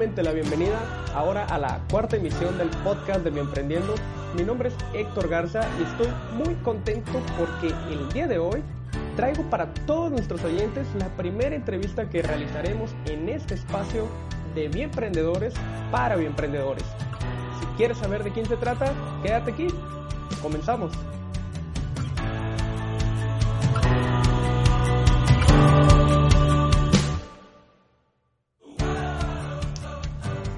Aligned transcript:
la 0.00 0.32
bienvenida 0.32 0.80
ahora 1.14 1.44
a 1.44 1.58
la 1.58 1.82
cuarta 1.90 2.16
emisión 2.16 2.56
del 2.56 2.70
podcast 2.82 3.20
de 3.20 3.30
Mi 3.30 3.40
Emprendiendo. 3.40 3.94
Mi 4.34 4.42
nombre 4.44 4.70
es 4.70 4.74
Héctor 4.94 5.28
Garza 5.28 5.60
y 5.78 5.82
estoy 5.82 6.08
muy 6.42 6.54
contento 6.62 7.20
porque 7.38 7.74
el 7.92 8.08
día 8.10 8.26
de 8.26 8.38
hoy 8.38 8.62
traigo 9.14 9.42
para 9.50 9.74
todos 9.84 10.10
nuestros 10.10 10.42
oyentes 10.42 10.86
la 10.98 11.14
primera 11.18 11.54
entrevista 11.54 12.08
que 12.08 12.22
realizaremos 12.22 12.94
en 13.04 13.28
este 13.28 13.54
espacio 13.54 14.08
de 14.54 14.68
Bienprendedores 14.68 15.52
para 15.92 16.16
Bienprendedores. 16.16 16.84
Si 17.60 17.66
quieres 17.76 17.98
saber 17.98 18.24
de 18.24 18.32
quién 18.32 18.46
se 18.46 18.56
trata, 18.56 18.94
quédate 19.22 19.52
aquí. 19.52 19.66
Comenzamos. 20.40 20.92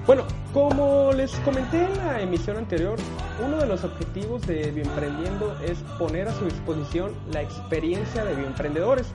Bueno, 0.05 0.25
como 0.53 1.13
les 1.13 1.31
comenté 1.39 1.85
en 1.85 1.95
la 1.95 2.19
emisión 2.19 2.57
anterior, 2.57 2.99
uno 3.41 3.55
de 3.55 3.65
los 3.65 3.85
objetivos 3.85 4.45
de 4.45 4.69
Bioemprendiendo 4.71 5.55
es 5.63 5.77
poner 5.97 6.27
a 6.27 6.33
su 6.33 6.43
disposición 6.43 7.13
la 7.31 7.41
experiencia 7.41 8.25
de 8.25 8.35
bioemprendedores 8.35 9.07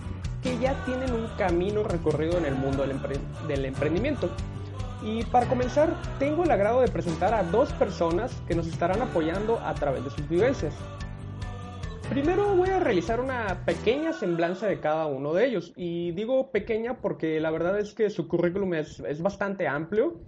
que 0.42 0.56
ya 0.58 0.82
tienen 0.86 1.12
un 1.12 1.26
camino 1.36 1.82
recorrido 1.82 2.38
en 2.38 2.46
el 2.46 2.54
mundo 2.54 2.86
del, 2.86 3.64
emprendimiento. 3.66 4.30
Y 5.02 5.24
para 5.24 5.46
comenzar, 5.46 5.94
tengo 6.18 6.44
el 6.44 6.50
agrado 6.50 6.80
de 6.80 6.88
presentar 6.88 7.34
a 7.34 7.42
dos 7.42 7.70
personas 7.74 8.32
que 8.48 8.54
nos 8.54 8.66
estarán 8.66 9.02
apoyando 9.02 9.60
a 9.60 9.74
través 9.74 10.04
de 10.04 10.10
sus 10.10 10.26
vivencias. 10.26 10.72
Primero 12.08 12.56
voy 12.56 12.70
a 12.70 12.80
realizar 12.80 13.20
una 13.20 13.66
pequeña 13.66 14.14
semblanza 14.14 14.66
de 14.66 14.80
cada 14.80 15.04
uno 15.04 15.34
de 15.34 15.44
ellos. 15.44 15.74
Y 15.76 16.12
digo 16.12 16.50
pequeña 16.50 16.96
porque 17.02 17.38
la 17.40 17.50
verdad 17.50 17.78
es 17.78 17.92
que 17.92 18.08
su 18.08 18.26
currículum 18.26 18.72
es 18.72 19.20
bastante 19.20 19.68
amplio 19.68 20.18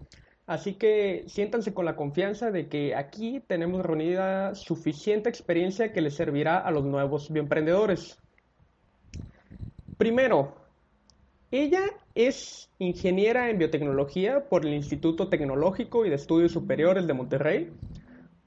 Así 0.51 0.75
que 0.75 1.23
siéntanse 1.29 1.73
con 1.73 1.85
la 1.85 1.95
confianza 1.95 2.51
de 2.51 2.67
que 2.67 2.97
aquí 2.97 3.41
tenemos 3.47 3.87
reunida 3.87 4.57
suficiente 4.57 5.29
experiencia 5.29 5.93
que 5.93 6.01
les 6.01 6.17
servirá 6.17 6.59
a 6.59 6.73
los 6.73 6.85
nuevos 6.85 7.31
bioemprendedores. 7.31 8.19
Primero, 9.97 10.57
ella 11.53 11.85
es 12.17 12.69
ingeniera 12.81 13.49
en 13.49 13.59
biotecnología 13.59 14.49
por 14.49 14.67
el 14.67 14.75
Instituto 14.75 15.29
Tecnológico 15.29 16.05
y 16.05 16.09
de 16.09 16.17
Estudios 16.17 16.51
Superiores 16.51 17.07
de 17.07 17.15
Monterrey, 17.15 17.73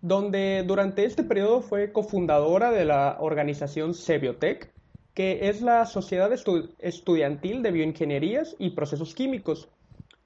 donde 0.01 0.65
durante 0.67 1.05
este 1.05 1.23
periodo 1.23 1.61
fue 1.61 1.93
cofundadora 1.93 2.71
de 2.71 2.83
la 2.83 3.15
organización 3.21 3.93
Cebiotec, 3.93 4.73
que 5.13 5.47
es 5.47 5.61
la 5.61 5.85
Sociedad 5.85 6.29
Estudiantil 6.79 7.63
de 7.63 7.71
Bioingenierías 7.71 8.57
y 8.59 8.71
Procesos 8.71 9.15
Químicos, 9.15 9.69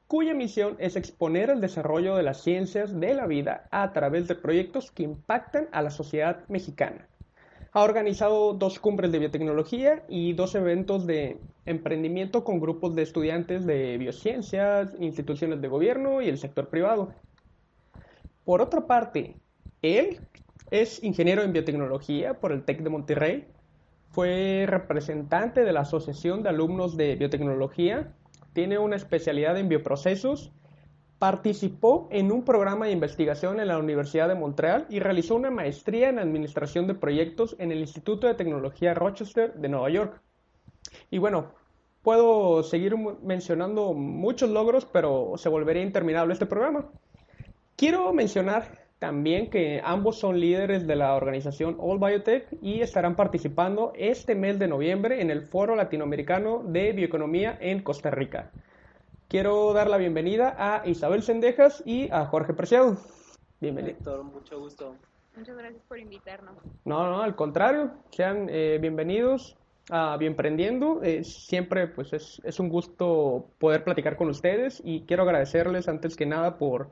cuya 0.07 0.33
misión 0.33 0.75
es 0.79 0.95
exponer 0.95 1.49
el 1.49 1.59
desarrollo 1.59 2.15
de 2.15 2.23
las 2.23 2.41
ciencias 2.41 2.97
de 2.97 3.13
la 3.13 3.27
vida 3.27 3.67
a 3.71 3.91
través 3.91 4.27
de 4.27 4.35
proyectos 4.35 4.91
que 4.91 5.03
impactan 5.03 5.67
a 5.71 5.81
la 5.81 5.89
sociedad 5.89 6.47
mexicana. 6.47 7.07
Ha 7.73 7.83
organizado 7.83 8.53
dos 8.53 8.79
cumbres 8.79 9.11
de 9.11 9.19
biotecnología 9.19 10.03
y 10.07 10.33
dos 10.33 10.55
eventos 10.55 11.05
de 11.05 11.39
emprendimiento 11.65 12.43
con 12.43 12.59
grupos 12.59 12.95
de 12.95 13.03
estudiantes 13.03 13.65
de 13.65 13.97
biociencias, 13.97 14.95
instituciones 14.99 15.61
de 15.61 15.67
gobierno 15.67 16.21
y 16.21 16.29
el 16.29 16.37
sector 16.37 16.69
privado. 16.69 17.13
Por 18.45 18.61
otra 18.61 18.87
parte, 18.87 19.35
él 19.81 20.21
es 20.71 21.03
ingeniero 21.03 21.43
en 21.43 21.51
biotecnología 21.51 22.35
por 22.35 22.53
el 22.53 22.63
TEC 22.63 22.81
de 22.81 22.89
Monterrey, 22.89 23.47
fue 24.09 24.65
representante 24.67 25.63
de 25.63 25.73
la 25.73 25.81
Asociación 25.81 26.41
de 26.41 26.49
Alumnos 26.49 26.95
de 26.95 27.15
Biotecnología 27.15 28.13
tiene 28.57 28.79
una 28.79 28.95
especialidad 28.95 29.55
en 29.59 29.69
bioprocesos, 29.69 30.51
participó 31.19 32.07
en 32.09 32.31
un 32.31 32.43
programa 32.43 32.87
de 32.87 32.91
investigación 32.91 33.59
en 33.59 33.67
la 33.67 33.77
Universidad 33.77 34.27
de 34.27 34.33
Montreal 34.33 34.87
y 34.89 34.97
realizó 34.97 35.35
una 35.35 35.51
maestría 35.51 36.09
en 36.09 36.17
administración 36.17 36.87
de 36.87 36.95
proyectos 36.95 37.55
en 37.59 37.71
el 37.71 37.77
Instituto 37.77 38.25
de 38.25 38.33
Tecnología 38.33 38.95
Rochester 38.95 39.53
de 39.53 39.69
Nueva 39.69 39.91
York. 39.91 40.19
Y 41.11 41.19
bueno, 41.19 41.51
puedo 42.01 42.63
seguir 42.63 42.95
mencionando 43.21 43.93
muchos 43.93 44.49
logros, 44.49 44.87
pero 44.91 45.33
se 45.37 45.49
volvería 45.49 45.83
interminable 45.83 46.33
este 46.33 46.47
programa. 46.47 46.89
Quiero 47.75 48.11
mencionar 48.11 48.86
también 48.99 49.49
que 49.49 49.81
ambos 49.83 50.19
son 50.19 50.39
líderes 50.39 50.87
de 50.87 50.95
la 50.95 51.13
organización 51.13 51.77
All 51.79 51.99
Biotech 51.99 52.47
y 52.61 52.81
estarán 52.81 53.15
participando 53.15 53.93
este 53.95 54.33
mes 54.33 54.57
de 54.57 54.67
noviembre 54.67 55.21
en 55.21 55.29
el 55.29 55.43
Foro 55.43 55.75
Latinoamericano 55.75 56.63
de 56.65 56.93
Bioeconomía 56.93 57.57
en 57.61 57.83
Costa 57.83 58.09
Rica. 58.09 58.51
Quiero 59.27 59.73
dar 59.73 59.89
la 59.89 59.97
bienvenida 59.97 60.55
a 60.57 60.87
Isabel 60.87 61.21
Sendejas 61.21 61.83
y 61.85 62.09
a 62.11 62.25
Jorge 62.25 62.53
Preciado. 62.53 62.97
Bienvenido. 63.59 64.23
mucho 64.23 64.59
gusto. 64.59 64.95
Muchas 65.35 65.57
gracias 65.57 65.83
por 65.87 65.99
invitarnos. 65.99 66.55
No, 66.85 67.07
no, 67.09 67.21
al 67.21 67.35
contrario, 67.35 67.91
sean 68.09 68.47
eh, 68.49 68.79
bienvenidos 68.81 69.55
a 69.91 70.17
Bienprendiendo. 70.17 71.03
Eh, 71.03 71.23
siempre 71.23 71.87
pues 71.87 72.13
es, 72.13 72.41
es 72.43 72.59
un 72.59 72.69
gusto 72.69 73.45
poder 73.59 73.83
platicar 73.83 74.15
con 74.15 74.29
ustedes 74.29 74.81
y 74.83 75.01
quiero 75.01 75.23
agradecerles 75.23 75.87
antes 75.87 76.15
que 76.15 76.25
nada 76.25 76.57
por 76.57 76.89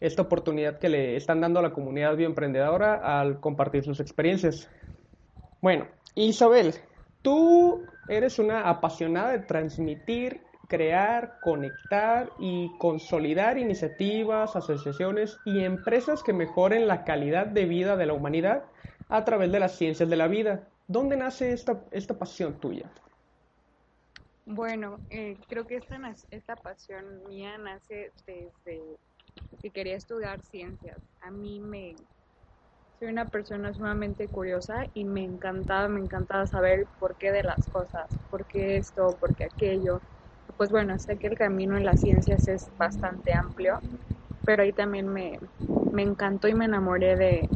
esta 0.00 0.22
oportunidad 0.22 0.78
que 0.78 0.88
le 0.88 1.16
están 1.16 1.40
dando 1.40 1.60
a 1.60 1.62
la 1.62 1.72
comunidad 1.72 2.16
bioemprendedora 2.16 3.20
al 3.20 3.40
compartir 3.40 3.84
sus 3.84 4.00
experiencias. 4.00 4.70
Bueno, 5.60 5.86
Isabel, 6.14 6.74
tú 7.22 7.84
eres 8.08 8.38
una 8.38 8.68
apasionada 8.68 9.32
de 9.32 9.40
transmitir, 9.40 10.42
crear, 10.68 11.38
conectar 11.42 12.30
y 12.38 12.70
consolidar 12.78 13.58
iniciativas, 13.58 14.54
asociaciones 14.54 15.38
y 15.44 15.64
empresas 15.64 16.22
que 16.22 16.32
mejoren 16.32 16.86
la 16.86 17.04
calidad 17.04 17.46
de 17.46 17.64
vida 17.64 17.96
de 17.96 18.06
la 18.06 18.12
humanidad 18.12 18.64
a 19.08 19.24
través 19.24 19.50
de 19.50 19.60
las 19.60 19.76
ciencias 19.76 20.08
de 20.08 20.16
la 20.16 20.28
vida. 20.28 20.68
¿Dónde 20.86 21.16
nace 21.16 21.52
esta, 21.52 21.84
esta 21.90 22.18
pasión 22.18 22.60
tuya? 22.60 22.90
Bueno, 24.46 24.98
eh, 25.10 25.36
creo 25.48 25.66
que 25.66 25.76
esta, 25.76 25.98
esta 26.30 26.56
pasión 26.56 27.24
mía 27.28 27.58
nace 27.58 28.12
desde 28.26 28.96
que 29.60 29.70
quería 29.70 29.96
estudiar 29.96 30.42
ciencias. 30.42 30.98
A 31.20 31.30
mí 31.30 31.60
me... 31.60 31.94
Soy 32.98 33.08
una 33.08 33.30
persona 33.30 33.72
sumamente 33.74 34.28
curiosa 34.28 34.86
y 34.92 35.04
me 35.04 35.22
encantaba, 35.24 35.88
me 35.88 36.00
encantaba 36.00 36.46
saber 36.46 36.88
por 36.98 37.16
qué 37.16 37.30
de 37.32 37.44
las 37.44 37.68
cosas, 37.68 38.18
por 38.28 38.46
qué 38.46 38.76
esto, 38.76 39.16
por 39.20 39.34
qué 39.34 39.44
aquello. 39.44 40.02
Pues 40.56 40.70
bueno, 40.70 40.98
sé 40.98 41.18
que 41.18 41.28
el 41.28 41.36
camino 41.38 41.76
en 41.76 41.84
las 41.84 42.00
ciencias 42.00 42.48
es 42.48 42.70
bastante 42.76 43.34
amplio, 43.34 43.80
pero 44.44 44.62
ahí 44.64 44.72
también 44.72 45.08
me, 45.08 45.38
me 45.92 46.02
encantó 46.02 46.48
y 46.48 46.54
me 46.54 46.64
enamoré 46.64 47.16
de, 47.16 47.48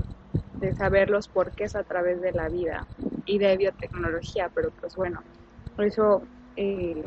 de 0.61 0.73
saber 0.75 1.11
los 1.11 1.29
porqués 1.29 1.75
a 1.75 1.85
través 1.85 2.21
de 2.21 2.33
la 2.33 2.49
vida 2.49 2.89
y 3.25 3.39
de 3.39 3.57
biotecnología, 3.57 4.51
pero 4.55 4.71
pues 4.81 4.95
bueno, 4.95 5.25
eso 5.79 6.23
eh, 6.57 7.03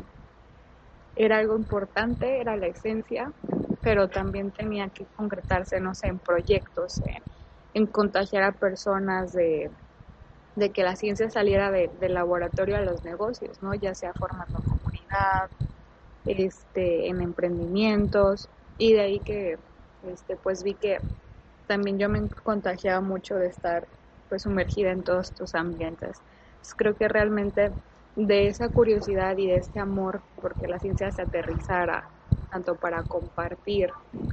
era 1.16 1.38
algo 1.38 1.56
importante, 1.56 2.40
era 2.40 2.56
la 2.56 2.68
esencia, 2.68 3.32
pero 3.86 4.08
también 4.08 4.50
tenía 4.50 4.88
que 4.88 5.06
concretarse, 5.14 5.76
en 5.76 6.18
proyectos, 6.18 7.00
en, 7.72 7.86
contagiar 7.86 8.42
a 8.42 8.50
personas 8.50 9.32
de, 9.32 9.70
que 10.74 10.82
la 10.82 10.96
ciencia 10.96 11.30
saliera 11.30 11.70
del 11.70 12.12
laboratorio 12.12 12.76
a 12.76 12.80
los 12.80 13.04
negocios, 13.04 13.62
¿no? 13.62 13.76
Ya 13.76 13.94
sea 13.94 14.12
formando 14.12 14.60
comunidad, 14.64 15.52
este, 16.24 17.06
en 17.06 17.20
emprendimientos, 17.22 18.50
y 18.76 18.94
de 18.94 19.00
ahí 19.02 19.20
que, 19.20 19.56
este, 20.02 20.34
pues 20.34 20.64
vi 20.64 20.74
que 20.74 21.00
también 21.68 22.00
yo 22.00 22.08
me 22.08 22.28
contagiaba 22.42 23.00
mucho 23.00 23.36
de 23.36 23.46
estar, 23.46 23.86
pues, 24.28 24.42
sumergida 24.42 24.90
en 24.90 25.04
todos 25.04 25.28
estos 25.28 25.54
ambientes. 25.54 26.18
creo 26.76 26.96
que 26.96 27.06
realmente 27.06 27.70
de 28.16 28.48
esa 28.48 28.68
curiosidad 28.68 29.36
y 29.36 29.46
de 29.46 29.58
ese 29.58 29.78
amor 29.78 30.24
porque 30.34 30.66
la 30.66 30.80
ciencia 30.80 31.12
se 31.12 31.22
aterrizara 31.22 32.15
tanto 32.56 32.76
para 32.76 33.02
compartir 33.02 33.90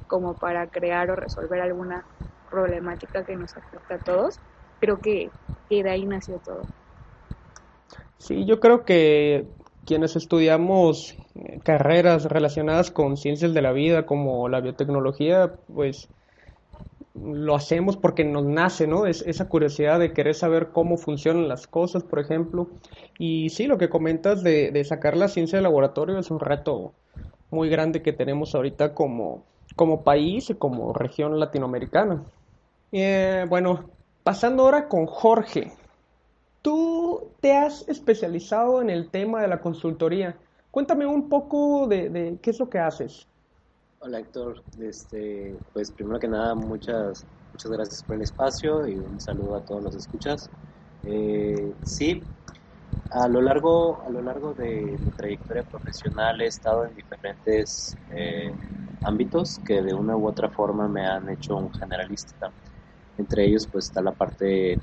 como 0.08 0.34
para 0.36 0.68
crear 0.68 1.12
o 1.12 1.16
resolver 1.16 1.60
alguna 1.60 2.06
problemática 2.50 3.26
que 3.26 3.36
nos 3.36 3.58
afecta 3.58 3.96
a 3.96 4.00
todos, 4.00 4.40
creo 4.80 5.02
que, 5.02 5.30
de 5.70 5.90
ahí 5.90 6.06
nació 6.06 6.40
todo. 6.40 6.70
Sí, 8.20 8.46
yo 8.46 8.62
creo 8.62 8.86
que 8.86 9.46
quienes 9.86 10.16
estudiamos 10.16 11.18
eh, 11.36 11.60
carreras 11.66 12.26
relacionadas 12.26 12.92
con 12.92 13.18
ciencias 13.18 13.54
de 13.54 13.62
la 13.62 13.74
vida 13.74 14.06
como 14.06 14.48
la 14.48 14.62
biotecnología, 14.62 15.54
pues 15.68 16.08
lo 17.16 17.56
hacemos 17.56 17.98
porque 17.98 18.24
nos 18.24 18.46
nace, 18.46 18.88
¿no? 18.88 19.06
Es 19.06 19.22
esa 19.28 19.50
curiosidad 19.50 20.00
de 20.00 20.14
querer 20.14 20.36
saber 20.36 20.70
cómo 20.72 20.98
funcionan 20.98 21.50
las 21.50 21.68
cosas, 21.68 22.04
por 22.04 22.20
ejemplo. 22.20 22.70
Y 23.18 23.50
sí, 23.50 23.68
lo 23.68 23.78
que 23.78 23.90
comentas 23.90 24.44
de, 24.44 24.72
de 24.72 24.84
sacar 24.86 25.18
la 25.18 25.28
ciencia 25.28 25.58
del 25.58 25.64
laboratorio 25.64 26.18
es 26.20 26.32
un 26.32 26.40
reto 26.40 26.94
muy 27.54 27.70
grande 27.70 28.02
que 28.04 28.14
tenemos 28.14 28.56
ahorita 28.56 28.94
como, 28.94 29.48
como 29.76 30.04
país 30.04 30.50
y 30.50 30.56
como 30.56 30.94
región 30.94 31.40
latinoamericana. 31.40 32.26
Eh, 32.92 33.46
bueno, 33.50 33.90
pasando 34.24 34.64
ahora 34.64 34.88
con 34.88 35.06
Jorge. 35.08 35.74
Tú 36.62 37.38
te 37.42 37.54
has 37.54 37.88
especializado 37.90 38.82
en 38.82 38.90
el 38.90 39.12
tema 39.12 39.42
de 39.42 39.48
la 39.50 39.62
consultoría. 39.62 40.40
Cuéntame 40.72 41.06
un 41.06 41.30
poco 41.30 41.88
de, 41.88 42.10
de 42.10 42.40
qué 42.42 42.52
es 42.52 42.60
lo 42.60 42.70
que 42.70 42.80
haces. 42.80 43.30
Hola 44.00 44.20
Héctor, 44.20 44.66
este, 44.80 45.62
pues 45.72 45.92
primero 45.92 46.20
que 46.20 46.28
nada 46.28 46.56
muchas, 46.56 47.26
muchas 47.54 47.72
gracias 47.72 48.04
por 48.04 48.18
el 48.18 48.22
espacio 48.24 48.86
y 48.88 49.00
un 49.00 49.20
saludo 49.20 49.56
a 49.56 49.64
todos 49.66 49.82
los 49.82 49.96
escuchas. 49.96 50.52
Eh, 51.04 51.76
sí, 51.84 52.30
a 53.14 53.28
lo 53.28 53.42
largo, 53.42 54.04
a 54.04 54.10
lo 54.10 54.22
largo 54.22 54.54
de 54.54 54.98
mi 55.00 55.12
trayectoria 55.12 55.64
profesional 55.64 56.42
he 56.42 56.48
estado 56.48 56.86
en 56.86 56.96
diferentes 56.96 57.96
eh, 58.10 58.52
ámbitos 59.04 59.60
que 59.64 59.82
de 59.82 59.94
una 59.94 60.18
u 60.18 60.28
otra 60.28 60.50
forma 60.50 60.88
me 60.88 61.06
han 61.06 61.30
hecho 61.30 61.56
un 61.56 61.72
generalista. 61.74 62.52
Entre 63.18 63.46
ellos 63.46 63.68
pues 63.72 63.86
está 63.86 64.02
la 64.02 64.14
parte 64.14 64.80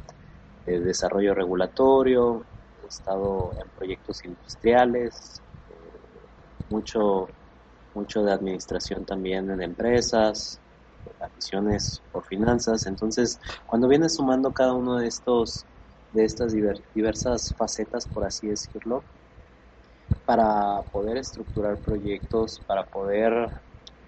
de 0.65 0.81
desarrollo 0.81 1.35
regulatorio, 1.35 2.47
he 2.83 2.87
estado 2.87 3.55
en 3.61 3.69
proyectos 3.71 4.25
industriales, 4.25 5.43
eh, 5.69 6.29
mucho 6.69 7.29
mucho 7.95 8.23
de 8.23 8.33
administración 8.33 9.05
también 9.05 9.51
en 9.51 9.63
empresas, 9.63 10.61
admisiones 11.19 12.03
por 12.13 12.25
finanzas. 12.25 12.87
Entonces, 12.87 13.39
cuando 13.67 13.89
vienes 13.89 14.15
sumando 14.15 14.53
cada 14.53 14.75
uno 14.75 14.99
de 14.99 15.09
estos 15.09 15.67
de 16.13 16.25
estas 16.25 16.53
diversas 16.95 17.55
facetas, 17.57 18.07
por 18.07 18.25
así 18.25 18.49
decirlo, 18.49 19.05
para 20.25 20.83
poder 20.93 21.17
estructurar 21.17 21.79
proyectos, 21.79 22.63
para 22.67 22.85
poder 22.87 23.51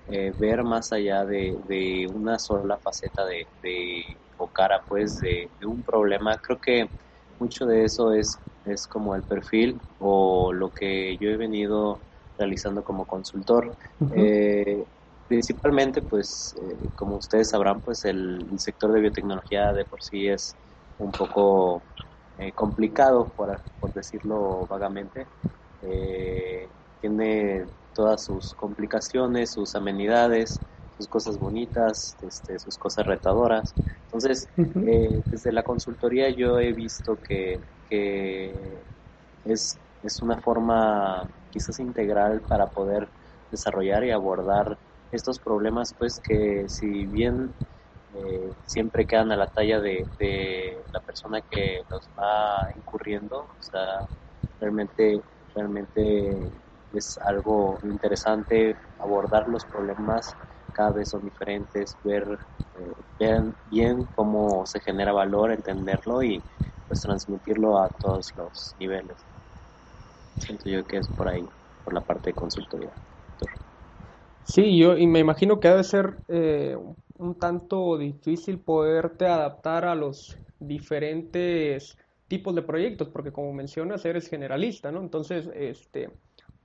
eh, 0.07 0.33
ver 0.39 0.63
más 0.63 0.93
allá 0.93 1.25
de, 1.25 2.09
una 2.13 2.39
sola 2.39 2.79
faceta 2.79 3.25
de, 3.25 3.47
de 3.63 4.03
o 4.37 4.49
cara 4.49 4.85
pues 4.89 5.21
de, 5.21 5.51
de, 5.59 5.67
un 5.67 5.83
problema, 5.83 6.37
creo 6.39 6.59
que 6.59 6.91
mucho 7.39 7.67
de 7.67 7.85
eso 7.85 8.13
es, 8.13 8.39
es 8.65 8.87
como 8.87 9.15
el 9.15 9.23
perfil 9.23 9.81
o 9.99 10.53
lo 10.53 10.71
que 10.71 11.17
yo 11.19 11.29
he 11.31 11.37
venido 11.37 12.03
realizando 12.37 12.83
como 12.83 13.07
consultor. 13.07 13.77
Eh, 14.15 14.85
principalmente, 15.27 16.03
pues, 16.03 16.55
eh, 16.61 16.91
como 16.95 17.17
ustedes 17.17 17.51
sabrán, 17.51 17.81
pues 17.81 18.05
el, 18.05 18.47
sector 18.59 18.93
de 18.93 19.01
biotecnología 19.01 19.73
de 19.73 19.85
por 19.85 20.03
sí 20.03 20.29
es 20.29 20.57
un 20.99 21.13
poco 21.13 21.83
eh, 22.39 22.53
complicado, 22.53 23.29
por, 23.37 23.61
por, 23.81 23.93
decirlo 23.93 24.67
vagamente. 24.69 25.27
tiene 27.01 27.67
todas 27.95 28.23
sus 28.25 28.55
complicaciones, 28.55 29.51
sus 29.51 29.75
amenidades, 29.75 30.61
sus 30.97 31.09
cosas 31.09 31.39
bonitas, 31.39 32.17
este, 32.23 32.59
sus 32.59 32.79
cosas 32.79 33.07
retadoras. 33.07 33.75
Entonces, 34.05 34.49
desde 34.57 35.53
la 35.53 35.63
consultoría 35.63 36.31
yo 36.31 36.59
he 36.59 36.73
visto 36.73 37.17
que, 37.17 37.61
que 37.89 38.55
es, 39.45 39.79
es 40.03 40.23
una 40.23 40.41
forma 40.41 41.29
quizás 41.51 41.79
integral 41.81 42.41
para 42.43 42.71
poder 42.71 43.09
desarrollar 43.51 44.05
y 44.05 44.11
abordar 44.11 44.79
estos 45.13 45.39
problemas 45.39 45.95
pues 45.95 46.19
que 46.21 46.69
si 46.69 47.07
bien 47.07 47.53
eh, 48.15 48.53
siempre 48.65 49.07
quedan 49.07 49.33
a 49.33 49.37
la 49.37 49.47
talla 49.47 49.81
de, 49.81 50.07
la 50.93 51.01
persona 51.01 51.41
que 51.43 51.83
los 51.91 52.09
va 52.19 52.73
incurriendo 52.77 53.39
o 53.59 53.63
sea 53.63 54.07
realmente 54.61 55.21
realmente 55.55 56.51
es 56.93 57.19
algo 57.19 57.79
interesante 57.83 58.77
abordar 58.99 59.49
los 59.49 59.65
problemas 59.65 60.35
cada 60.73 60.91
vez 60.91 61.11
son 61.11 61.25
diferentes 61.25 61.97
ver, 62.03 62.39
eh, 62.75 63.53
bien 63.67 64.09
cómo 64.15 64.65
se 64.67 64.81
genera 64.81 65.13
valor 65.13 65.53
entenderlo 65.53 66.23
y 66.23 66.43
pues 66.87 67.01
transmitirlo 67.01 67.79
a 67.79 67.91
todos 67.91 68.33
los 68.37 68.75
niveles 68.79 69.27
Siento 70.45 70.69
yo 70.69 70.85
que 70.85 70.97
es 70.97 71.09
por 71.09 71.29
ahí, 71.29 71.45
por 71.85 71.95
la 71.95 72.01
parte 72.01 72.31
de 72.31 72.35
consultoría. 72.35 72.93
Sí, 74.43 74.77
yo 74.77 74.97
y 74.97 75.07
me 75.07 75.21
imagino 75.21 75.61
que 75.61 75.69
debe 75.69 75.85
ser 75.85 76.21
eh, 76.27 76.77
un 76.77 76.97
tanto 77.39 77.97
difícil 77.99 78.59
poderte 78.59 79.27
adaptar 79.27 79.85
a 79.85 79.95
los 79.95 80.37
diferentes 80.59 81.97
tipos 82.29 82.55
de 82.55 82.63
proyectos, 82.63 83.09
porque 83.09 83.33
como 83.33 83.53
mencionas, 83.53 84.05
eres 84.05 84.29
generalista, 84.29 84.91
¿no? 84.91 85.01
Entonces, 85.01 85.51
este, 85.55 86.11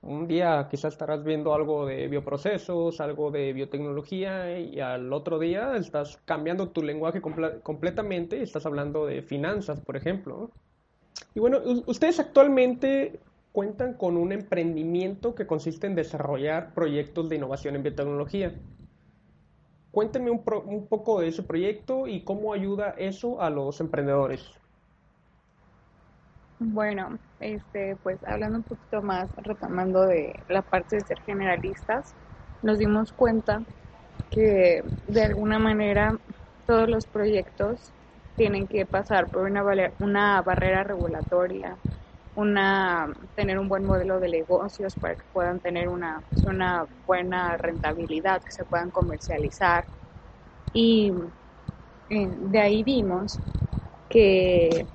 un 0.00 0.28
día 0.28 0.66
quizás 0.70 0.94
estarás 0.94 1.24
viendo 1.24 1.52
algo 1.54 1.84
de 1.84 2.08
bioprocesos, 2.08 3.00
algo 3.00 3.30
de 3.30 3.52
biotecnología, 3.52 4.58
y 4.58 4.80
al 4.80 5.12
otro 5.12 5.38
día 5.38 5.76
estás 5.76 6.20
cambiando 6.24 6.70
tu 6.70 6.82
lenguaje 6.82 7.20
completamente 7.20 8.38
y 8.38 8.42
estás 8.42 8.64
hablando 8.64 9.06
de 9.06 9.22
finanzas, 9.22 9.80
por 9.80 9.96
ejemplo. 9.96 10.50
Y 11.34 11.40
bueno, 11.40 11.58
ustedes 11.86 12.20
actualmente 12.20 13.20
cuentan 13.52 13.94
con 13.94 14.16
un 14.16 14.32
emprendimiento 14.32 15.34
que 15.34 15.46
consiste 15.46 15.86
en 15.86 15.94
desarrollar 15.96 16.74
proyectos 16.74 17.28
de 17.28 17.36
innovación 17.36 17.74
en 17.76 17.82
biotecnología. 17.82 18.54
Cuéntenme 19.90 20.30
un, 20.30 20.42
un, 20.66 20.86
poco 20.86 21.20
de 21.20 21.28
ese 21.28 21.42
proyecto 21.42 22.06
y 22.06 22.22
cómo 22.24 22.52
ayuda 22.52 22.94
eso 22.98 23.40
a 23.40 23.50
los 23.50 23.80
emprendedores. 23.80 24.44
Bueno, 26.58 27.18
este, 27.38 27.96
pues 28.02 28.18
hablando 28.24 28.58
un 28.58 28.64
poquito 28.64 29.00
más, 29.00 29.30
retomando 29.36 30.06
de 30.06 30.32
la 30.48 30.62
parte 30.62 30.96
de 30.96 31.02
ser 31.02 31.20
generalistas, 31.24 32.14
nos 32.62 32.78
dimos 32.78 33.12
cuenta 33.12 33.62
que 34.30 34.82
de 35.06 35.22
alguna 35.22 35.58
manera 35.58 36.18
todos 36.66 36.88
los 36.88 37.06
proyectos 37.06 37.92
tienen 38.36 38.66
que 38.66 38.86
pasar 38.86 39.30
por 39.30 39.42
una 40.00 40.42
barrera 40.42 40.84
regulatoria, 40.84 41.78
una 42.38 43.12
tener 43.34 43.58
un 43.58 43.68
buen 43.68 43.84
modelo 43.84 44.20
de 44.20 44.28
negocios 44.28 44.96
para 44.96 45.16
que 45.16 45.24
puedan 45.32 45.60
tener 45.60 45.88
una, 45.88 46.22
una 46.44 46.86
buena 47.04 47.56
rentabilidad, 47.56 48.42
que 48.42 48.52
se 48.52 48.64
puedan 48.64 48.90
comercializar. 48.92 49.88
Y 50.72 51.12
eh, 52.10 52.28
de 52.30 52.60
ahí 52.60 52.84
vimos 52.84 53.40
que, 54.08 54.86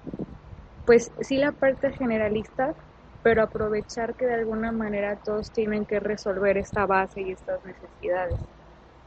pues 0.85 1.11
sí 1.21 1.37
la 1.37 1.51
parte 1.51 1.91
generalista, 1.93 2.75
pero 3.21 3.43
aprovechar 3.43 4.15
que 4.15 4.25
de 4.25 4.35
alguna 4.35 4.71
manera 4.71 5.17
todos 5.17 5.51
tienen 5.51 5.85
que 5.85 5.99
resolver 5.99 6.57
esta 6.57 6.85
base 6.85 7.21
y 7.21 7.31
estas 7.31 7.63
necesidades. 7.65 8.39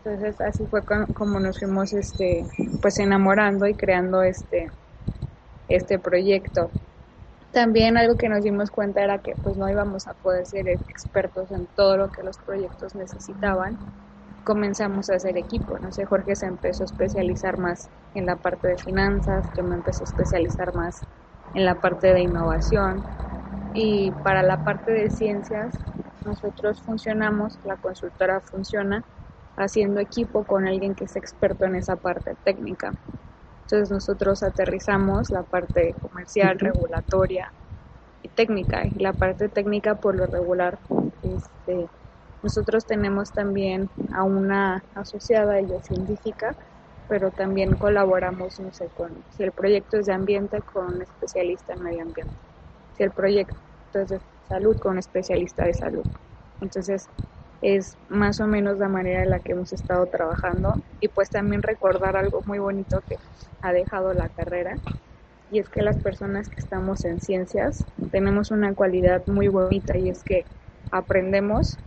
Entonces 0.05 0.41
así 0.43 0.67
fue 0.67 0.83
como 1.15 1.41
nos 1.41 1.59
fuimos 1.59 1.93
este, 1.95 2.45
pues 2.83 2.99
enamorando 2.99 3.67
y 3.67 3.75
creando 3.75 4.23
este, 4.23 4.71
este 5.69 5.99
proyecto. 5.99 6.71
También 7.57 7.97
algo 7.97 8.19
que 8.19 8.29
nos 8.29 8.45
dimos 8.45 8.71
cuenta 8.71 9.03
era 9.03 9.23
que 9.23 9.35
pues 9.35 9.57
no 9.57 9.67
íbamos 9.71 10.07
a 10.09 10.13
poder 10.13 10.45
ser 10.45 10.69
expertos 10.69 11.51
en 11.51 11.67
todo 11.69 11.97
lo 11.97 12.11
que 12.11 12.23
los 12.23 12.37
proyectos 12.37 12.95
necesitaban. 12.95 13.79
Comenzamos 14.45 15.09
a 15.09 15.15
hacer 15.15 15.39
equipo, 15.39 15.79
no 15.79 15.91
sé, 15.91 16.05
Jorge 16.05 16.37
se 16.37 16.45
empezó 16.45 16.85
a 16.85 16.85
especializar 16.85 17.57
más 17.57 17.89
en 18.13 18.27
la 18.27 18.37
parte 18.37 18.69
de 18.69 18.77
finanzas, 18.77 19.51
yo 19.57 19.65
me 19.65 19.75
empecé 19.75 20.03
a 20.03 20.05
especializar 20.05 20.75
más 20.75 21.01
en 21.55 21.65
la 21.65 21.77
parte 21.77 22.13
de 22.13 22.21
innovación 22.21 23.07
y 23.73 24.13
para 24.23 24.43
la 24.43 24.63
parte 24.63 24.91
de 24.93 25.09
ciencias 25.09 25.81
nosotros 26.25 26.83
funcionamos, 26.83 27.59
la 27.65 27.79
consultora 27.79 28.43
funciona 28.43 29.03
haciendo 29.57 30.01
equipo 30.01 30.45
con 30.45 30.69
alguien 30.69 30.95
que 30.95 31.05
es 31.05 31.17
experto 31.17 31.65
en 31.65 31.77
esa 31.77 31.97
parte 31.97 32.37
técnica. 32.45 32.95
Entonces 33.67 33.91
nosotros 33.91 34.45
aterrizamos 34.45 35.33
la 35.33 35.43
parte 35.43 35.95
comercial, 36.01 36.57
regulatoria 36.61 37.53
y 38.23 38.29
técnica. 38.29 38.87
Y 38.87 39.01
la 39.01 39.13
parte 39.13 39.49
técnica 39.49 39.97
por 39.97 40.15
lo 40.15 40.27
regular, 40.27 40.79
este, 41.23 41.89
nosotros 42.43 42.87
tenemos 42.87 43.33
también 43.33 43.91
a 44.13 44.23
una 44.23 44.85
asociada, 44.95 45.59
ella 45.59 45.83
científica, 45.83 46.57
pero 47.09 47.33
también 47.33 47.73
colaboramos, 47.73 48.61
no 48.61 48.73
sé, 48.73 48.89
con, 48.91 49.25
si 49.31 49.43
el 49.43 49.51
proyecto 49.51 49.99
es 49.99 50.07
de 50.07 50.13
ambiente, 50.13 50.63
con 50.63 50.95
un 50.95 51.03
especialista 51.03 51.73
en 51.75 51.83
medio 51.83 52.03
ambiente. 52.03 52.35
Si 52.97 53.03
el 53.03 53.11
proyecto 53.11 53.57
es 53.95 54.09
de 54.11 54.21
salud, 54.49 54.77
con 54.79 54.93
un 54.93 54.99
especialista 54.99 55.65
de 55.65 55.75
salud. 55.75 56.07
Entonces, 56.61 57.09
es 57.63 57.97
más 58.09 58.41
o 58.41 58.47
menos 58.47 58.79
la 58.79 58.89
manera 58.89 59.23
en 59.23 59.31
la 59.31 59.41
que 59.41 59.53
hemos 59.53 59.73
estado 59.73 60.07
trabajando 60.07 60.79
y 61.01 61.09
pues 61.09 61.31
también 61.31 61.63
recordar 61.63 62.17
algo 62.17 62.43
muy 62.45 62.59
bonito 62.59 63.03
que 63.09 63.17
ha 63.63 63.73
dejado 63.73 64.13
la 64.15 64.29
carrera 64.31 64.79
y 65.51 65.61
es 65.61 65.69
que 65.69 65.83
las 65.83 65.99
personas 65.99 66.49
que 66.49 66.61
estamos 66.61 67.05
en 67.05 67.21
ciencias 67.21 67.87
tenemos 68.11 68.51
una 68.51 68.75
cualidad 68.75 69.27
muy 69.27 69.49
bonita 69.49 69.97
y 69.97 70.11
es 70.11 70.23
que 70.25 70.47
aprendemos 70.91 71.79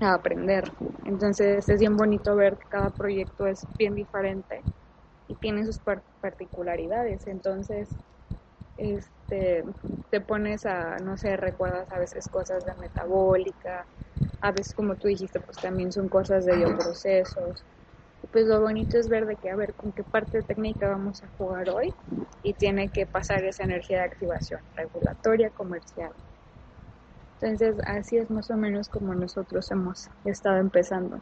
a 0.00 0.14
aprender. 0.14 0.72
Entonces 1.04 1.68
es 1.68 1.80
bien 1.80 1.96
bonito 1.96 2.36
ver 2.36 2.56
que 2.56 2.66
cada 2.68 2.90
proyecto 2.90 3.46
es 3.46 3.66
bien 3.78 3.94
diferente 3.94 4.64
y 5.28 5.36
tiene 5.36 5.64
sus 5.64 5.80
particularidades. 6.20 7.26
Entonces 7.26 7.96
este, 8.76 9.64
te 10.10 10.20
pones 10.20 10.66
a, 10.66 10.96
no 10.98 11.16
sé, 11.16 11.36
recuerdas 11.36 11.90
a 11.90 11.98
veces 11.98 12.28
cosas 12.28 12.64
de 12.64 12.74
metabólica, 12.74 13.86
a 14.40 14.52
veces 14.52 14.74
como 14.74 14.96
tú 14.96 15.08
dijiste, 15.08 15.40
pues 15.40 15.56
también 15.58 15.92
son 15.92 16.08
cosas 16.08 16.44
de 16.44 16.56
bioprocesos. 16.56 17.64
Y 18.22 18.26
pues 18.28 18.46
lo 18.46 18.60
bonito 18.60 18.98
es 18.98 19.08
ver 19.08 19.26
de 19.26 19.36
que, 19.36 19.50
a 19.50 19.56
ver, 19.56 19.74
con 19.74 19.92
qué 19.92 20.02
parte 20.02 20.42
técnica 20.42 20.88
vamos 20.88 21.22
a 21.22 21.28
jugar 21.36 21.68
hoy 21.70 21.92
y 22.42 22.52
tiene 22.54 22.88
que 22.88 23.06
pasar 23.06 23.44
esa 23.44 23.64
energía 23.64 23.98
de 23.98 24.04
activación 24.04 24.60
regulatoria, 24.74 25.50
comercial. 25.50 26.12
Entonces, 27.40 27.76
así 27.86 28.16
es 28.16 28.30
más 28.30 28.50
o 28.50 28.56
menos 28.56 28.88
como 28.88 29.14
nosotros 29.14 29.70
hemos 29.70 30.08
estado 30.24 30.58
empezando. 30.58 31.20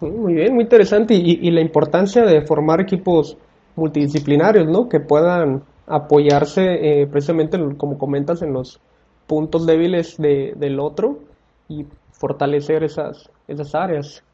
Muy 0.00 0.34
bien, 0.34 0.54
muy 0.54 0.64
interesante. 0.64 1.14
Y, 1.14 1.50
la 1.50 1.60
importancia 1.60 2.24
de 2.24 2.42
formar 2.42 2.80
equipos 2.80 3.36
multidisciplinarios, 3.76 4.66
¿no? 4.66 4.88
Que 4.88 4.98
puedan 4.98 5.64
apoyarse 5.90 6.62
eh, 7.02 7.06
precisamente, 7.06 7.58
como 7.76 7.98
comentas, 7.98 8.42
en 8.42 8.52
los 8.52 8.80
puntos 9.26 9.66
débiles 9.66 10.16
de, 10.16 10.54
del 10.56 10.80
otro 10.80 11.20
y 11.68 11.86
fortalecer 12.12 12.84
esas, 12.84 13.30
esas 13.48 13.74
áreas. 13.74 14.24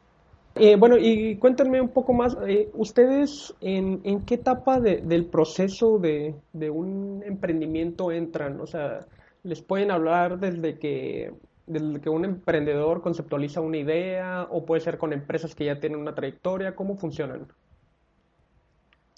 Eh, 0.55 0.75
bueno, 0.75 0.97
y 0.97 1.35
cuéntenme 1.37 1.79
un 1.81 1.89
poco 1.89 2.13
más, 2.13 2.35
eh, 2.47 2.69
¿ustedes 2.73 3.53
en, 3.61 4.01
en, 4.03 4.25
qué 4.25 4.35
etapa 4.35 4.79
del 4.79 5.25
proceso 5.25 5.99
de, 5.99 6.33
de, 6.53 6.69
un 6.69 7.21
emprendimiento 7.25 8.11
entran? 8.11 8.59
O 8.59 8.65
sea, 8.65 9.01
¿les 9.43 9.61
pueden 9.61 9.91
hablar 9.91 10.39
desde 10.39 10.79
que, 10.79 11.31
desde 11.67 12.01
que 12.01 12.09
un 12.09 12.25
emprendedor 12.25 13.01
conceptualiza 13.01 13.61
una 13.61 13.77
idea 13.77 14.47
o 14.49 14.65
puede 14.65 14.81
ser 14.81 14.97
con 14.97 15.13
empresas 15.13 15.53
que 15.53 15.65
ya 15.65 15.79
tienen 15.79 15.99
una 15.99 16.15
trayectoria? 16.15 16.75
¿Cómo 16.75 16.95
funcionan? 16.95 17.47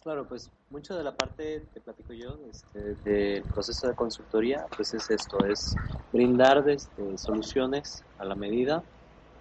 Claro, 0.01 0.27
pues 0.27 0.49
mucho 0.69 0.95
de 0.95 1.03
la 1.03 1.15
parte 1.15 1.67
que 1.73 1.81
platico 1.81 2.13
yo 2.13 2.37
este, 2.49 2.95
del 2.95 3.43
proceso 3.45 3.87
de 3.87 3.95
consultoría, 3.95 4.65
pues 4.75 4.93
es 4.93 5.09
esto, 5.09 5.43
es 5.45 5.75
brindar 6.11 6.67
este, 6.69 7.17
soluciones 7.17 8.03
a 8.17 8.25
la 8.25 8.35
medida 8.35 8.83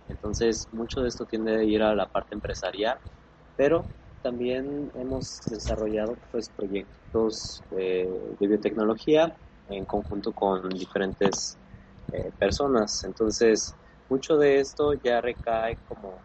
entonces, 0.08 0.68
mucho 0.72 1.02
de 1.02 1.08
esto 1.08 1.26
tiende 1.26 1.56
a 1.56 1.62
ir 1.62 1.82
a 1.82 1.94
la 1.94 2.06
parte 2.06 2.34
empresarial, 2.34 2.98
pero 3.56 3.86
también 4.22 4.90
hemos 4.94 5.40
desarrollado 5.48 6.16
pues, 6.30 6.48
proyectos 6.48 7.62
de 7.70 8.08
biotecnología 8.40 9.36
en 9.68 9.84
conjunto 9.84 10.32
con 10.32 10.68
diferentes 10.70 11.58
eh, 12.12 12.32
personas. 12.38 13.04
Entonces, 13.04 13.74
mucho 14.08 14.36
de 14.38 14.60
esto 14.60 14.94
ya 14.94 15.20
recae 15.20 15.78
como 15.84 16.22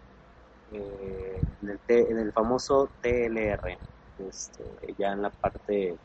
eh, 0.71 1.45
en, 1.61 1.69
el 1.69 1.79
en, 1.87 2.17
el 2.19 2.31
famoso 2.31 2.93
TLR, 3.01 3.77
este, 4.17 4.63
ya 4.97 5.11
en 5.11 5.21
la 5.21 5.29
parte 5.29 5.97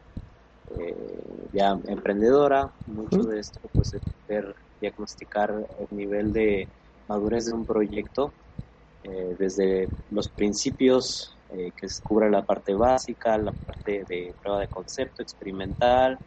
eh, 0.70 1.48
ya 1.52 1.78
emprendedora. 1.86 2.72
Mucho 2.86 3.22
de 3.22 3.40
esto 3.40 3.60
pues 3.74 3.94
es 3.94 4.02
ver, 4.26 4.54
diagnosticar 4.80 5.50
el 5.78 5.96
nivel 5.96 6.32
de 6.32 6.68
madurez 7.06 7.46
de 7.46 7.54
un 7.54 7.64
proyecto, 7.64 8.34
eh, 9.02 9.34
desde 9.38 9.88
los 10.10 10.28
principios 10.30 11.38
eh, 11.48 11.70
que 11.76 11.86
cubre 12.02 12.30
la 12.30 12.44
parte 12.44 12.74
básica, 12.74 13.38
la 13.38 13.52
parte 13.52 14.04
de 14.08 14.34
prueba 14.42 14.60
de 14.60 14.68
concepto 14.68 15.22
experimental, 15.22 16.18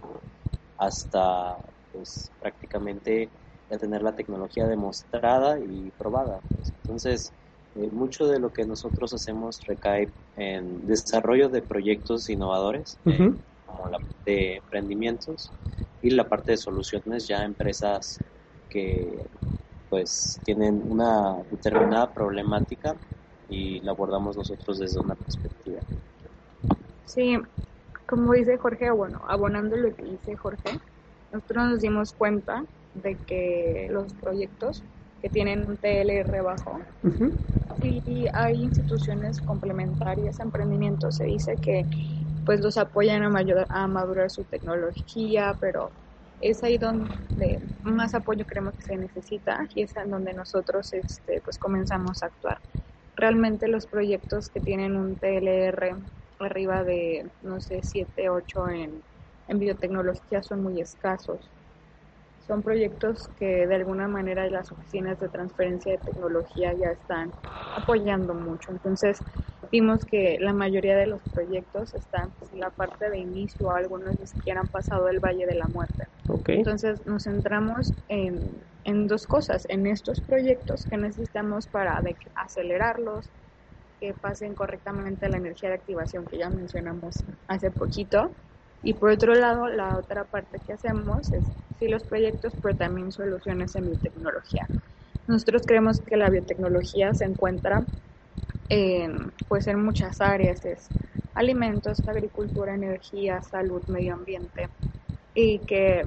hasta 0.78 1.58
pues 1.92 2.32
prácticamente 2.40 3.30
ya 3.70 3.78
tener 3.78 4.02
la 4.02 4.16
tecnología 4.16 4.66
demostrada 4.68 5.60
y 5.60 5.92
probada. 5.92 6.40
Entonces, 6.84 7.32
eh, 7.76 7.90
mucho 7.92 8.28
de 8.28 8.40
lo 8.40 8.52
que 8.52 8.66
nosotros 8.66 9.14
hacemos 9.14 9.62
recae 9.66 10.10
en 10.36 10.86
desarrollo 10.88 11.50
de 11.50 11.62
proyectos 11.62 12.30
innovadores, 12.30 13.00
como 13.66 13.90
la 13.90 14.00
de 14.26 14.58
emprendimientos 14.58 15.52
y 16.02 16.10
la 16.10 16.28
parte 16.28 16.52
de 16.52 16.58
soluciones 16.58 17.28
ya 17.28 17.44
empresas 17.44 18.22
que 18.70 19.26
pues 19.90 20.40
tienen 20.44 20.82
una 20.90 21.44
determinada 21.52 22.14
problemática 22.14 22.96
y 23.50 23.82
la 23.82 23.92
abordamos 23.92 24.38
nosotros 24.38 24.80
desde 24.80 25.00
una 25.00 25.16
perspectiva. 25.16 25.82
Sí, 27.06 27.38
como 28.08 28.34
dice 28.34 28.58
Jorge, 28.58 28.90
bueno, 28.92 29.22
abonando 29.28 29.76
lo 29.76 29.94
que 29.94 30.04
dice 30.04 30.36
Jorge, 30.36 30.80
nosotros 31.32 31.70
nos 31.72 31.82
dimos 31.82 32.14
cuenta 32.14 32.66
de 32.94 33.18
que 33.18 33.88
los 33.92 34.14
proyectos 34.14 34.84
que 35.22 35.30
tienen 35.30 35.66
un 35.70 35.78
TLR 35.78 36.42
bajo 36.44 36.88
y 37.80 38.28
hay 38.34 38.62
instituciones 38.64 39.42
complementarias 39.42 40.40
a 40.40 40.44
emprendimientos, 40.44 41.18
se 41.18 41.26
dice 41.26 41.60
que 41.60 41.88
pues 42.46 42.62
los 42.62 42.78
apoyan 42.78 43.24
a, 43.24 43.66
a 43.70 43.88
madurar 43.88 44.30
su 44.32 44.46
tecnología, 44.46 45.58
pero 45.60 45.96
es 46.40 46.64
ahí 46.64 46.78
donde 46.78 47.62
más 47.82 48.14
apoyo 48.16 48.46
creemos 48.46 48.76
que 48.78 48.86
se 48.86 48.98
necesita 48.98 49.66
y 49.76 49.84
es 49.84 49.96
en 49.96 50.10
donde 50.12 50.34
nosotros 50.34 50.94
este, 50.94 51.42
pues 51.42 51.58
comenzamos 51.60 52.24
a 52.24 52.28
actuar. 52.28 52.62
Realmente 53.16 53.68
los 53.68 53.88
proyectos 53.88 54.50
que 54.50 54.62
tienen 54.62 54.96
un 54.96 55.18
TLR 55.18 55.98
arriba 56.40 56.84
de, 56.84 57.32
no 57.42 57.62
sé, 57.62 57.82
7, 57.84 58.30
8 58.30 58.70
en, 58.70 59.06
en 59.48 59.60
biotecnología 59.60 60.44
son 60.44 60.64
muy 60.64 60.82
escasos. 60.82 61.52
Son 62.48 62.62
proyectos 62.62 63.30
que 63.38 63.68
de 63.68 63.76
alguna 63.76 64.08
manera 64.08 64.50
las 64.50 64.72
oficinas 64.72 65.20
de 65.20 65.30
transferencia 65.30 65.94
de 65.94 66.00
tecnología 66.00 66.74
ya 66.74 66.90
están 66.92 67.32
apoyando 67.78 68.34
mucho. 68.34 68.72
Entonces, 68.72 69.22
vimos 69.72 70.04
que 70.06 70.38
la 70.40 70.54
mayoría 70.54 70.96
de 70.96 71.08
los 71.08 71.22
proyectos 71.34 71.94
están 71.94 72.34
en 72.52 72.60
la 72.60 72.70
parte 72.72 73.10
de 73.10 73.20
inicio, 73.20 73.72
algunos 73.72 74.20
ni 74.20 74.28
siquiera 74.28 74.62
han 74.62 74.68
pasado 74.68 75.08
el 75.08 75.20
Valle 75.20 75.46
de 75.46 75.56
la 75.56 75.68
Muerte. 75.68 76.06
Entonces 76.48 77.06
nos 77.06 77.24
centramos 77.24 77.94
en, 78.08 78.42
en, 78.84 79.08
dos 79.08 79.28
cosas, 79.28 79.66
en 79.70 79.86
estos 79.88 80.22
proyectos 80.22 80.86
que 80.86 80.98
necesitamos 80.98 81.68
para 81.68 82.02
acelerarlos, 82.36 83.30
que 84.00 84.14
pasen 84.14 84.56
correctamente 84.56 85.30
la 85.30 85.38
energía 85.38 85.70
de 85.70 85.76
activación 85.76 86.26
que 86.26 86.40
ya 86.40 86.50
mencionamos 86.50 87.24
hace 87.48 87.70
poquito. 87.72 88.32
Y 88.84 88.94
por 88.96 89.12
otro 89.12 89.34
lado, 89.36 89.68
la 89.68 89.98
otra 89.98 90.26
parte 90.26 90.60
que 90.66 90.74
hacemos 90.74 91.32
es 91.34 91.46
sí 91.80 91.88
los 91.88 92.04
proyectos, 92.04 92.56
pero 92.62 92.76
también 92.76 93.12
soluciones 93.12 93.76
en 93.76 93.86
biotecnología. 93.88 94.70
Nosotros 95.28 95.64
creemos 95.66 96.02
que 96.02 96.18
la 96.18 96.30
biotecnología 96.30 97.14
se 97.14 97.26
encuentra 97.26 97.88
en, 98.70 99.34
pues 99.48 99.68
en 99.68 99.84
muchas 99.84 100.22
áreas, 100.22 100.66
es 100.66 100.92
alimentos, 101.34 102.02
agricultura, 102.08 102.74
energía, 102.76 103.42
salud, 103.42 103.84
medio 103.88 104.14
ambiente, 104.16 104.70
y 105.34 105.60
que 105.66 106.04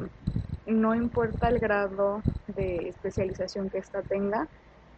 no 0.66 0.94
importa 0.94 1.48
el 1.48 1.58
grado 1.60 2.22
de 2.46 2.88
especialización 2.88 3.70
que 3.70 3.78
ésta 3.78 4.02
tenga, 4.02 4.48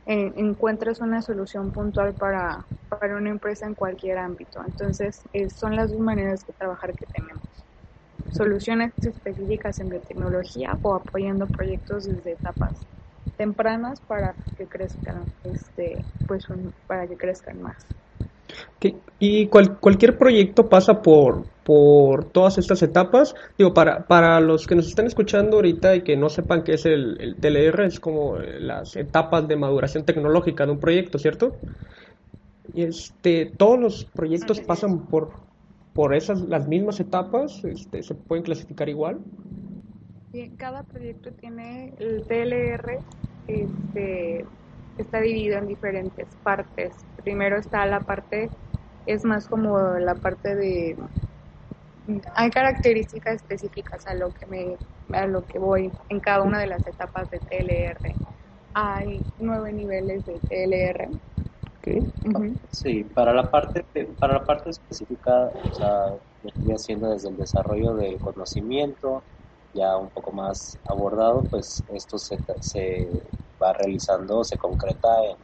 encuentres 0.07 1.01
una 1.01 1.23
solución 1.23 1.73
puntual 1.73 2.15
para, 2.17 2.69
para 2.89 3.17
una 3.17 3.31
empresa 3.31 3.67
en 3.67 3.75
cualquier 3.75 4.19
ámbito. 4.19 4.63
Entonces, 4.65 5.23
son 5.55 5.77
las 5.77 5.91
dos 5.91 6.01
maneras 6.01 6.47
de 6.47 6.53
trabajar 6.55 6.95
que 6.95 7.07
tenemos. 7.07 7.56
Soluciones 8.31 8.93
específicas 9.03 9.81
en 9.81 9.89
biotecnología 9.89 10.79
o 10.83 10.95
apoyando 10.95 11.47
proyectos 11.47 12.05
desde 12.05 12.33
etapas 12.33 12.87
tempranas 13.37 14.01
para 14.01 14.37
que 14.57 14.67
crezcan, 14.67 15.27
este, 15.45 16.05
pues 16.27 16.47
para 16.87 17.07
que 17.07 17.17
crezcan 17.17 17.63
más. 17.63 17.87
Y 19.19 19.49
cualquier 19.49 20.19
proyecto 20.19 20.69
pasa 20.69 21.03
por, 21.03 21.47
por 21.65 22.31
todas 22.31 22.59
estas 22.59 22.83
etapas. 22.83 23.35
Digo, 23.59 23.75
para, 23.75 24.07
para 24.07 24.41
los 24.41 24.67
que 24.67 24.77
nos 24.77 24.87
están 24.87 25.07
escuchando 25.07 25.57
ahorita 25.57 25.97
y 25.97 26.03
que 26.03 26.17
no 26.17 26.29
sepan 26.29 26.63
qué 26.63 26.75
es 26.75 26.87
el, 26.87 27.21
el 27.21 27.37
TLR, 27.37 27.87
es 27.87 27.99
como 28.01 28.37
las 28.39 28.97
etapas 28.97 29.49
de 29.49 29.57
maduración 29.57 30.05
tecnológica 30.05 30.65
de 30.67 30.73
un 30.73 30.81
proyecto, 30.81 31.19
¿cierto? 31.19 31.57
Y 32.75 32.85
este, 32.85 33.53
todos 33.57 33.79
los 33.79 34.05
proyectos 34.05 34.61
pasan 34.61 35.07
por, 35.07 35.46
por 35.97 36.15
esas, 36.15 36.43
las 36.43 36.69
mismas 36.69 37.01
etapas, 37.01 37.65
este, 37.65 38.03
se 38.05 38.15
pueden 38.15 38.45
clasificar 38.45 38.89
igual 38.89 39.19
cada 40.59 40.83
proyecto 40.83 41.33
tiene 41.33 41.95
el 41.99 42.25
TLR, 42.27 43.01
este, 43.47 44.45
está 44.99 45.21
dividido 45.21 45.59
en 45.59 45.67
diferentes 45.67 46.27
partes. 46.43 46.95
Primero 47.23 47.59
está 47.59 47.87
la 47.87 48.01
parte, 48.01 48.51
es 49.07 49.25
más 49.25 49.49
como 49.49 49.79
la 49.79 50.15
parte 50.15 50.55
de 50.55 50.97
hay 52.37 52.51
características 52.51 53.37
específicas 53.37 54.07
a 54.07 54.15
lo 54.15 54.33
que 54.33 54.47
me 54.47 54.77
a 55.13 55.27
lo 55.27 55.45
que 55.45 55.59
voy 55.59 55.91
en 56.09 56.21
cada 56.21 56.43
una 56.43 56.61
de 56.61 56.67
las 56.67 56.87
etapas 56.87 57.29
de 57.31 57.41
TLR. 57.41 58.17
Hay 58.75 59.25
nueve 59.39 59.73
niveles 59.73 60.25
de 60.27 60.41
TLR. 60.41 61.09
Sí, 62.71 63.05
para 63.05 63.33
la 63.33 63.51
parte 63.51 63.85
para 64.19 64.35
la 64.35 64.45
parte 64.45 64.71
específica, 64.71 65.53
o 65.71 65.75
sea, 65.75 66.15
estoy 66.45 66.73
haciendo 66.73 67.11
desde 67.11 67.29
el 67.29 67.37
desarrollo 67.37 67.95
del 67.95 68.19
conocimiento, 68.19 69.23
ya 69.73 69.97
un 69.97 70.09
poco 70.09 70.33
más 70.33 70.79
abordado, 70.89 71.43
pues 71.45 71.85
esto 71.93 72.19
se, 72.19 72.39
se 72.61 73.09
va 73.63 73.73
realizando, 73.73 74.43
se 74.43 74.57
concreta 74.57 75.25
en 75.25 75.37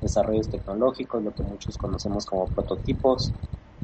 desarrollos 0.00 0.48
tecnológicos, 0.48 1.22
lo 1.22 1.34
que 1.34 1.42
muchos 1.42 1.76
conocemos 1.76 2.24
como 2.24 2.46
prototipos, 2.46 3.32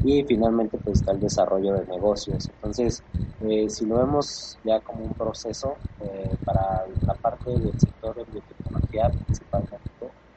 y 0.02 0.22
finalmente 0.24 0.78
pues 0.78 1.00
está 1.00 1.12
el 1.12 1.20
desarrollo 1.20 1.74
de 1.74 1.86
negocios. 1.86 2.48
Entonces, 2.48 3.02
eh, 3.40 3.68
si 3.68 3.84
lo 3.84 3.98
vemos 3.98 4.58
ya 4.64 4.80
como 4.80 5.04
un 5.04 5.12
proceso 5.12 5.74
eh, 6.00 6.34
para 6.44 6.86
la 7.06 7.14
parte 7.14 7.50
del 7.50 7.78
sector 7.78 8.14
de 8.14 8.24
biotecnología 8.24 9.10
principalmente, 9.10 9.82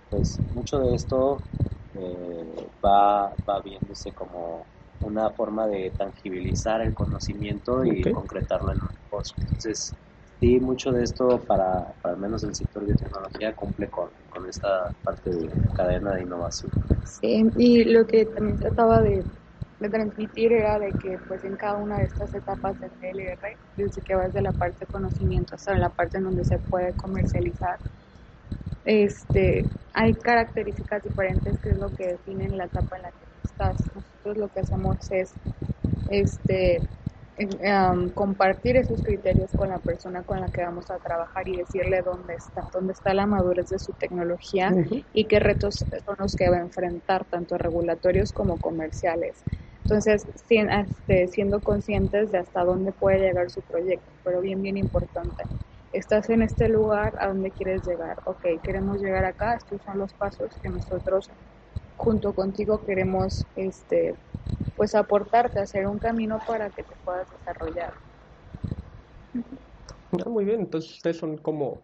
pues 0.10 0.40
mucho 0.54 0.80
de 0.80 0.96
esto 0.96 1.38
eh, 2.00 2.72
va, 2.84 3.36
va 3.48 3.62
viéndose 3.62 4.14
como 4.14 4.68
una 5.02 5.32
forma 5.32 5.68
de 5.68 5.92
tangibilizar 5.92 6.82
el 6.82 6.94
conocimiento 6.94 7.86
y 7.86 8.04
concretarlo 8.12 8.72
en 8.72 8.82
un 8.82 8.94
negocio. 9.04 9.38
Entonces, 9.40 9.96
sí, 10.40 10.60
mucho 10.60 10.92
de 10.92 11.04
esto 11.04 11.46
para, 11.46 11.96
al 12.04 12.18
menos 12.18 12.44
el 12.44 12.56
sector 12.56 12.86
de 12.86 12.96
tecnología 12.96 13.56
cumple 13.56 13.90
con, 13.90 14.12
con 14.30 14.48
esta 14.48 14.94
parte 15.04 15.30
de 15.32 15.50
cadena 15.74 16.16
de 16.16 16.24
innovación. 16.24 16.74
Sí, 17.04 17.46
y 17.56 17.84
lo 17.86 18.06
que 18.06 18.26
también 18.26 18.60
trataba 18.60 19.02
de, 19.02 19.26
de 19.80 19.90
transmitir 19.90 20.54
era 20.54 20.80
de 20.80 20.94
que 20.96 21.20
pues 21.28 21.44
en 21.44 21.56
cada 21.56 21.78
una 21.78 22.00
de 22.00 22.06
estas 22.06 22.34
etapas 22.34 22.80
del 22.80 22.92
CLR, 22.92 23.60
desde 23.76 24.02
que 24.02 24.16
vas 24.16 24.34
de 24.34 24.42
la 24.42 24.54
parte 24.54 24.86
de 24.86 24.88
conocimiento 24.88 25.56
hasta 25.56 25.76
la 25.78 25.90
parte 25.90 26.18
en 26.18 26.26
donde 26.26 26.44
se 26.44 26.60
puede 26.60 26.94
comercializar, 26.96 27.80
este, 28.84 29.70
hay 29.94 30.14
características 30.16 31.04
diferentes 31.04 31.60
que 31.60 31.72
es 31.72 31.78
lo 31.78 31.94
que 31.94 32.08
definen 32.08 32.58
la 32.58 32.66
etapa 32.66 32.98
en 32.98 33.04
la 33.04 33.12
que 33.12 33.26
estás. 33.44 33.88
Nosotros 33.94 34.38
lo 34.38 34.50
que 34.50 34.62
hacemos 34.62 34.98
es 35.12 35.38
este, 36.08 36.88
compartir 38.14 38.76
esos 38.78 39.02
criterios 39.02 39.54
con 39.56 39.70
la 39.70 39.80
persona 39.80 40.24
con 40.24 40.42
la 40.42 40.50
que 40.50 40.64
vamos 40.64 40.90
a 40.92 41.00
trabajar 41.00 41.48
y 41.48 41.58
decirle 41.58 42.02
dónde 42.04 42.36
está, 42.36 42.64
dónde 42.74 42.94
está 42.94 43.14
la 43.14 43.26
madurez 43.28 43.70
de 43.70 43.80
su 43.80 43.94
tecnología 43.94 44.78
y 45.14 45.28
qué 45.28 45.40
retos 45.40 45.86
son 46.06 46.16
los 46.20 46.36
que 46.36 46.50
va 46.50 46.58
a 46.58 46.62
enfrentar, 46.62 47.26
tanto 47.26 47.58
regulatorios 47.58 48.34
como 48.34 48.60
comerciales. 48.60 49.46
Entonces, 49.84 50.28
este, 50.50 51.28
siendo 51.28 51.62
conscientes 51.64 52.32
de 52.32 52.40
hasta 52.40 52.64
dónde 52.64 52.94
puede 52.94 53.20
llegar 53.20 53.50
su 53.50 53.64
proyecto, 53.64 54.12
pero 54.24 54.42
bien, 54.42 54.62
bien 54.62 54.78
importante. 54.78 55.46
Estás 55.92 56.30
en 56.30 56.44
este 56.44 56.70
lugar, 56.70 57.16
¿a 57.20 57.28
dónde 57.28 57.52
quieres 57.52 57.86
llegar? 57.86 58.18
Ok, 58.26 58.46
queremos 58.64 59.02
llegar 59.02 59.26
acá, 59.26 59.56
estos 59.56 59.82
son 59.82 59.98
los 59.98 60.14
pasos 60.14 60.56
que 60.62 60.70
nosotros 60.70 61.32
junto 61.96 62.34
contigo 62.34 62.86
queremos 62.86 63.48
este 63.56 64.16
pues 64.76 64.96
aportarte, 64.96 65.60
hacer 65.60 65.88
un 65.88 66.00
camino 66.00 66.40
para 66.48 66.70
que 66.70 66.84
te 66.84 66.96
puedas 67.04 67.30
desarrollar. 67.30 67.94
Ah, 69.34 70.30
muy 70.30 70.46
bien, 70.46 70.62
entonces 70.62 70.92
ustedes 70.94 71.18
son 71.18 71.38
como, 71.38 71.84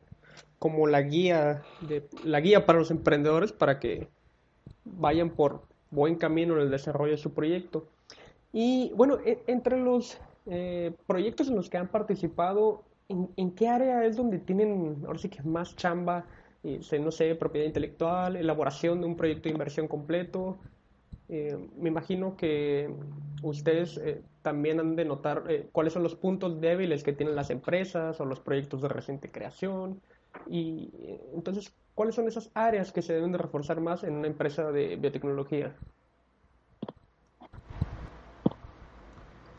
como 0.60 0.88
la 0.88 1.02
guía 1.02 1.64
de 1.82 2.08
la 2.24 2.40
guía 2.40 2.66
para 2.66 2.80
los 2.80 2.92
emprendedores 2.92 3.52
para 3.52 3.80
que 3.80 4.08
vayan 4.86 5.32
por 5.32 5.68
buen 5.90 6.16
camino 6.16 6.56
en 6.56 6.62
el 6.62 6.72
desarrollo 6.72 7.12
de 7.12 7.18
su 7.18 7.34
proyecto. 7.34 7.88
Y 8.54 8.94
bueno, 8.96 9.18
e, 9.26 9.44
entre 9.48 9.78
los 9.78 10.18
eh, 10.46 10.96
proyectos 11.06 11.50
en 11.50 11.56
los 11.56 11.70
que 11.70 11.78
han 11.78 11.90
participado, 11.90 12.86
¿en, 13.10 13.30
¿en, 13.36 13.52
qué 13.52 13.68
área 13.68 14.06
es 14.06 14.16
donde 14.16 14.40
tienen 14.40 15.04
ahora 15.06 15.20
sí 15.20 15.30
que 15.30 15.42
más 15.44 15.76
chamba 15.76 16.26
no 17.00 17.12
sé, 17.12 17.36
propiedad 17.36 17.68
intelectual, 17.68 18.36
elaboración 18.36 19.02
de 19.02 19.08
un 19.08 19.16
proyecto 19.16 19.44
de 19.44 19.52
inversión 19.52 19.88
completo. 19.88 20.58
Eh, 21.30 21.58
me 21.78 21.90
imagino 21.90 22.36
que 22.38 22.94
ustedes 23.42 23.98
eh, 23.98 24.22
también 24.42 24.80
han 24.80 24.96
de 24.96 25.06
notar 25.06 25.44
eh, 25.50 25.68
cuáles 25.72 25.94
son 25.94 26.04
los 26.04 26.16
puntos 26.16 26.62
débiles 26.62 27.04
que 27.04 27.14
tienen 27.14 27.36
las 27.36 27.50
empresas 27.50 28.20
o 28.20 28.26
los 28.26 28.40
proyectos 28.40 28.82
de 28.82 28.90
reciente 28.90 29.32
creación. 29.32 30.02
Y 30.48 30.92
entonces, 31.34 31.74
¿cuáles 31.94 32.16
son 32.16 32.28
esas 32.28 32.52
áreas 32.54 32.92
que 32.92 33.02
se 33.02 33.14
deben 33.14 33.32
de 33.32 33.38
reforzar 33.38 33.80
más 33.80 34.04
en 34.04 34.16
una 34.16 34.28
empresa 34.28 34.72
de 34.72 34.96
biotecnología? 34.98 35.76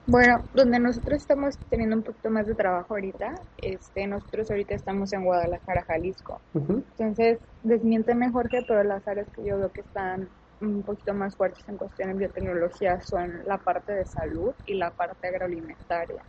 Bueno, 0.08 0.44
donde 0.54 0.78
nosotros 0.78 1.20
estamos 1.20 1.58
teniendo 1.68 1.96
un 1.96 2.02
poquito 2.04 2.30
más 2.30 2.46
de 2.46 2.54
trabajo 2.54 2.94
ahorita, 2.94 3.34
este, 3.58 4.06
nosotros 4.06 4.48
ahorita 4.50 4.76
estamos 4.76 5.12
en 5.12 5.24
Guadalajara, 5.24 5.82
Jalisco. 5.82 6.40
Entonces, 6.54 7.40
desmiénteme 7.64 8.30
Jorge, 8.30 8.64
pero 8.68 8.84
las 8.84 9.06
áreas 9.08 9.28
que 9.30 9.44
yo 9.44 9.58
veo 9.58 9.72
que 9.72 9.80
están 9.80 10.28
un 10.60 10.82
poquito 10.84 11.12
más 11.12 11.34
fuertes 11.36 11.68
en 11.68 11.76
cuestión 11.76 12.10
de 12.10 12.18
biotecnología 12.18 13.00
son 13.00 13.42
la 13.46 13.58
parte 13.58 13.92
de 13.92 14.04
salud 14.06 14.54
y 14.64 14.74
la 14.74 14.90
parte 14.90 15.26
agroalimentaria, 15.26 16.22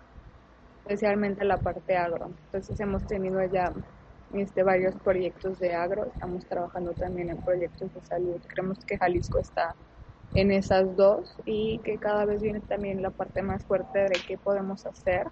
especialmente 0.80 1.46
la 1.46 1.58
parte 1.58 1.96
agro. 1.96 2.32
Entonces 2.46 2.80
hemos 2.80 3.06
tenido 3.06 3.46
ya 3.46 3.72
este, 4.34 4.64
varios 4.64 4.96
proyectos 4.96 5.60
de 5.60 5.76
agro, 5.76 6.06
estamos 6.06 6.46
trabajando 6.48 6.94
también 6.94 7.30
en 7.30 7.38
proyectos 7.38 7.94
de 7.94 8.02
salud. 8.02 8.42
Creemos 8.48 8.80
que 8.86 8.98
Jalisco 8.98 9.38
está 9.38 9.76
en 10.34 10.52
esas 10.52 10.96
dos 10.96 11.36
y 11.46 11.80
que 11.84 11.98
cada 12.00 12.26
vez 12.26 12.42
viene 12.42 12.62
también 12.62 13.02
la 13.02 13.12
parte 13.12 13.42
más 13.42 13.64
fuerte 13.66 14.00
de 14.00 14.24
qué 14.28 14.38
podemos 14.38 14.86
hacer 14.86 15.28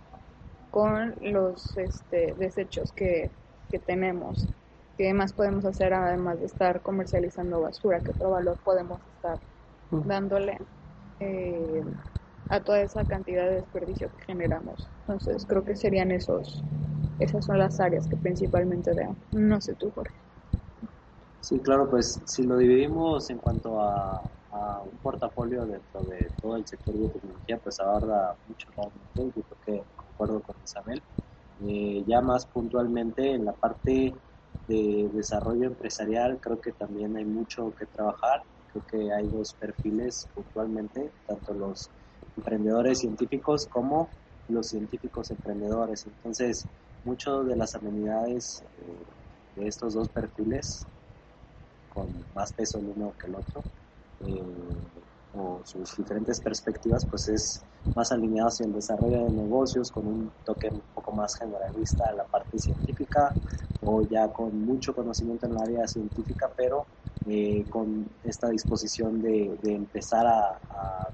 con 0.70 1.16
los 1.22 1.78
este, 1.78 2.34
desechos 2.36 2.92
que, 2.94 3.32
que 3.70 3.80
tenemos. 3.80 4.50
¿Qué 4.98 5.14
más 5.14 5.34
podemos 5.34 5.66
hacer 5.66 5.94
además 5.94 6.40
de 6.40 6.46
estar 6.46 6.82
comercializando 6.82 7.62
basura? 7.62 8.02
¿Qué 8.02 8.12
otro 8.12 8.32
valor 8.32 8.60
podemos 8.64 9.02
estar 9.16 9.40
dándole 9.92 10.58
eh, 11.20 11.84
a 12.50 12.62
toda 12.64 12.82
esa 12.82 13.06
cantidad 13.06 13.46
de 13.50 13.56
desperdicio 13.58 14.10
que 14.12 14.24
generamos? 14.26 14.90
Entonces 15.02 15.46
creo 15.46 15.64
que 15.66 15.76
serían 15.76 16.12
esos, 16.12 16.64
esas 17.20 17.46
son 17.46 17.60
las 17.60 17.80
áreas 17.80 18.08
que 18.08 18.18
principalmente 18.18 18.94
veo. 18.94 19.16
No 19.32 19.60
sé 19.62 19.76
tú, 19.76 19.92
Jorge. 19.92 20.16
Sí, 21.42 21.60
claro, 21.60 21.90
pues 21.90 22.22
si 22.26 22.44
lo 22.44 22.58
dividimos 22.58 23.30
en 23.30 23.38
cuanto 23.38 23.80
a, 23.80 24.32
un 24.84 24.98
portafolio 25.00 25.66
dentro 25.66 26.04
de 26.04 26.32
todo 26.42 26.56
el 26.56 26.66
sector 26.66 26.96
de 26.96 27.10
tecnología, 27.10 27.58
pues 27.58 27.80
abarca 27.80 28.36
mucho 28.46 28.68
realmente, 28.76 29.34
yo 29.36 29.44
creo 29.44 29.58
que 29.66 29.86
concuerdo 29.96 30.42
con 30.42 30.56
Isabel. 30.64 31.02
Eh, 31.62 32.04
ya 32.06 32.22
más 32.22 32.46
puntualmente 32.48 33.32
en 33.32 33.46
la 33.46 33.54
parte 33.54 34.14
de 34.68 35.10
desarrollo 35.14 35.68
empresarial, 35.68 36.40
creo 36.40 36.60
que 36.60 36.74
también 36.74 37.16
hay 37.16 37.26
mucho 37.26 37.74
que 37.74 37.86
trabajar. 37.86 38.44
Creo 38.68 38.84
que 38.86 39.14
hay 39.14 39.28
dos 39.28 39.54
perfiles 39.54 40.28
puntualmente, 40.34 41.12
tanto 41.26 41.54
los 41.54 41.90
emprendedores 42.36 43.00
científicos 43.00 43.68
como 43.68 44.10
los 44.50 44.68
científicos 44.68 45.32
emprendedores. 45.32 46.06
Entonces, 46.06 46.68
muchas 47.04 47.46
de 47.46 47.56
las 47.56 47.76
amenidades 47.76 48.64
eh, 48.80 49.06
de 49.56 49.68
estos 49.68 49.94
dos 49.94 50.10
perfiles, 50.10 50.86
con 51.88 52.26
más 52.34 52.52
peso 52.52 52.80
el 52.80 52.90
uno 52.90 53.14
que 53.18 53.28
el 53.28 53.36
otro, 53.36 53.64
o 55.38 55.60
sus 55.64 55.98
diferentes 55.98 56.40
perspectivas, 56.40 57.06
pues 57.06 57.28
es 57.30 57.62
más 57.96 58.12
alineado 58.12 58.50
hacia 58.50 58.66
el 58.66 58.74
desarrollo 58.74 59.24
de 59.26 59.32
negocios 59.32 59.92
con 59.92 60.06
un 60.08 60.32
toque 60.44 60.70
un 60.70 60.82
poco 60.94 61.12
más 61.14 61.36
generalista 61.36 62.10
a 62.10 62.14
la 62.14 62.24
parte 62.26 62.60
científica 62.60 63.34
o 63.82 64.02
ya 64.04 64.28
con 64.32 64.66
mucho 64.66 64.94
conocimiento 64.94 65.46
en 65.46 65.54
el 65.54 65.62
área 65.62 65.88
científica, 65.88 66.52
pero 66.56 66.86
eh, 67.28 67.66
con 67.70 68.08
esta 68.24 68.50
disposición 68.50 69.22
de, 69.22 69.58
empezar 69.64 70.28
a, 70.28 70.60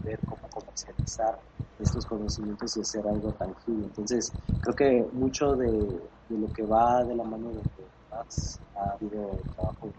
ver 0.04 0.20
cómo 0.26 0.42
comercializar 0.50 1.38
estos 1.80 2.06
conocimientos 2.08 2.76
y 2.76 2.82
hacer 2.82 3.08
algo 3.08 3.32
tangible. 3.34 3.86
Entonces, 3.86 4.34
creo 4.62 4.76
que 4.76 5.08
mucho 5.14 5.56
de, 5.56 5.70
de 5.70 6.38
lo 6.40 6.52
que 6.52 6.64
va 6.64 7.04
de 7.04 7.16
la 7.16 7.24
mano 7.24 7.50
de 7.50 7.62
que 7.62 7.84
más 8.10 8.60
ha 8.76 8.94
habido 8.94 9.30
trabajo 9.56 9.90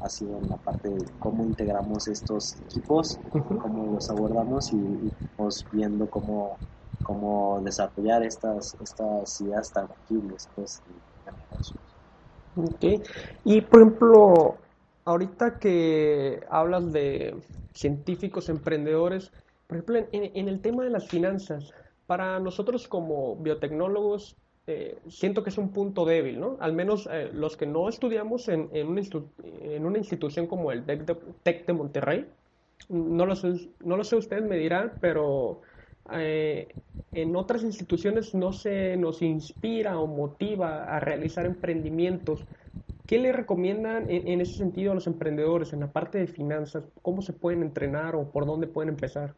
ha 0.00 0.08
sido 0.08 0.38
en 0.38 0.48
la 0.48 0.56
parte 0.56 0.88
de 0.88 1.04
cómo 1.18 1.44
integramos 1.44 2.08
estos 2.08 2.56
equipos, 2.60 3.18
cómo 3.30 3.94
los 3.94 4.08
abordamos 4.10 4.72
y, 4.72 5.12
pues, 5.36 5.64
viendo 5.70 6.08
cómo, 6.08 6.58
cómo 7.02 7.60
desarrollar 7.62 8.22
estas, 8.22 8.76
estas 8.80 9.40
ideas 9.40 9.72
tangibles 9.72 10.48
pues, 10.54 10.82
Ok. 12.54 12.84
Y 13.44 13.60
por 13.62 13.80
ejemplo, 13.80 14.58
ahorita 15.04 15.58
que 15.58 16.40
hablas 16.50 16.92
de 16.92 17.36
científicos 17.72 18.48
emprendedores, 18.48 19.30
por 19.66 19.78
ejemplo, 19.78 19.98
en, 20.12 20.36
en 20.36 20.48
el 20.48 20.60
tema 20.60 20.84
de 20.84 20.90
las 20.90 21.08
finanzas, 21.08 21.70
para 22.06 22.40
nosotros 22.40 22.88
como 22.88 23.36
biotecnólogos, 23.36 24.36
eh, 24.70 24.98
siento 25.08 25.42
que 25.42 25.48
es 25.48 25.56
un 25.56 25.70
punto 25.70 26.04
débil, 26.04 26.38
¿no? 26.38 26.58
Al 26.60 26.74
menos 26.74 27.08
eh, 27.10 27.30
los 27.32 27.56
que 27.56 27.64
no 27.64 27.88
estudiamos 27.88 28.48
en, 28.48 28.68
una 28.84 29.96
institución 29.96 30.46
como 30.46 30.72
el 30.72 30.84
TEC 30.84 31.64
de, 31.64 31.72
Monterrey, 31.72 32.26
no 32.90 33.24
lo, 33.24 33.34
sé, 33.34 33.70
no 33.82 33.96
lo 33.96 34.04
sé, 34.04 34.16
ustedes 34.16 34.44
me 34.44 34.58
dirán, 34.58 34.98
pero 35.00 35.62
eh, 36.12 36.68
en 37.14 37.34
otras 37.34 37.62
instituciones 37.62 38.34
no 38.34 38.52
se 38.52 38.98
nos 38.98 39.22
inspira 39.22 39.98
o 39.98 40.06
motiva 40.06 40.84
a 40.84 41.00
realizar 41.00 41.46
emprendimientos. 41.46 42.44
¿Qué 43.06 43.18
le 43.18 43.32
recomiendan 43.32 44.10
en, 44.10 44.28
en 44.28 44.42
ese 44.42 44.58
sentido 44.58 44.92
a 44.92 44.94
los 44.94 45.06
emprendedores 45.06 45.72
en 45.72 45.80
la 45.80 45.92
parte 45.92 46.18
de 46.18 46.26
finanzas? 46.26 46.84
¿Cómo 47.00 47.22
se 47.22 47.32
pueden 47.32 47.62
entrenar 47.62 48.14
o 48.16 48.30
por 48.30 48.44
dónde 48.44 48.66
pueden 48.66 48.90
empezar? 48.90 49.34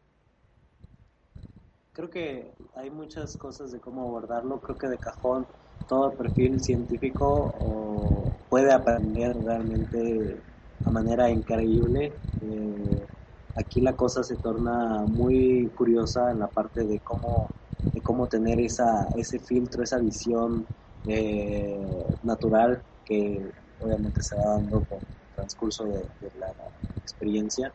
Creo 1.92 2.10
que 2.10 2.54
hay 2.74 2.90
muchas 2.90 3.36
cosas 3.36 3.72
de 3.72 3.80
cómo 3.80 4.02
abordarlo. 4.02 4.60
Creo 4.60 4.78
que 4.78 4.88
de 4.88 4.98
cajón 4.98 5.46
todo 5.86 6.16
perfil 6.16 6.60
científico 6.60 8.38
puede 8.48 8.72
aprender 8.72 9.36
realmente 9.36 10.42
a 10.84 10.90
manera 10.90 11.30
increíble. 11.30 12.20
Eh, 12.40 13.06
aquí 13.56 13.80
la 13.80 13.96
cosa 13.96 14.22
se 14.22 14.36
torna 14.36 15.04
muy 15.06 15.70
curiosa 15.74 16.30
en 16.30 16.38
la 16.40 16.48
parte 16.48 16.84
de 16.84 17.00
cómo, 17.00 17.52
de 17.94 18.02
cómo 18.02 18.28
tener 18.28 18.60
esa, 18.60 19.10
ese 19.16 19.38
filtro, 19.40 19.82
esa 19.82 19.98
visión 19.98 20.68
eh, 21.06 21.78
natural 22.22 22.84
que 23.04 23.50
obviamente 23.78 24.22
se 24.22 24.36
va 24.36 24.44
dando 24.54 24.82
con 24.84 24.98
el 25.00 25.28
transcurso 25.34 25.84
de, 25.86 26.08
de 26.20 26.30
la 26.38 26.52
experiencia, 27.02 27.74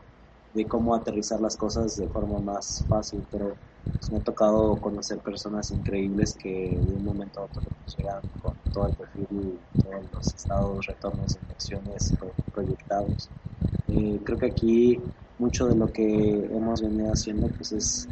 de 0.52 0.66
cómo 0.66 0.94
aterrizar 0.94 1.40
las 1.40 1.56
cosas 1.56 1.96
de 1.96 2.08
forma 2.08 2.40
más 2.40 2.84
fácil. 2.88 3.26
Pero 3.30 3.58
pues, 3.92 4.10
me 4.10 4.18
ha 4.18 4.20
tocado 4.20 4.76
conocer 4.76 5.18
personas 5.18 5.70
increíbles 5.70 6.34
que 6.34 6.70
de 6.70 6.92
un 6.94 7.04
momento 7.04 7.40
a 7.40 7.44
otro 7.44 7.62
llegan 7.96 8.20
con 8.42 8.54
todo 8.72 8.88
el 8.88 8.94
perfil, 8.94 9.58
todos 9.82 10.04
los 10.12 10.34
estados, 10.34 10.86
retornos 10.86 11.36
inversiones 11.42 12.14
proyectados. 12.52 13.28
Eh, 13.88 14.20
creo 14.24 14.38
que 14.38 14.46
aquí 14.46 15.00
mucho 15.38 15.66
de 15.66 15.76
lo 15.76 15.92
que 15.92 16.02
hemos 16.02 16.80
venido 16.80 17.12
haciendo 17.12 17.48
pues 17.48 17.72
es, 17.72 18.08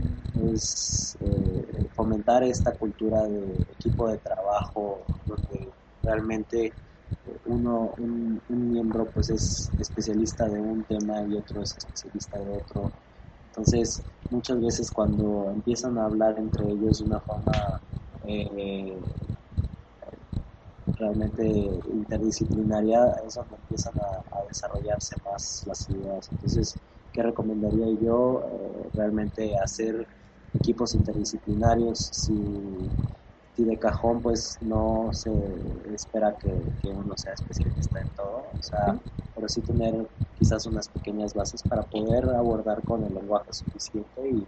es 0.52 1.16
eh, 1.20 1.86
fomentar 1.94 2.44
esta 2.44 2.72
cultura 2.72 3.22
de 3.24 3.66
equipo 3.78 4.08
de 4.08 4.18
trabajo 4.18 5.00
donde 5.26 5.68
realmente 6.02 6.72
uno 7.46 7.94
un, 7.98 8.40
un, 8.48 8.72
miembro 8.72 9.06
pues 9.06 9.30
es 9.30 9.70
especialista 9.78 10.46
de 10.46 10.60
un 10.60 10.84
tema 10.84 11.22
y 11.22 11.36
otro 11.36 11.62
es 11.62 11.76
especialista 11.76 12.38
de 12.38 12.56
otro 12.58 12.92
entonces 13.48 14.02
muchas 14.34 14.60
veces 14.60 14.90
cuando 14.90 15.50
empiezan 15.50 15.98
a 15.98 16.06
hablar 16.06 16.38
entre 16.38 16.66
ellos 16.70 16.98
de 16.98 17.04
una 17.06 17.20
forma 17.20 17.80
eh, 18.26 19.00
realmente 20.96 21.44
interdisciplinaria 21.92 23.16
es 23.26 23.34
donde 23.34 23.56
empiezan 23.56 23.94
a, 23.98 24.44
desarrollarse 24.48 25.16
más 25.24 25.64
las 25.66 25.88
ideas 25.88 26.30
entonces 26.30 26.76
¿Qué 27.14 27.22
recomendaría 27.22 27.86
yo? 28.02 28.42
Eh, 28.44 28.90
realmente 28.96 29.56
hacer 29.56 30.08
equipos 30.52 30.96
interdisciplinarios 30.96 32.08
si, 32.12 32.32
de 33.62 33.78
cajón 33.78 34.20
pues 34.20 34.58
no 34.60 35.10
se 35.12 35.30
espera 35.94 36.36
que, 36.40 36.48
uno 36.90 37.16
sea 37.16 37.34
especialista 37.34 38.00
en 38.00 38.08
todo, 38.16 38.38
o 38.58 38.62
sea, 38.62 39.00
pero 39.34 39.48
sí 39.48 39.60
tener 39.62 40.08
quizás 40.34 40.66
unas 40.66 40.88
pequeñas 40.88 41.34
bases 41.34 41.62
para 41.62 41.82
poder 41.82 42.28
abordar 42.30 42.82
con 42.82 43.04
el 43.04 43.14
lenguaje 43.14 43.52
suficiente 43.52 44.28
y, 44.28 44.46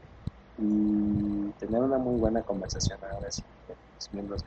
tener 1.58 1.82
una 1.82 1.98
muy 1.98 2.18
buena 2.18 2.42
conversación 2.42 2.98
a 3.04 3.20
veces 3.20 3.44
los 3.68 4.12
miembros. 4.12 4.44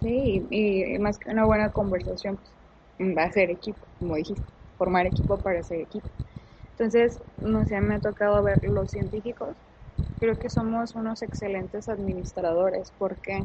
Sí, 0.00 0.46
y, 0.50 0.98
más 0.98 1.18
que 1.18 1.30
una 1.30 1.44
buena 1.44 1.70
conversación, 1.70 2.36
pues, 2.36 3.16
va 3.16 3.24
a 3.24 3.32
ser 3.32 3.50
equipo, 3.50 3.86
como 3.98 4.16
dijiste, 4.16 4.46
formar 4.76 5.06
equipo 5.06 5.38
para 5.38 5.62
ser 5.62 5.80
equipo. 5.80 6.08
Entonces, 6.70 7.20
no 7.40 7.66
sé, 7.66 7.80
me 7.80 7.96
ha 7.96 8.00
tocado 8.00 8.42
ver 8.42 8.64
los 8.64 8.90
científicos. 8.90 9.56
Creo 10.18 10.38
que 10.38 10.50
somos 10.50 10.94
unos 10.94 11.22
excelentes 11.22 11.88
administradores 11.88 12.92
porque, 12.98 13.44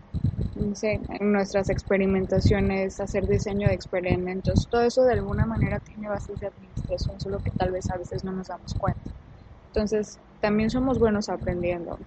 sé, 0.74 1.00
en 1.08 1.32
nuestras 1.32 1.70
experimentaciones, 1.70 3.00
hacer 3.00 3.28
diseño 3.28 3.68
de 3.68 3.74
experimentos, 3.74 4.68
todo 4.70 4.82
eso 4.84 5.04
de 5.04 5.13
alguna 5.13 5.46
manera 5.46 5.80
tiene 5.80 6.10
bases 6.10 6.39
de 6.39 6.48
administración, 6.48 7.20
solo 7.20 7.39
que 7.41 7.52
tal 7.52 7.72
vez 7.72 7.89
a 7.89 7.98
veces 7.98 8.24
no 8.24 8.32
nos 8.34 8.48
damos 8.48 8.76
cuenta. 8.76 9.12
Entonces, 9.68 10.20
también 10.39 10.70
somos 10.70 11.00
buenos 11.00 11.30
aprendiendo. 11.30 12.00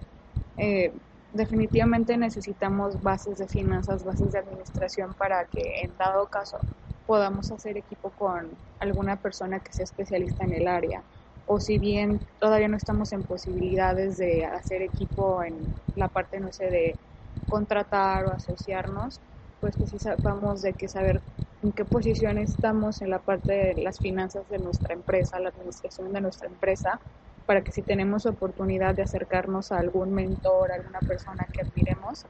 Eh, 0.57 0.93
definitivamente 1.31 2.17
necesitamos 2.17 3.01
bases 3.01 3.37
de 3.37 3.47
finanzas, 3.47 4.03
bases 4.03 4.31
de 4.31 4.39
administración 4.39 5.13
para 5.13 5.45
que 5.45 5.81
en 5.83 5.95
dado 5.97 6.27
caso 6.27 6.65
podamos 7.05 7.51
hacer 7.51 7.77
equipo 7.77 8.11
con 8.11 8.57
alguna 8.79 9.21
persona 9.21 9.59
que 9.59 9.73
sea 9.73 9.83
especialista 9.83 10.43
en 10.43 10.53
el 10.53 10.67
área 10.67 11.03
o 11.51 11.59
si 11.59 11.79
bien 11.79 12.21
todavía 12.39 12.67
no 12.67 12.77
estamos 12.77 13.11
en 13.11 13.23
posibilidades 13.23 14.17
de 14.17 14.45
hacer 14.45 14.83
equipo 14.83 15.41
en 15.43 15.73
la 15.95 16.07
parte, 16.09 16.39
no 16.39 16.51
sé, 16.51 16.69
de 16.69 16.99
contratar 17.47 18.27
o 18.27 18.31
asociarnos, 18.31 19.19
pues 19.59 19.75
que 19.75 19.87
sí 19.87 19.97
sepamos 19.97 20.61
de 20.61 20.75
qué 20.75 20.87
saber 20.87 21.23
en 21.63 21.71
qué 21.73 21.85
posición 21.85 22.37
estamos 22.37 23.01
en 23.01 23.09
la 23.09 23.23
parte 23.23 23.51
de 23.51 23.73
las 23.81 23.99
finanzas 23.99 24.47
de 24.47 24.59
nuestra 24.59 24.93
empresa, 24.93 25.39
la 25.39 25.49
administración 25.49 26.13
de 26.13 26.21
nuestra 26.21 26.47
empresa, 26.47 27.01
para 27.47 27.63
que 27.63 27.71
si 27.71 27.81
tenemos 27.81 28.27
oportunidad 28.27 28.93
de 28.93 29.01
acercarnos 29.01 29.71
a 29.71 29.79
algún 29.79 30.13
mentor, 30.13 30.71
a 30.71 30.75
alguna 30.75 31.01
persona 31.01 31.49
que 31.51 31.61
admiremos, 31.63 32.27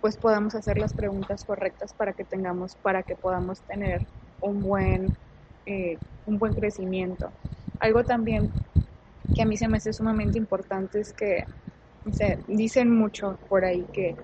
pues 0.00 0.18
podamos 0.18 0.56
hacer 0.56 0.76
las 0.78 0.94
preguntas 0.94 1.44
correctas 1.44 1.94
para 1.94 2.14
que 2.14 2.24
tengamos, 2.24 2.74
para 2.76 3.04
que 3.04 3.14
podamos 3.16 3.62
tener 3.62 4.08
un 4.40 4.60
buen, 4.60 5.14
eh, 5.66 6.00
un 6.24 6.38
buen 6.40 6.54
crecimiento. 6.54 7.32
Algo 7.80 8.04
también 8.04 8.52
que 9.34 9.42
a 9.42 9.46
mí 9.46 9.56
se 9.56 9.68
me 9.68 9.78
hace 9.78 9.92
sumamente 9.92 10.38
importante 10.38 11.00
es 11.00 11.12
que 11.12 11.44
se 12.12 12.38
dicen 12.46 12.90
mucho 12.90 13.38
por 13.48 13.64
ahí 13.64 13.86
que 13.92 14.16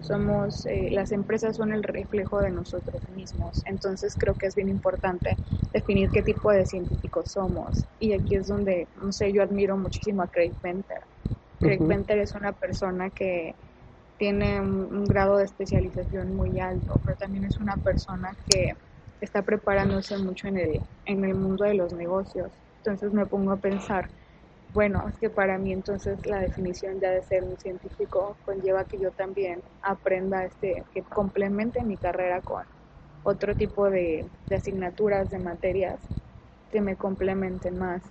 somos 0.00 0.66
eh, 0.66 0.90
las 0.90 1.12
empresas 1.12 1.56
son 1.56 1.72
el 1.72 1.82
reflejo 1.82 2.40
de 2.40 2.50
nosotros 2.50 3.08
mismos. 3.08 3.62
Entonces 3.64 4.16
creo 4.16 4.34
que 4.34 4.46
es 4.46 4.54
bien 4.54 4.68
importante 4.68 5.38
definir 5.72 6.10
qué 6.10 6.22
tipo 6.22 6.50
de 6.50 6.66
científicos 6.66 7.30
somos. 7.30 7.86
Y 7.98 8.12
aquí 8.12 8.34
es 8.34 8.48
donde 8.48 8.88
no 8.96 9.12
sé 9.12 9.32
yo 9.32 9.42
admiro 9.42 9.76
muchísimo 9.78 10.22
a 10.22 10.28
Craig 10.28 10.54
Venter. 10.62 11.00
Craig 11.58 11.80
Venter 11.80 12.18
es 12.18 12.34
una 12.34 12.52
persona 12.52 13.10
que 13.10 13.54
tiene 14.18 14.60
un, 14.60 15.04
grado 15.04 15.38
de 15.38 15.44
especialización 15.44 16.36
muy 16.36 16.60
alto 16.60 17.00
pero 17.04 17.16
también 17.16 17.44
es 17.44 17.58
una 17.58 17.76
persona 17.78 18.36
que 18.48 18.74
está 19.20 19.42
preparándose 19.42 20.18
mucho 20.18 20.48
en 20.48 20.58
el 20.58 20.80
en 21.06 21.24
el 21.24 21.34
mundo 21.34 21.64
de 21.64 21.74
los 21.74 21.92
negocios 21.92 22.52
entonces 22.84 23.12
me 23.14 23.26
pongo 23.26 23.52
a 23.52 23.56
pensar, 23.56 24.10
bueno, 24.74 25.08
es 25.08 25.18
que 25.18 25.30
para 25.30 25.58
mí 25.58 25.72
entonces 25.72 26.26
la 26.26 26.40
definición 26.40 27.00
ya 27.00 27.10
de 27.10 27.22
ser 27.22 27.44
un 27.44 27.56
científico 27.58 28.36
conlleva 28.44 28.84
que 28.86 28.98
yo 28.98 29.10
también 29.12 29.62
aprenda 29.82 30.44
este, 30.44 30.84
que 30.92 31.02
complemente 31.02 31.82
mi 31.84 31.96
carrera 31.96 32.42
con 32.42 32.64
otro 33.22 33.56
tipo 33.56 33.88
de, 33.90 34.30
de 34.50 34.56
asignaturas, 34.56 35.30
de 35.30 35.38
materias 35.38 36.10
que 36.70 36.82
me 36.82 36.96
complementen 36.96 37.78
más. 37.78 38.02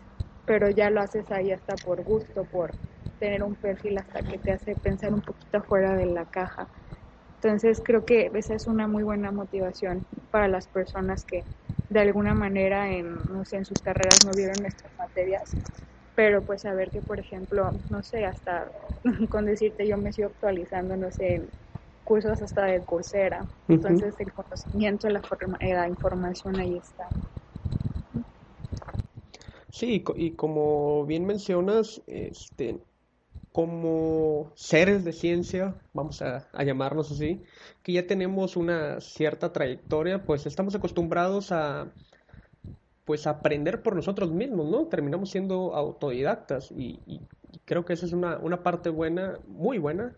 Pero 0.46 0.70
ya 0.70 0.90
lo 0.90 1.02
haces 1.02 1.32
ahí 1.32 1.52
hasta 1.52 1.76
por 1.76 2.04
gusto, 2.04 2.46
por 2.46 2.76
tener 3.20 3.44
un 3.44 3.56
perfil 3.56 3.98
hasta 4.00 4.24
que 4.24 4.40
te 4.40 4.52
hace 4.52 4.76
pensar 4.76 5.14
un 5.14 5.22
poquito 5.22 5.62
fuera 5.64 5.96
de 5.96 6.08
la 6.08 6.26
caja. 6.26 6.70
Entonces 7.42 7.82
creo 7.84 8.06
que 8.06 8.32
esa 8.34 8.56
es 8.56 8.68
una 8.68 8.88
muy 8.88 9.04
buena 9.04 9.32
motivación 9.32 10.08
para 10.32 10.48
las 10.48 10.68
personas 10.68 11.26
que 11.26 11.46
de 11.90 12.00
alguna 12.02 12.34
manera 12.34 12.92
en, 12.92 13.26
no 13.28 13.46
sé, 13.46 13.58
en 13.58 13.66
sus 13.66 13.82
carreras 13.82 14.24
no 14.24 14.34
vieron 14.36 14.62
nuestras 14.62 14.94
materias, 14.98 15.58
pero 16.16 16.46
pues 16.46 16.62
saber 16.64 16.92
que, 16.92 17.02
por 17.02 17.20
ejemplo, 17.20 17.74
no 17.90 18.04
sé, 18.04 18.26
hasta 18.26 18.72
con 19.30 19.46
decirte 19.46 19.88
yo 19.88 19.98
me 19.98 20.14
sigo 20.14 20.30
actualizando, 20.30 20.98
no 20.98 21.12
sé, 21.12 21.42
cursos 22.04 22.42
hasta 22.42 22.66
de 22.66 22.84
Coursera, 22.86 23.48
entonces 23.70 24.16
el 24.20 24.34
conocimiento, 24.34 25.10
la, 25.10 25.24
eh, 25.62 25.74
la 25.74 25.88
información 25.88 26.60
ahí 26.60 26.78
está. 26.78 27.14
Sí, 29.70 30.04
y 30.16 30.36
como 30.36 31.06
bien 31.06 31.26
mencionas, 31.26 32.02
este, 32.08 32.80
como 33.54 34.52
seres 34.56 35.06
de 35.06 35.14
ciencia, 35.14 35.76
vamos 35.94 36.24
a, 36.24 36.50
llamarlos 36.64 37.12
así, 37.12 37.44
que 37.84 37.94
ya 37.94 38.08
tenemos 38.08 38.58
una 38.58 39.00
cierta 39.00 39.54
trayectoria, 39.54 40.24
pues 40.26 40.48
estamos 40.48 40.74
acostumbrados 40.74 41.52
a 41.52 41.92
pues 43.06 43.28
aprender 43.28 43.84
por 43.84 43.96
nosotros 43.96 44.32
mismos, 44.32 44.70
¿no? 44.70 44.88
Terminamos 44.88 45.30
siendo 45.30 45.76
autodidactas 45.76 46.72
y, 46.72 47.00
creo 47.66 47.86
que 47.86 47.94
esa 47.94 48.08
es 48.08 48.14
una, 48.14 48.40
una, 48.40 48.64
parte 48.64 48.90
buena, 48.90 49.40
muy 49.48 49.78
buena, 49.78 50.16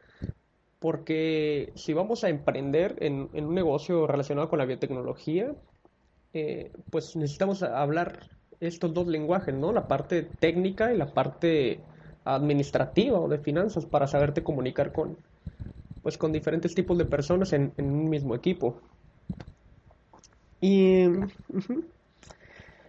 porque 0.79 1.73
si 1.75 1.93
vamos 1.93 2.23
a 2.23 2.29
emprender 2.29 2.95
en, 2.99 3.29
en 3.33 3.47
un 3.47 3.53
negocio 3.53 4.07
relacionado 4.07 4.49
con 4.49 4.59
la 4.59 4.65
biotecnología, 4.65 5.53
eh, 6.31 6.71
pues 6.89 7.17
necesitamos 7.17 7.63
hablar 7.63 8.29
estos 8.61 8.93
dos 8.93 9.07
lenguajes, 9.07 9.53
¿no? 9.53 9.73
La 9.73 9.89
parte 9.89 10.23
técnica 10.23 10.93
y 10.93 10.97
la 10.97 11.13
parte 11.13 11.81
administrativa 12.25 13.19
o 13.19 13.29
de 13.29 13.39
finanzas 13.39 13.85
para 13.85 14.07
saberte 14.07 14.43
comunicar 14.43 14.91
con, 14.91 15.17
pues, 16.01 16.17
con 16.17 16.31
diferentes 16.31 16.75
tipos 16.75 16.97
de 16.97 17.05
personas 17.05 17.53
en, 17.53 17.73
un 17.77 18.09
mismo 18.09 18.35
equipo. 18.35 18.81
Y, 20.59 21.05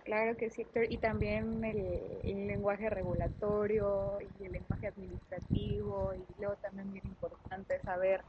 Claro 0.07 0.37
que 0.37 0.51
sí, 0.51 0.65
y 0.89 0.99
también 0.99 1.65
el, 1.65 2.47
lenguaje 2.47 2.89
regulatorio 2.89 4.19
y 4.21 4.45
el 4.45 4.53
lenguaje 4.53 4.87
administrativo, 4.87 6.15
y 6.15 6.25
luego 6.39 6.55
también 6.63 6.93
bien 6.93 7.07
importante 7.07 7.81
saber 7.81 8.23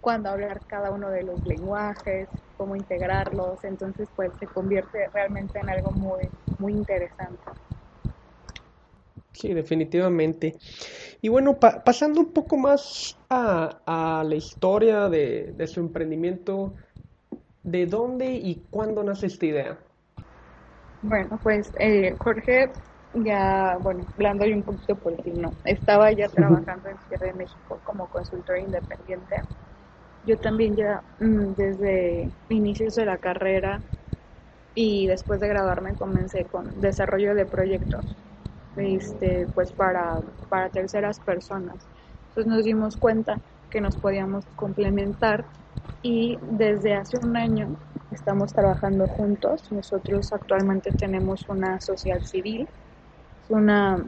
cuándo 0.00 0.30
hablar 0.30 0.62
cada 0.66 0.90
uno 0.90 1.10
de 1.10 1.22
los 1.22 1.44
lenguajes, 1.44 2.26
cómo 2.56 2.74
integrarlos, 2.74 3.64
entonces 3.64 4.08
pues 4.16 4.32
se 4.40 4.46
convierte 4.46 5.10
realmente 5.12 5.58
en 5.58 5.68
algo 5.68 5.92
muy, 5.92 6.30
muy 6.58 6.72
interesante. 6.72 7.42
Sí, 9.34 9.52
definitivamente. 9.52 10.54
Y 11.20 11.28
bueno, 11.28 11.58
pasando 11.58 12.20
un 12.20 12.32
poco 12.32 12.56
más 12.56 13.18
a, 13.28 14.22
la 14.24 14.34
historia 14.36 15.08
de, 15.08 15.66
su 15.66 15.80
emprendimiento, 15.80 16.74
¿de 17.64 17.86
dónde 17.86 18.32
y 18.32 18.64
cuándo 18.70 19.02
nace 19.02 19.26
esta 19.26 19.46
idea? 19.46 19.78
Bueno, 21.02 21.38
pues 21.42 21.72
eh, 21.80 22.14
Jorge, 22.16 22.70
ya, 23.12 23.76
bueno, 23.82 24.08
hablando 24.16 24.44
un 24.44 24.62
poquito 24.62 24.94
por 24.96 25.16
ti, 25.16 25.32
no, 25.32 25.52
estaba 25.64 26.12
ya 26.12 26.28
trabajando 26.28 26.88
en 26.88 26.98
Ciudad 27.00 27.20
de 27.20 27.34
México 27.34 27.80
como 27.82 28.08
consultor 28.08 28.58
independiente. 28.58 29.42
Yo 30.22 30.38
también 30.38 30.76
ya 30.76 31.02
mm, 31.18 31.54
desde 31.56 32.30
inicios 32.48 32.94
de 32.94 33.04
la 33.04 33.18
carrera 33.18 33.82
y 34.74 35.08
después 35.08 35.40
de 35.40 35.48
graduarme 35.48 35.96
comencé 35.96 36.44
con 36.44 36.80
desarrollo 36.80 37.34
de 37.34 37.46
proyectos 37.46 38.16
este, 38.76 39.48
pues 39.54 39.72
para, 39.72 40.20
para 40.48 40.70
terceras 40.70 41.20
personas. 41.20 41.88
Entonces 42.28 42.52
nos 42.52 42.64
dimos 42.64 42.96
cuenta 42.96 43.40
que 43.70 43.80
nos 43.80 43.96
podíamos 43.98 44.46
complementar 44.54 45.48
y 46.02 46.38
desde 46.42 46.94
hace 46.94 47.18
un 47.18 47.36
año 47.36 47.76
estamos 48.10 48.52
trabajando 48.52 49.08
juntos. 49.08 49.70
Nosotros 49.72 50.32
actualmente 50.32 50.92
tenemos 50.92 51.48
una 51.48 51.80
social 51.80 52.22
civil, 52.24 52.68
una, 53.48 54.06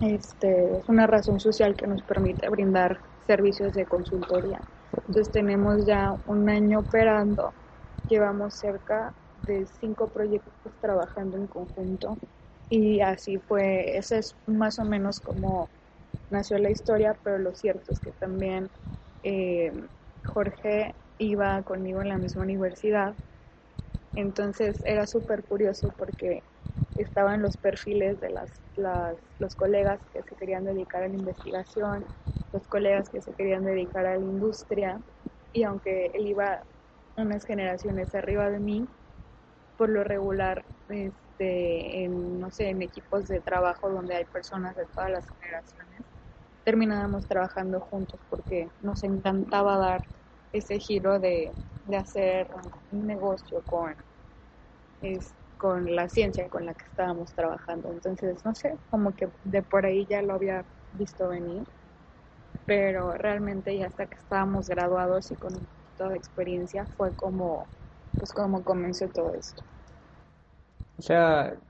este, 0.00 0.78
es 0.78 0.88
una 0.88 1.06
razón 1.06 1.40
social 1.40 1.76
que 1.76 1.86
nos 1.86 2.02
permite 2.02 2.48
brindar 2.50 3.02
servicios 3.26 3.74
de 3.74 3.86
consultoría. 3.86 4.64
Entonces 5.06 5.32
tenemos 5.32 5.86
ya 5.86 6.16
un 6.24 6.48
año 6.48 6.80
operando, 6.80 7.54
llevamos 8.08 8.54
cerca 8.56 9.14
de 9.36 9.66
cinco 9.66 10.10
proyectos 10.10 10.72
trabajando 10.80 11.36
en 11.36 11.46
conjunto 11.48 12.18
y 12.68 13.00
así 13.00 13.38
fue, 13.38 13.96
ese 13.96 14.18
es 14.18 14.36
más 14.46 14.78
o 14.78 14.84
menos 14.84 15.20
como 15.20 15.70
nació 16.30 16.58
la 16.58 16.70
historia, 16.70 17.18
pero 17.22 17.38
lo 17.38 17.54
cierto 17.54 17.92
es 17.92 18.00
que 18.00 18.12
también 18.12 18.68
eh, 19.22 19.72
Jorge 20.24 20.94
iba 21.18 21.62
conmigo 21.62 22.02
en 22.02 22.08
la 22.08 22.18
misma 22.18 22.42
universidad, 22.42 23.14
entonces 24.14 24.82
era 24.84 25.06
súper 25.06 25.44
curioso 25.44 25.88
porque 25.96 26.42
estaban 26.96 27.42
los 27.42 27.56
perfiles 27.58 28.18
de 28.20 28.30
las, 28.30 28.50
las, 28.74 29.16
los 29.38 29.54
colegas 29.54 30.00
que 30.12 30.22
se 30.22 30.34
querían 30.36 30.64
dedicar 30.64 31.02
a 31.02 31.08
la 31.08 31.14
investigación, 31.14 32.06
los 32.52 32.66
colegas 32.66 33.08
que 33.10 33.20
se 33.20 33.34
querían 33.34 33.64
dedicar 33.64 34.06
a 34.06 34.16
la 34.16 34.24
industria, 34.24 35.00
y 35.52 35.62
aunque 35.62 36.06
él 36.14 36.26
iba 36.26 36.64
unas 37.16 37.44
generaciones 37.44 38.14
arriba 38.14 38.50
de 38.50 38.58
mí, 38.60 38.86
por 39.76 39.90
lo 39.90 40.04
regular, 40.04 40.64
este, 41.38 42.04
en, 42.04 42.38
no 42.40 42.50
sé, 42.50 42.70
en 42.70 42.82
equipos 42.82 43.26
de 43.28 43.40
trabajo 43.40 43.90
donde 43.90 44.14
hay 44.16 44.24
personas 44.24 44.74
de 44.76 44.86
todas 44.86 45.10
las 45.10 45.26
generaciones, 45.40 46.00
terminábamos 46.64 47.26
trabajando 47.28 47.80
juntos 47.80 48.20
porque 48.28 48.68
nos 48.80 49.02
encantaba 49.04 49.78
dar 49.78 50.02
ese 50.52 50.78
giro 50.78 51.20
de, 51.20 51.54
de 51.84 51.96
hacer 51.96 52.48
un 52.90 53.06
negocio 53.06 53.62
con, 53.64 53.96
con 55.56 55.94
la 55.94 56.08
ciencia 56.08 56.48
con 56.48 56.64
la 56.66 56.74
que 56.74 56.84
estábamos 56.86 57.34
trabajando. 57.34 57.90
Entonces, 57.92 58.44
no 58.44 58.54
sé, 58.54 58.78
como 58.90 59.14
que 59.14 59.28
de 59.42 59.62
por 59.62 59.86
ahí 59.86 60.06
ya 60.06 60.22
lo 60.22 60.34
había 60.34 60.66
visto 60.92 61.28
venir, 61.28 61.64
pero 62.64 63.12
realmente 63.12 63.76
ya 63.78 63.86
hasta 63.86 64.06
que 64.06 64.16
estábamos 64.18 64.68
graduados 64.68 65.30
y 65.30 65.36
con 65.36 65.68
toda 65.96 66.16
experiencia 66.16 66.86
fue 66.96 67.14
como, 67.14 67.70
pues 68.16 68.32
como 68.32 68.64
comenzó 68.64 69.08
todo 69.08 69.34
esto. 69.34 69.64
O 70.98 71.02
sea, 71.02 71.60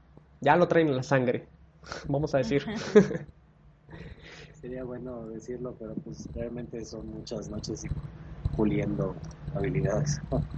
ya 0.41 0.57
lo 0.57 0.69
traen 0.69 0.89
en 0.89 0.97
la 0.97 1.03
sangre, 1.03 1.49
vamos 2.09 2.35
a 2.35 2.39
decir. 2.39 2.65
sería 4.53 4.85
bueno 4.85 5.27
decirlo, 5.29 5.77
pero 5.79 5.95
pues 5.97 6.29
realmente 6.35 6.85
son 6.85 7.09
muchas 7.09 7.49
noches 7.49 7.85
puliendo 8.55 9.17
habilidades. 9.55 10.21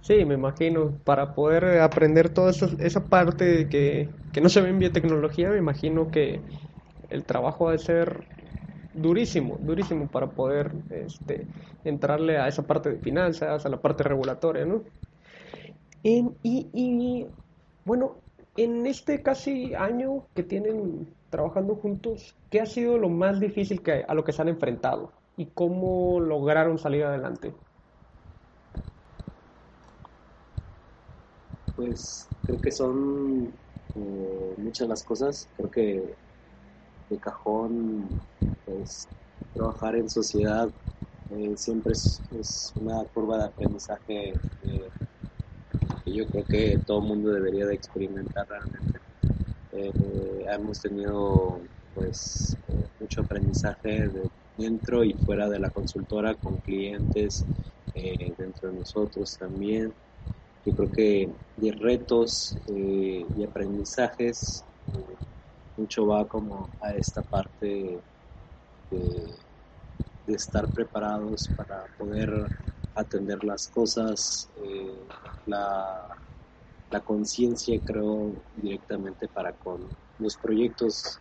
Sí, 0.00 0.24
me 0.26 0.34
imagino, 0.34 0.98
para 1.04 1.34
poder 1.34 1.80
aprender 1.80 2.28
toda 2.28 2.50
esa, 2.50 2.66
esa 2.78 3.08
parte 3.08 3.68
que, 3.70 4.14
que 4.32 4.40
no 4.42 4.50
se 4.50 4.60
ve 4.60 4.68
en 4.68 4.78
biotecnología, 4.78 5.48
me 5.50 5.56
imagino 5.56 6.10
que 6.10 6.44
el 7.08 7.24
trabajo 7.24 7.68
ha 7.68 7.72
de 7.72 7.78
ser 7.78 8.26
durísimo, 8.92 9.58
durísimo 9.60 10.10
para 10.10 10.34
poder 10.34 10.74
este, 10.90 11.50
entrarle 11.84 12.38
a 12.38 12.48
esa 12.48 12.66
parte 12.66 12.90
de 12.90 13.00
finanzas, 13.00 13.66
a 13.66 13.68
la 13.70 13.82
parte 13.82 14.04
regulatoria, 14.04 14.66
¿no? 14.66 14.84
y, 16.02 16.24
y, 16.42 17.26
bueno, 17.84 18.22
en 18.56 18.86
este 18.86 19.22
casi 19.22 19.74
año 19.74 20.28
que 20.34 20.42
tienen 20.42 21.14
trabajando 21.30 21.76
juntos, 21.76 22.36
¿qué 22.50 22.60
ha 22.60 22.66
sido 22.66 22.98
lo 22.98 23.08
más 23.08 23.40
difícil 23.40 23.82
que, 23.82 24.04
a 24.06 24.14
lo 24.14 24.24
que 24.24 24.32
se 24.32 24.42
han 24.42 24.48
enfrentado 24.48 25.12
y 25.36 25.46
cómo 25.50 26.20
lograron 26.20 26.78
salir 26.78 27.04
adelante? 27.04 27.54
Pues 31.74 32.30
creo 32.46 32.60
que 32.60 32.70
son 32.70 33.52
eh, 33.94 34.54
muchas 34.56 34.88
las 34.88 35.02
cosas. 35.02 35.48
Creo 35.56 35.70
que 35.70 36.16
de 37.08 37.18
cajón, 37.18 38.08
pues 38.64 39.08
trabajar 39.52 39.96
en 39.96 40.08
sociedad 40.08 40.70
eh, 41.30 41.56
siempre 41.56 41.92
es, 41.92 42.22
una 42.76 43.04
curva 43.06 43.38
de 43.38 43.44
aprendizaje 43.44 44.40
eh, 44.62 44.90
que 46.04 46.14
yo 46.14 46.28
creo 46.28 46.46
que 46.46 46.78
todo 46.86 47.00
mundo 47.00 47.30
debería 47.30 47.66
de 47.66 47.74
experimentar 47.74 48.46
realmente. 48.48 49.00
Eh, 49.72 50.46
hemos 50.48 50.80
tenido 50.80 51.60
pues 51.94 52.56
mucho 52.98 53.22
aprendizaje 53.22 54.10
dentro 54.56 55.04
y 55.04 55.14
fuera 55.14 55.48
de 55.48 55.58
la 55.58 55.70
consultora 55.70 56.34
con 56.34 56.58
clientes 56.58 57.46
eh, 57.94 58.34
dentro 58.36 58.70
de 58.70 58.78
nosotros 58.78 59.36
también 59.38 59.94
yo 60.64 60.74
creo 60.74 60.90
que 60.90 61.30
de 61.56 61.72
retos 61.72 62.58
eh, 62.68 63.26
y 63.36 63.44
aprendizajes 63.44 64.64
mucho 65.76 66.06
va 66.06 66.26
como 66.26 66.70
a 66.80 66.92
esta 66.94 67.22
parte 67.22 68.00
de, 68.90 69.34
estar 70.26 70.72
preparados 70.72 71.50
para 71.54 71.84
poder 71.98 72.50
atender 72.94 73.42
las 73.44 73.68
cosas 73.68 74.50
la 75.46 76.08
la 76.94 77.00
conciencia, 77.00 77.80
creo, 77.84 78.32
directamente 78.54 79.26
para 79.28 79.52
con 79.52 79.92
los 80.18 80.36
proyectos. 80.36 81.18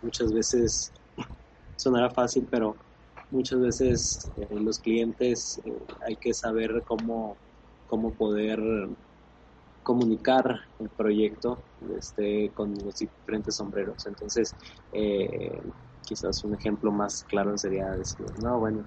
Muchas 0.00 0.32
veces 0.32 0.92
sonará 1.76 2.10
fácil, 2.10 2.46
pero 2.48 2.76
muchas 3.30 3.60
veces 3.60 4.30
eh, 4.36 4.46
los 4.50 4.78
clientes 4.78 5.60
eh, 5.64 5.72
hay 6.06 6.16
que 6.16 6.32
saber 6.32 6.84
cómo, 6.86 7.36
cómo 7.86 8.14
poder 8.14 8.60
comunicar 9.82 10.60
el 10.78 10.90
proyecto 10.90 11.64
este, 11.96 12.52
con 12.54 12.74
los 12.84 12.96
diferentes 12.98 13.56
sombreros. 13.56 14.06
Entonces, 14.06 14.54
eh, 14.92 15.60
quizás 16.06 16.42
un 16.44 16.54
ejemplo 16.54 16.92
más 16.92 17.24
claro 17.24 17.58
sería 17.58 17.90
decir, 17.90 18.26
no, 18.40 18.58
bueno, 18.60 18.86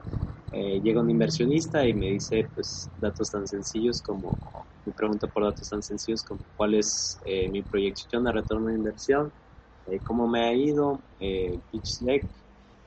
llega 0.52 1.02
un 1.02 1.10
inversionista 1.12 1.86
y 1.86 1.94
me 1.94 2.08
dice 2.08 2.50
pues 2.56 2.90
datos 2.98 3.30
tan 3.30 3.48
sencillos 3.48 4.02
como 4.02 4.36
me 4.86 4.94
pregunto 4.94 5.28
por 5.28 5.44
datos 5.44 5.70
tan 5.70 5.84
sencillos 5.84 6.24
como 6.24 6.40
cuál 6.56 6.74
es 6.74 7.20
eh, 7.26 7.48
mi 7.50 7.62
proyección 7.62 8.24
de 8.24 8.32
retorno 8.32 8.68
de 8.68 8.76
inversión, 8.76 9.32
eh, 9.86 10.00
cómo 10.00 10.28
me 10.28 10.42
ha 10.46 10.54
ido, 10.54 11.04
eh, 11.20 11.60
pitch 11.72 12.00
deck 12.00 12.28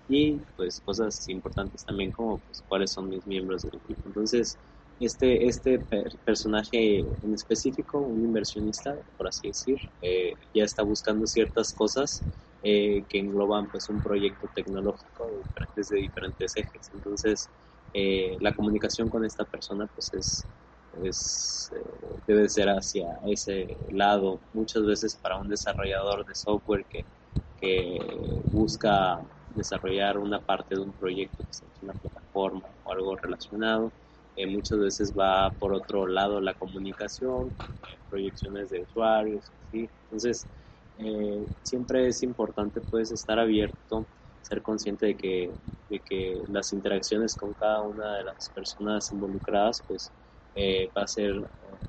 y 0.09 0.41
pues 0.57 0.81
cosas 0.81 1.29
importantes 1.29 1.85
también 1.85 2.11
como 2.11 2.39
pues 2.41 2.63
cuáles 2.67 2.91
son 2.93 3.09
mis 3.09 3.25
miembros 3.27 3.63
del 3.63 3.77
equipo. 3.77 4.01
Entonces, 4.07 4.59
este, 4.99 5.47
este 5.47 5.79
personaje 6.25 6.99
en 7.23 7.35
específico, 7.35 7.99
un 7.99 8.25
inversionista, 8.25 8.97
por 9.17 9.29
así 9.29 9.49
decir, 9.49 9.79
ya 10.53 10.65
está 10.65 10.83
buscando 10.83 11.27
ciertas 11.27 11.73
cosas 11.73 12.25
que 12.63 13.19
engloban 13.19 13.69
pues 13.71 13.89
un 13.89 14.01
proyecto 14.01 14.49
tecnológico 14.55 15.47
desde 15.75 15.97
diferentes 15.97 16.57
ejes. 16.57 16.91
Entonces, 16.93 17.51
la 17.93 18.55
comunicación 18.55 19.09
con 19.09 19.25
esta 19.25 19.45
persona 19.45 19.87
pues 19.95 20.11
es 20.15 20.47
eh, 21.75 22.21
debe 22.27 22.49
ser 22.49 22.69
hacia 22.69 23.07
ese 23.27 23.79
lado. 23.91 24.41
Muchas 24.53 24.85
veces 24.85 25.17
para 25.17 25.39
un 25.39 25.49
desarrollador 25.49 26.25
de 26.27 26.35
software 26.35 26.87
que, 26.87 27.07
busca 28.51 29.21
desarrollar 29.49 30.19
una 30.19 30.41
parte 30.41 30.75
de 30.75 30.81
un 30.81 30.93
proyecto, 30.95 31.45
que 31.45 31.53
sea 31.53 31.69
una 31.81 31.95
plataforma 31.95 32.69
o 32.83 32.93
algo 32.93 33.15
relacionado, 33.15 33.93
eh, 34.35 34.49
muchas 34.49 34.81
veces 34.81 35.13
va 35.17 35.55
por 35.61 35.73
otro 35.73 36.09
lado 36.09 36.41
la 36.41 36.55
comunicación, 36.55 37.53
proyecciones 38.09 38.71
de 38.71 38.83
usuarios, 38.83 39.53
¿sí? 39.71 39.89
entonces 40.05 40.49
eh, 40.99 41.47
siempre 41.63 42.09
es 42.09 42.23
importante 42.23 42.81
pues 42.81 43.13
estar 43.13 43.39
abierto, 43.39 44.07
ser 44.43 44.63
consciente 44.63 45.07
de 45.07 45.17
que, 45.17 45.51
de 45.89 46.01
que 46.01 46.43
las 46.49 46.73
interacciones 46.73 47.35
con 47.37 47.55
cada 47.55 47.83
una 47.83 48.17
de 48.17 48.25
las 48.25 48.51
personas 48.51 49.11
involucradas 49.13 49.83
pues 49.87 50.11
eh, 50.55 50.91
va 50.97 51.03
a 51.03 51.07
ser 51.07 51.35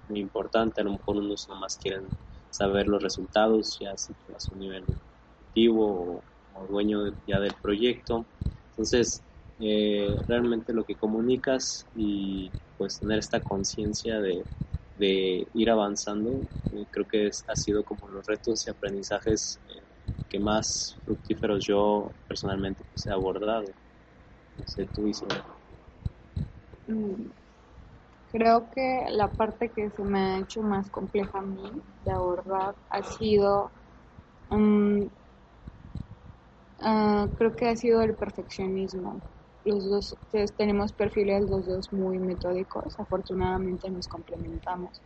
muy 0.08 0.20
importante. 0.20 0.82
A 0.82 0.84
lo 0.84 0.92
mejor 0.92 1.18
unos 1.18 1.48
nomás 1.50 1.78
quieren 1.78 2.08
saber 2.50 2.88
los 2.88 3.02
resultados, 3.02 3.78
ya 3.80 3.92
a 3.92 3.98
su 4.40 4.56
nivel 4.56 4.84
ejecutivo 4.84 6.24
o, 6.54 6.68
dueño 6.68 7.16
ya 7.26 7.40
del 7.40 7.54
proyecto. 7.62 8.26
Entonces, 8.72 9.24
eh, 9.60 10.16
realmente 10.28 10.74
lo 10.74 10.84
que 10.84 10.96
comunicas 10.96 11.88
y 11.96 12.52
pues 12.78 13.00
tener 13.00 13.20
esta 13.20 13.40
conciencia 13.40 14.20
de, 14.22 14.46
de, 14.96 15.48
ir 15.54 15.70
avanzando, 15.70 16.44
eh, 16.72 16.86
creo 16.90 17.08
que 17.08 17.30
ha 17.48 17.56
sido 17.56 17.84
como 17.84 18.08
los 18.08 18.26
retos 18.26 18.66
y 18.68 18.70
aprendizajes 18.70 19.60
que 20.30 20.40
más 20.40 20.98
fructíferos 21.06 21.66
yo 21.66 22.12
personalmente 22.28 22.84
pues, 22.90 23.08
he 23.08 23.12
abordado. 23.12 23.66
No 24.58 24.68
sé, 24.68 24.86
tú, 24.88 25.08
Isabel. 25.08 25.42
Mm, 26.88 27.30
Creo 28.34 28.68
que 28.72 29.06
la 29.12 29.32
parte 29.32 29.70
que 29.70 29.92
se 29.92 30.04
me 30.04 30.20
ha 30.20 30.40
hecho 30.40 30.64
más 30.64 30.90
compleja 30.90 31.38
a 31.38 31.44
mí 31.44 31.72
de 32.04 32.12
abordar 32.12 32.76
ha 32.90 33.04
sido 33.04 33.72
um, 34.50 35.08
creo 37.38 37.56
que 37.56 37.68
ha 37.68 37.76
sido 37.76 38.02
el 38.02 38.16
perfeccionismo. 38.16 39.22
Los 39.66 39.86
dos 39.90 40.18
tenemos 40.58 40.92
perfiles 40.94 41.50
los 41.50 41.66
dos 41.66 41.92
muy 41.94 42.20
metódicos. 42.20 43.00
Afortunadamente 43.00 43.90
nos 43.90 44.08
complementamos. 44.08 45.02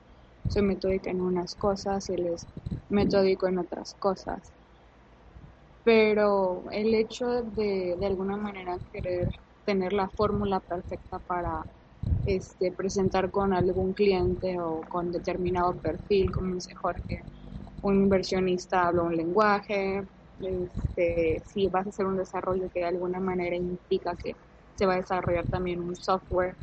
Soy 0.48 0.64
metódica 0.64 1.12
en 1.12 1.22
unas 1.22 1.56
cosas, 1.56 2.10
él 2.10 2.28
es 2.28 2.48
metódico 2.90 3.48
en 3.48 3.60
otras 3.60 3.94
cosas. 3.96 4.54
Pero 5.84 6.66
el 6.72 6.94
hecho 6.96 7.44
de 7.44 7.96
de 8.00 8.06
alguna 8.06 8.38
manera 8.38 8.78
querer 8.92 9.30
tener 9.66 9.94
la 9.94 10.10
fórmula 10.10 10.60
perfecta 10.60 11.20
para 11.20 11.68
este, 12.26 12.72
presentar 12.74 13.32
con 13.32 13.54
algún 13.54 13.94
cliente 13.94 14.60
o 14.60 14.88
con 14.88 15.12
determinado 15.12 15.80
perfil, 15.80 16.32
como 16.32 16.56
dice 16.56 16.76
Jorge, 16.76 17.26
un 17.82 17.96
inversionista 18.04 18.88
habla 18.88 19.04
un 19.04 19.16
lenguaje, 19.18 20.08
este, 20.40 21.42
si 21.46 21.68
vas 21.70 21.88
a 21.88 21.90
hacer 21.90 22.06
un 22.06 22.18
desarrollo 22.18 22.70
que 22.72 22.80
de 22.82 22.86
alguna 22.88 23.20
manera 23.20 23.56
implica 23.56 24.16
que 24.18 24.38
se 24.78 24.86
va 24.86 24.94
a 24.96 24.98
desarrollar 24.98 25.48
también 25.48 25.82
un 25.82 25.96
software, 25.96 26.58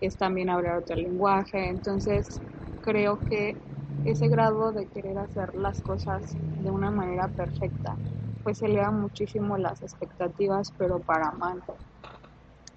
es 0.00 0.16
también 0.16 0.50
hablar 0.50 0.78
otro 0.78 0.96
lenguaje. 0.96 1.68
Entonces, 1.68 2.42
creo 2.80 3.22
que 3.24 3.58
ese 4.04 4.28
grado 4.28 4.72
de 4.72 4.88
querer 4.88 5.18
hacer 5.18 5.54
las 5.54 5.82
cosas 5.82 6.38
de 6.58 6.70
una 6.70 6.90
manera 6.90 7.28
perfecta, 7.28 8.00
pues 8.42 8.62
eleva 8.62 8.90
muchísimo 8.90 9.58
las 9.58 9.82
expectativas, 9.82 10.72
pero 10.78 11.00
para 11.02 11.32
mal. 11.32 11.62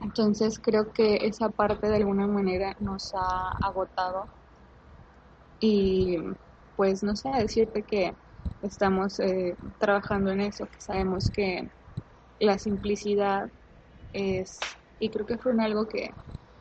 Entonces, 0.01 0.59
creo 0.59 0.91
que 0.93 1.15
esa 1.25 1.49
parte 1.49 1.87
de 1.89 1.95
alguna 1.95 2.27
manera 2.27 2.75
nos 2.79 3.11
ha 3.15 3.49
agotado 3.61 4.29
y 5.59 6.17
pues 6.75 7.03
no 7.03 7.15
sé, 7.15 7.29
decirte 7.29 7.83
que 7.83 8.13
estamos 8.61 9.19
eh, 9.19 9.57
trabajando 9.79 10.31
en 10.31 10.41
eso, 10.41 10.67
que 10.67 10.81
sabemos 10.81 11.29
que 11.29 11.69
la 12.39 12.59
simplicidad 12.59 13.51
es, 14.13 14.77
y 15.03 15.09
creo 15.09 15.25
que 15.25 15.37
fue 15.37 15.51
algo 15.59 15.85
que, 15.85 16.11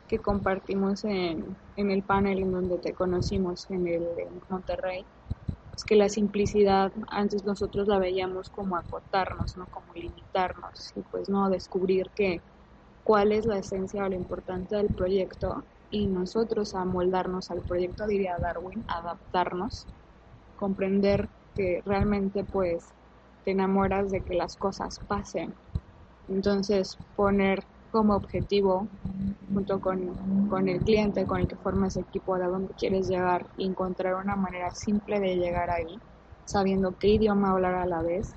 que 0.05 0.19
compartimos 0.19 1.05
en, 1.05 1.55
en, 1.77 1.91
el 1.91 2.03
panel 2.03 2.39
en 2.39 2.51
donde 2.51 2.77
te 2.77 2.93
conocimos 2.93 3.69
en 3.69 3.87
el 3.87 4.03
en 4.17 4.41
Monterrey, 4.49 5.07
es 5.73 5.85
que 5.85 5.95
la 5.95 6.09
simplicidad 6.09 6.91
antes 7.07 7.45
nosotros 7.45 7.87
la 7.87 7.99
veíamos 7.99 8.49
como 8.49 8.75
acotarnos, 8.75 9.55
no 9.55 9.67
como 9.67 9.93
limitarnos, 9.93 10.91
y 10.93 11.03
pues 11.03 11.29
no 11.29 11.49
descubrir 11.49 12.11
que 12.13 12.41
cuál 13.01 13.31
es 13.31 13.45
la 13.45 13.59
esencia 13.59 14.03
o 14.03 14.09
lo 14.09 14.15
importante 14.15 14.75
del 14.75 14.89
proyecto 14.89 15.63
y 15.89 16.07
nosotros 16.07 16.75
amoldarnos 16.75 17.49
al 17.49 17.63
proyecto, 17.63 18.05
diría 18.07 18.39
Darwin, 18.39 18.83
adaptarnos, 18.89 19.87
comprender 20.57 21.29
que 21.55 21.81
realmente 21.85 22.43
pues 22.43 22.89
te 23.45 23.51
enamoras 23.51 24.11
de 24.11 24.21
que 24.21 24.33
las 24.33 24.57
cosas 24.57 24.99
pasen. 25.07 25.55
Entonces 26.27 26.99
poner 27.15 27.63
como 27.93 28.15
objetivo 28.15 28.87
junto 29.53 29.79
con, 29.79 30.49
con 30.49 30.67
el 30.67 30.83
cliente 30.83 31.27
con 31.27 31.41
el 31.41 31.47
que 31.47 31.55
formas 31.55 31.95
equipo 31.95 32.39
de 32.39 32.47
dónde 32.47 32.73
quieres 32.73 33.07
llegar 33.07 33.45
y 33.55 33.67
encontrar 33.67 34.15
una 34.15 34.35
manera 34.35 34.71
simple 34.71 35.19
de 35.19 35.35
llegar 35.35 35.69
ahí, 35.69 35.99
sabiendo 36.43 36.95
qué 36.97 37.09
idioma 37.09 37.51
hablar 37.51 37.75
a 37.75 37.85
la 37.85 38.01
vez, 38.01 38.33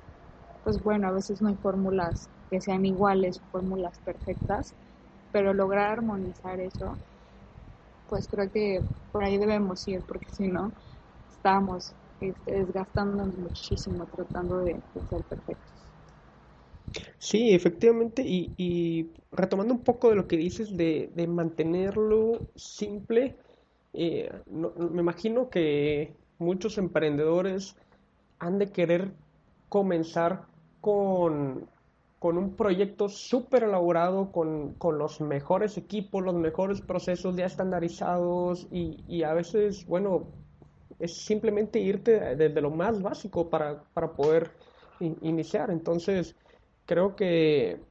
pues 0.63 0.81
bueno, 0.83 1.07
a 1.07 1.11
veces 1.11 1.41
no 1.41 1.49
hay 1.49 1.55
fórmulas 1.55 2.29
que 2.51 2.61
sean 2.61 2.85
iguales, 2.85 3.41
fórmulas 3.51 3.97
perfectas, 4.05 4.75
pero 5.31 5.55
lograr 5.55 5.91
armonizar 5.91 6.59
eso, 6.59 6.99
pues 8.07 8.27
creo 8.27 8.51
que 8.51 8.83
por 9.11 9.23
ahí 9.23 9.39
debemos 9.39 9.87
ir, 9.87 10.03
porque 10.03 10.29
si 10.29 10.47
no, 10.49 10.71
estamos 11.31 11.95
este, 12.19 12.51
desgastándonos 12.51 13.35
muchísimo 13.35 14.05
tratando 14.05 14.59
de, 14.59 14.79
ser 15.09 15.23
perfectos. 15.23 15.76
Sí, 17.17 17.53
efectivamente, 17.53 18.23
y, 18.25 19.09
retomando 19.31 19.73
un 19.73 19.81
poco 19.81 20.09
de 20.09 20.15
lo 20.15 20.27
que 20.27 20.37
dices 20.37 20.75
de, 20.77 21.27
mantenerlo 21.27 22.47
simple, 22.55 23.35
eh, 23.93 24.31
me 24.49 25.01
imagino 25.01 25.49
que 25.49 26.15
muchos 26.39 26.77
emprendedores 26.77 27.75
han 28.39 28.59
de 28.59 28.71
querer 28.71 29.11
comenzar 29.69 30.45
con, 30.81 31.67
con 32.19 32.37
un 32.37 32.55
proyecto 32.55 33.09
súper 33.09 33.63
elaborado, 33.63 34.31
con, 34.31 34.73
con, 34.75 34.97
los 34.97 35.19
mejores 35.19 35.77
equipos, 35.77 36.23
los 36.23 36.35
mejores 36.35 36.81
procesos 36.81 37.35
ya 37.35 37.45
estandarizados 37.45 38.67
y, 38.71 39.03
y 39.07 39.23
a 39.23 39.33
veces, 39.33 39.85
bueno, 39.87 40.27
es 40.99 41.13
simplemente 41.25 41.79
irte 41.79 42.35
desde 42.35 42.61
lo 42.61 42.71
más 42.71 43.01
básico 43.01 43.49
para, 43.49 43.83
para 43.93 44.13
poder 44.13 44.51
iniciar. 44.99 45.69
Entonces, 45.69 46.35
creo 46.87 47.15
que 47.15 47.87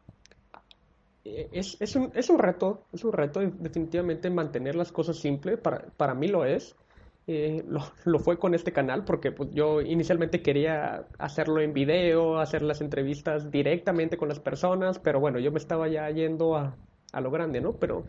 eh, 1.24 1.48
es, 1.52 1.76
es, 1.80 1.96
un, 1.96 2.12
es 2.14 2.30
un 2.30 2.38
reto, 2.38 2.86
es 2.92 3.04
un 3.04 3.12
reto 3.12 3.40
definitivamente 3.40 4.30
mantener 4.30 4.76
las 4.76 4.92
cosas 4.92 5.16
simples, 5.18 5.58
para, 5.58 5.86
para 5.96 6.14
mí 6.14 6.28
lo 6.28 6.44
es. 6.44 6.76
Eh, 7.28 7.64
lo, 7.66 7.80
lo, 8.04 8.18
fue 8.20 8.38
con 8.38 8.54
este 8.54 8.72
canal 8.72 9.04
porque 9.04 9.32
pues, 9.32 9.50
yo 9.52 9.80
inicialmente 9.82 10.42
quería 10.42 11.08
hacerlo 11.18 11.60
en 11.60 11.72
video, 11.72 12.38
hacer 12.38 12.62
las 12.62 12.80
entrevistas 12.80 13.50
directamente 13.50 14.16
con 14.16 14.28
las 14.28 14.40
personas, 14.40 14.98
pero 15.00 15.20
bueno, 15.20 15.38
yo 15.40 15.50
me 15.52 15.58
estaba 15.58 15.88
ya 15.88 16.08
yendo 16.10 16.56
a, 16.56 16.78
a 17.12 17.20
lo 17.20 17.30
grande, 17.32 17.60
¿no? 17.60 17.78
Pero 17.78 18.06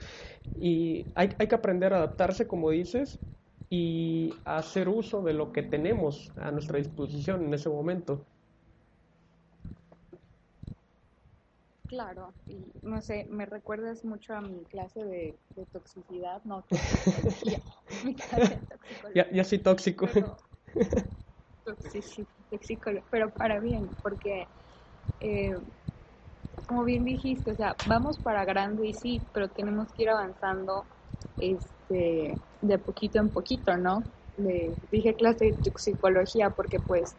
y 0.56 1.08
hay, 1.16 1.30
hay 1.40 1.48
que 1.48 1.56
aprender 1.56 1.94
a 1.94 1.98
adaptarse, 1.98 2.48
como 2.48 2.72
dices, 2.72 3.22
y 3.70 4.34
hacer 4.46 4.90
uso 4.90 5.22
de 5.24 5.34
lo 5.34 5.52
que 5.52 5.64
tenemos 5.64 6.32
a 6.38 6.52
nuestra 6.52 6.78
disposición 6.80 7.46
en 7.46 7.54
ese 7.54 7.70
momento. 7.70 8.28
Claro, 11.88 12.34
y 12.48 12.58
no 12.82 13.02
sé, 13.02 13.26
me 13.30 13.46
recuerdas 13.46 14.04
mucho 14.04 14.34
a 14.34 14.42
mi 14.42 14.66
clase 14.66 15.04
de, 15.04 15.38
toxicidad, 15.72 16.44
no, 16.44 16.62
toxicología. 16.70 17.60
mi 18.04 18.14
clase 18.14 18.62
Ya, 19.16 19.32
ya 19.32 19.44
soy 19.44 19.60
tóxico. 19.60 20.08
Pero, 20.14 20.38
pero 23.10 23.30
para 23.32 23.60
bien, 23.60 23.90
porque 24.02 24.48
eh, 25.22 25.56
como 26.68 26.84
bien 26.84 27.06
dijiste, 27.06 27.52
o 27.52 27.56
sea, 27.56 27.76
vamos 27.88 28.20
para 28.20 28.44
grande 28.44 28.88
y 28.88 28.94
sí, 28.94 29.22
pero 29.34 29.48
tenemos 29.48 29.92
que 29.94 30.04
ir 30.04 30.10
avanzando 30.10 30.86
este, 31.40 32.38
de 32.62 32.78
poquito 32.80 33.20
en 33.20 33.30
poquito, 33.30 33.78
¿no? 33.78 34.04
Le 34.38 34.78
dije 34.92 35.16
clase 35.16 35.46
de 35.46 35.54
toxicología 35.54 36.50
porque 36.50 36.80
pues 36.80 37.16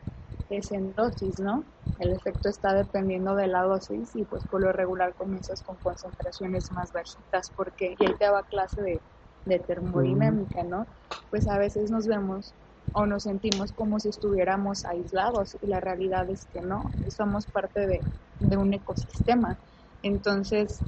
es 0.48 0.72
en 0.72 0.94
dosis, 0.94 1.38
¿no? 1.40 1.64
El 1.98 2.12
efecto 2.12 2.48
está 2.48 2.74
dependiendo 2.74 3.34
de 3.34 3.48
la 3.48 3.62
dosis 3.62 4.14
y 4.14 4.24
pues 4.24 4.44
por 4.44 4.60
lo 4.60 4.72
regular 4.72 5.14
comienzas 5.14 5.62
con 5.62 5.76
concentraciones 5.78 6.70
más 6.70 6.92
bajitas 6.92 7.50
porque 7.50 7.96
y 7.98 8.04
ahí 8.04 8.14
te 8.16 8.24
daba 8.24 8.44
clase 8.44 8.82
de, 8.82 9.02
de 9.44 9.58
termodinámica, 9.58 10.62
¿no? 10.64 10.86
Pues 11.30 11.48
a 11.48 11.58
veces 11.58 11.90
nos 11.90 12.06
vemos 12.06 12.54
o 12.92 13.06
nos 13.06 13.24
sentimos 13.24 13.72
como 13.72 13.98
si 14.00 14.08
estuviéramos 14.08 14.84
aislados 14.84 15.56
y 15.60 15.66
la 15.66 15.80
realidad 15.80 16.28
es 16.30 16.46
que 16.46 16.60
no, 16.62 16.94
somos 17.08 17.46
parte 17.46 17.86
de, 17.86 18.04
de 18.40 18.56
un 18.56 18.72
ecosistema. 18.74 19.58
Entonces, 20.02 20.84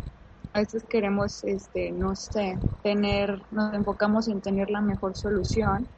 a 0.53 0.61
veces 0.61 0.85
queremos, 0.89 1.45
este, 1.45 1.93
no 1.93 2.15
sé, 2.17 2.59
tener, 2.83 3.43
nos 3.51 3.75
enfocamos 3.75 4.29
en 4.29 4.41
tener 4.41 4.71
la 4.71 4.81
mejor 4.81 5.17
solución 5.17 5.89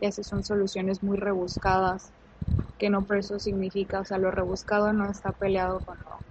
y 0.00 0.06
así 0.06 0.22
son 0.24 0.42
soluciones 0.44 1.02
muy 1.02 1.16
rebuscadas, 1.18 2.12
que 2.80 2.88
no 2.90 3.06
por 3.06 3.18
eso 3.18 3.38
significa, 3.38 4.00
o 4.00 4.04
sea, 4.06 4.16
lo 4.16 4.30
rebuscado 4.30 4.92
no 4.94 5.08
está 5.08 5.32
peleado 5.32 5.80
con 5.80 5.98
lo, 5.98 6.22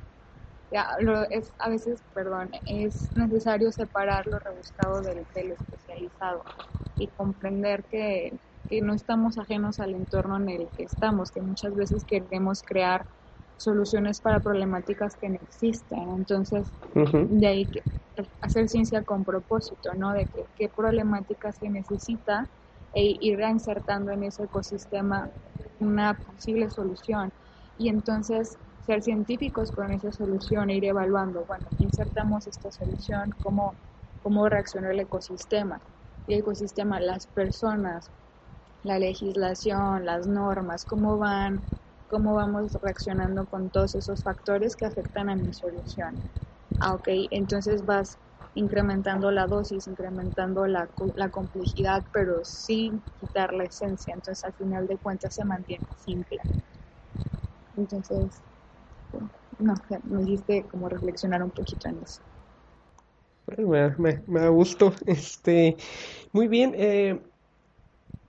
ya, 0.71 0.97
lo 0.99 1.23
es, 1.29 1.53
a 1.59 1.69
veces, 1.69 2.03
perdón, 2.13 2.49
es 2.65 3.11
necesario 3.15 3.71
separar 3.71 4.25
lo 4.25 4.39
rebuscado 4.39 5.01
del, 5.01 5.27
del 5.35 5.51
especializado 5.51 6.43
y 6.97 7.07
comprender 7.09 7.85
que, 7.85 8.39
que 8.67 8.81
no 8.81 8.95
estamos 8.95 9.37
ajenos 9.37 9.79
al 9.79 9.93
entorno 9.93 10.37
en 10.37 10.49
el 10.49 10.69
que 10.75 10.83
estamos, 10.83 11.31
que 11.31 11.41
muchas 11.41 11.75
veces 11.75 12.03
queremos 12.03 12.63
crear 12.63 13.05
soluciones 13.57 14.19
para 14.19 14.39
problemáticas 14.39 15.15
que 15.15 15.29
no 15.29 15.35
existen. 15.35 16.09
Entonces, 16.17 16.71
de 16.93 17.47
ahí 17.47 17.67
que 17.67 17.83
hacer 18.41 18.67
ciencia 18.69 19.03
con 19.03 19.23
propósito, 19.23 19.93
¿no? 19.93 20.13
De 20.13 20.25
que, 20.25 20.45
qué 20.55 20.67
problemáticas 20.67 21.57
se 21.57 21.69
necesita 21.69 22.49
e 22.93 23.17
ir 23.19 23.37
reinsertando 23.37 24.11
en 24.11 24.23
ese 24.23 24.43
ecosistema 24.43 25.29
una 25.79 26.13
posible 26.25 26.69
solución. 26.69 27.31
Y 27.77 27.89
entonces 27.89 28.57
ser 28.85 29.01
científicos 29.03 29.71
con 29.71 29.91
esa 29.91 30.11
solución 30.11 30.69
e 30.69 30.77
ir 30.77 30.85
evaluando, 30.85 31.45
bueno, 31.45 31.65
insertamos 31.77 32.47
esta 32.47 32.71
solución, 32.71 33.31
cómo, 33.39 33.75
cómo 34.21 34.49
reaccionó 34.49 34.89
el 34.89 34.99
ecosistema. 34.99 35.81
El 36.27 36.39
ecosistema, 36.39 36.99
las 36.99 37.27
personas, 37.27 38.11
la 38.83 38.99
legislación, 38.99 40.05
las 40.05 40.27
normas, 40.27 40.85
cómo 40.85 41.17
van 41.17 41.61
cómo 42.09 42.33
vamos 42.33 42.73
reaccionando 42.81 43.45
con 43.45 43.69
todos 43.69 43.93
esos 43.95 44.23
factores 44.23 44.75
que 44.75 44.85
afectan 44.85 45.29
a 45.29 45.35
mi 45.35 45.53
solución. 45.53 46.19
Ah, 46.79 46.95
ok, 46.95 47.07
entonces 47.29 47.85
vas 47.85 48.17
incrementando 48.55 49.31
la 49.31 49.47
dosis, 49.47 49.87
incrementando 49.87 50.65
la, 50.67 50.89
la 51.15 51.29
complejidad, 51.29 52.03
pero 52.11 52.43
sin 52.43 53.01
quitar 53.19 53.53
la 53.53 53.65
esencia. 53.65 54.13
Entonces, 54.13 54.43
al 54.43 54.53
final 54.53 54.87
de 54.87 54.97
cuentas, 54.97 55.35
se 55.35 55.45
mantiene 55.45 55.85
simple. 55.97 56.39
Entonces, 57.77 58.41
no, 59.59 59.73
me 60.03 60.23
hiciste 60.23 60.65
como 60.67 60.89
reflexionar 60.89 61.43
un 61.43 61.51
poquito 61.51 61.89
en 61.89 61.99
eso. 62.03 62.21
Me, 63.57 63.95
me, 63.97 64.23
me 64.27 64.39
da 64.41 64.49
gusto. 64.49 64.93
Este, 65.05 65.75
muy 66.33 66.47
bien. 66.47 66.73
Eh, 66.75 67.19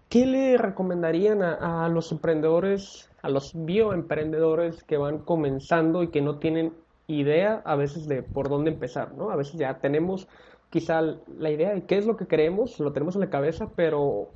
¿Qué 0.08 0.26
le 0.26 0.56
recomendarían 0.58 1.42
a, 1.42 1.84
a, 1.84 1.88
los 1.88 2.10
emprendedores, 2.10 3.08
a 3.22 3.28
los 3.28 3.52
bioemprendedores 3.54 4.82
que 4.82 4.96
van 4.96 5.20
comenzando 5.20 6.02
y 6.02 6.10
que 6.10 6.20
no 6.20 6.38
tienen 6.40 6.74
idea 7.18 7.62
a 7.64 7.76
veces 7.76 8.06
de 8.06 8.22
por 8.22 8.48
dónde 8.48 8.70
empezar, 8.70 9.14
¿no? 9.14 9.30
A 9.30 9.36
veces 9.36 9.54
ya 9.54 9.78
tenemos 9.80 10.28
quizá 10.70 11.02
la 11.02 11.50
idea 11.50 11.74
de 11.74 11.84
qué 11.86 11.98
es 11.98 12.06
lo 12.06 12.16
que 12.16 12.26
queremos, 12.26 12.78
lo 12.78 12.92
tenemos 12.92 13.16
en 13.16 13.22
la 13.22 13.30
cabeza, 13.30 13.70
pero 13.74 14.28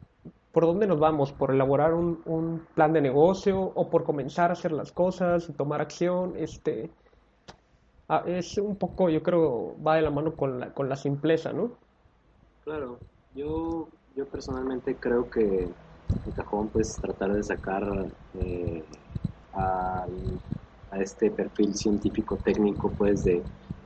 ¿por 0.53 0.65
dónde 0.65 0.87
nos 0.87 0.99
vamos? 0.99 1.33
¿Por 1.33 1.53
elaborar 1.53 1.95
un, 1.95 2.67
plan 2.75 2.93
de 2.93 3.01
negocio 3.01 3.61
o 3.61 3.89
por 3.89 4.05
comenzar 4.05 4.51
a 4.51 4.55
hacer 4.55 4.73
las 4.73 4.93
cosas 4.93 5.49
y 5.49 5.53
tomar 5.53 5.81
acción? 5.81 6.35
Este, 6.37 6.91
ah, 8.09 8.25
es 8.27 8.59
un 8.59 8.77
poco, 8.77 9.09
yo 9.09 9.23
creo, 9.23 9.77
va 9.83 9.97
de 9.97 10.03
la 10.03 10.11
mano 10.11 10.37
con 10.37 10.59
la, 10.59 10.73
con 10.73 10.89
la 10.89 10.97
simpleza, 10.97 11.53
¿no? 11.53 11.79
Claro, 12.65 12.99
yo, 13.35 13.89
yo 14.17 14.27
personalmente 14.27 14.97
creo 14.97 15.29
que 15.31 15.69
el 16.27 16.33
cajón, 16.35 16.69
pues 16.71 16.99
tratar 17.01 17.33
de 17.33 17.43
sacar 17.43 17.83
eh, 18.35 18.85
al 19.53 20.41
a 20.95 21.03
este 21.03 21.31
perfil 21.31 21.75
científico 21.75 22.39
técnico 22.39 22.95
pues 22.97 23.25
de, 23.25 23.45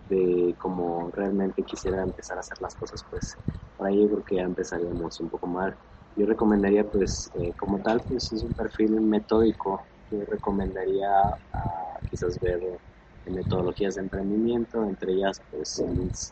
de 0.09 0.54
cómo 0.59 1.11
realmente 1.12 1.62
quisiera 1.62 2.02
empezar 2.02 2.36
a 2.36 2.40
hacer 2.40 2.59
las 2.61 2.74
cosas 2.74 3.04
pues 3.09 3.36
por 3.76 3.86
ahí 3.86 4.06
creo 4.06 4.24
que 4.24 4.36
ya 4.36 4.42
empezaríamos 4.42 5.20
un 5.20 5.30
poco 5.30 5.46
mal. 5.46 5.76
Yo 6.16 6.26
recomendaría 6.26 6.84
pues 6.84 7.30
eh, 7.34 7.52
como 7.56 7.80
tal 7.80 8.02
pues 8.09 8.32
es 8.32 8.42
un 8.42 8.52
perfil 8.52 9.00
metódico. 9.00 9.86
Yo 10.11 10.24
recomendaría 10.24 11.09
a, 11.52 12.00
quizás 12.11 12.38
ver 12.40 12.61
metodologías 13.26 13.94
de 13.94 14.02
emprendimiento 14.02 14.82
entre 14.84 15.12
ellas 15.12 15.40
pues 15.50 15.82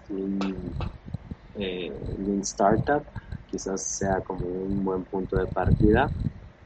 Lean, 0.08 0.74
eh, 1.54 1.92
Startup. 2.42 3.06
Quizás 3.46 3.96
sea 3.96 4.20
como 4.22 4.44
un 4.44 4.84
buen 4.84 5.04
punto 5.04 5.36
de 5.36 5.46
partida. 5.46 6.12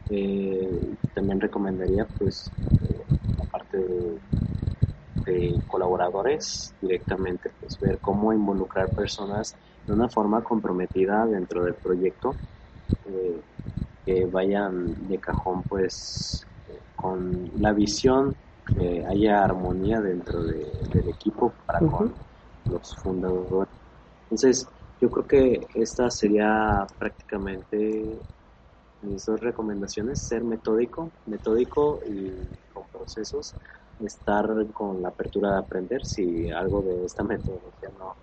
Eh, 0.08 0.96
también 1.14 1.40
recomendaría 1.40 2.08
pues 2.18 2.50
de, 3.79 4.18
colaboradores 5.68 6.75
directamente, 6.81 7.53
pues 7.61 7.79
ver 7.79 8.01
cómo 8.01 8.33
involucrar 8.33 8.91
personas 8.91 9.55
de 9.87 9.93
una 9.93 10.09
forma 10.09 10.43
comprometida 10.43 11.25
dentro 11.27 11.62
del 11.64 11.75
proyecto, 11.75 12.35
eh, 13.07 13.41
que 14.05 14.27
vayan 14.27 15.09
de 15.09 15.18
cajón 15.18 15.62
pues 15.68 16.45
con 16.97 17.51
la 17.61 17.73
visión, 17.73 18.35
que 18.75 19.05
haya 19.07 19.45
armonía 19.45 20.01
dentro 20.01 20.43
del 20.43 21.09
equipo 21.09 21.53
para 21.66 21.79
con 21.81 22.12
los 22.68 22.97
fundadores. 22.97 23.68
Entonces, 24.25 24.66
yo 25.01 25.11
creo 25.11 25.27
que 25.27 25.66
esta 25.75 26.11
sería 26.11 26.87
prácticamente 26.99 28.18
mis 29.03 29.25
dos 29.25 29.41
recomendaciones, 29.41 30.21
ser 30.21 30.45
metódico, 30.45 31.11
metódico 31.27 32.01
y 32.07 32.33
procesos, 33.01 33.55
estar 34.05 34.46
con 34.72 35.01
la 35.03 35.09
apertura 35.09 35.53
de 35.53 35.59
aprender 35.59 36.05
si 36.05 36.51
algo 36.51 36.82
de 36.82 37.05
esta 37.05 37.24
metodología 37.32 37.90
no, 37.98 38.16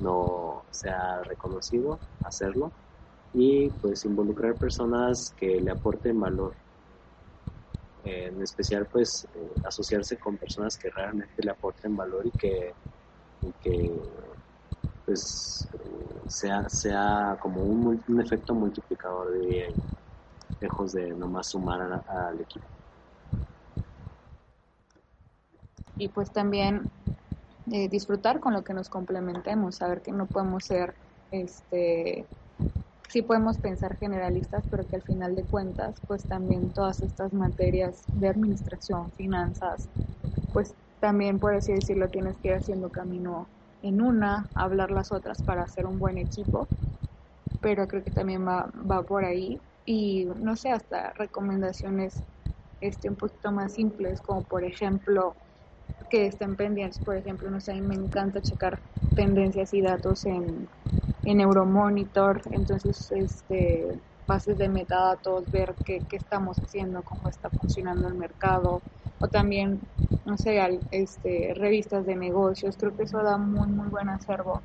no 0.00 0.64
se 0.70 0.90
ha 0.90 1.22
reconocido, 1.22 2.00
hacerlo 2.22 2.72
y 3.32 3.68
pues 3.70 4.04
involucrar 4.04 4.56
personas 4.56 5.32
que 5.36 5.60
le 5.60 5.70
aporten 5.70 6.18
valor. 6.18 6.54
En 8.04 8.40
especial 8.42 8.86
pues 8.86 9.26
eh, 9.34 9.50
asociarse 9.64 10.16
con 10.16 10.36
personas 10.36 10.76
que 10.78 10.90
realmente 10.90 11.42
le 11.42 11.50
aporten 11.50 11.96
valor 11.96 12.26
y 12.26 12.30
que, 12.32 12.72
que 13.60 13.90
pues 15.04 15.68
sea, 16.28 16.68
sea 16.68 17.36
como 17.40 17.62
un, 17.62 18.02
un 18.08 18.20
efecto 18.20 18.54
multiplicador 18.54 19.32
de 19.32 19.76
lejos 20.60 20.92
de 20.92 21.10
nomás 21.10 21.48
sumar 21.48 22.02
al 22.06 22.40
equipo. 22.40 22.75
Y 25.96 26.08
pues 26.08 26.32
también 26.32 26.88
eh, 27.70 27.88
disfrutar 27.88 28.40
con 28.40 28.52
lo 28.52 28.62
que 28.62 28.74
nos 28.74 28.88
complementemos, 28.88 29.76
saber 29.76 30.02
que 30.02 30.12
no 30.12 30.26
podemos 30.26 30.64
ser, 30.64 30.94
este, 31.30 32.26
sí 33.08 33.22
podemos 33.22 33.58
pensar 33.58 33.96
generalistas, 33.96 34.64
pero 34.70 34.86
que 34.86 34.96
al 34.96 35.02
final 35.02 35.34
de 35.34 35.44
cuentas, 35.44 36.00
pues 36.06 36.26
también 36.26 36.72
todas 36.72 37.02
estas 37.02 37.32
materias 37.32 38.08
de 38.12 38.28
administración, 38.28 39.10
finanzas, 39.12 39.88
pues 40.52 40.74
también 41.00 41.38
por 41.38 41.54
así 41.54 41.72
decirlo 41.72 42.08
tienes 42.08 42.36
que 42.38 42.48
ir 42.48 42.54
haciendo 42.54 42.90
camino 42.90 43.48
en 43.82 44.00
una, 44.00 44.48
hablar 44.54 44.90
las 44.90 45.12
otras 45.12 45.42
para 45.42 45.62
hacer 45.62 45.86
un 45.86 45.98
buen 45.98 46.18
equipo, 46.18 46.68
pero 47.60 47.86
creo 47.88 48.04
que 48.04 48.10
también 48.10 48.46
va, 48.46 48.70
va 48.90 49.02
por 49.02 49.24
ahí. 49.24 49.60
Y 49.84 50.26
no 50.36 50.56
sé, 50.56 50.70
hasta 50.70 51.12
recomendaciones 51.12 52.22
este, 52.80 53.08
un 53.08 53.16
poquito 53.16 53.52
más 53.52 53.74
simples, 53.74 54.20
como 54.20 54.42
por 54.42 54.64
ejemplo 54.64 55.36
que 56.08 56.26
estén 56.26 56.56
pendientes, 56.56 57.00
por 57.00 57.16
ejemplo, 57.16 57.50
no 57.50 57.60
sé, 57.60 57.80
me 57.80 57.94
encanta 57.94 58.42
checar 58.42 58.82
tendencias 59.14 59.72
y 59.74 59.80
datos 59.82 60.26
en, 60.26 60.70
en 61.24 61.40
Euromonitor, 61.40 62.42
entonces 62.50 63.10
este 63.12 64.00
bases 64.26 64.58
de 64.58 64.68
metadatos, 64.68 65.50
ver 65.50 65.76
qué, 65.84 66.04
qué 66.08 66.16
estamos 66.16 66.58
haciendo, 66.60 67.04
cómo 67.04 67.28
está 67.28 67.50
funcionando 67.50 68.08
el 68.08 68.14
mercado, 68.14 68.82
o 69.20 69.28
también, 69.28 69.88
no 70.24 70.36
sé, 70.38 70.58
este, 70.90 71.54
revistas 71.54 72.04
de 72.06 72.16
negocios, 72.16 72.76
creo 72.76 72.96
que 72.96 73.04
eso 73.04 73.22
da 73.22 73.38
muy, 73.38 73.68
muy 73.68 73.88
buen 73.88 74.08
acervo. 74.08 74.64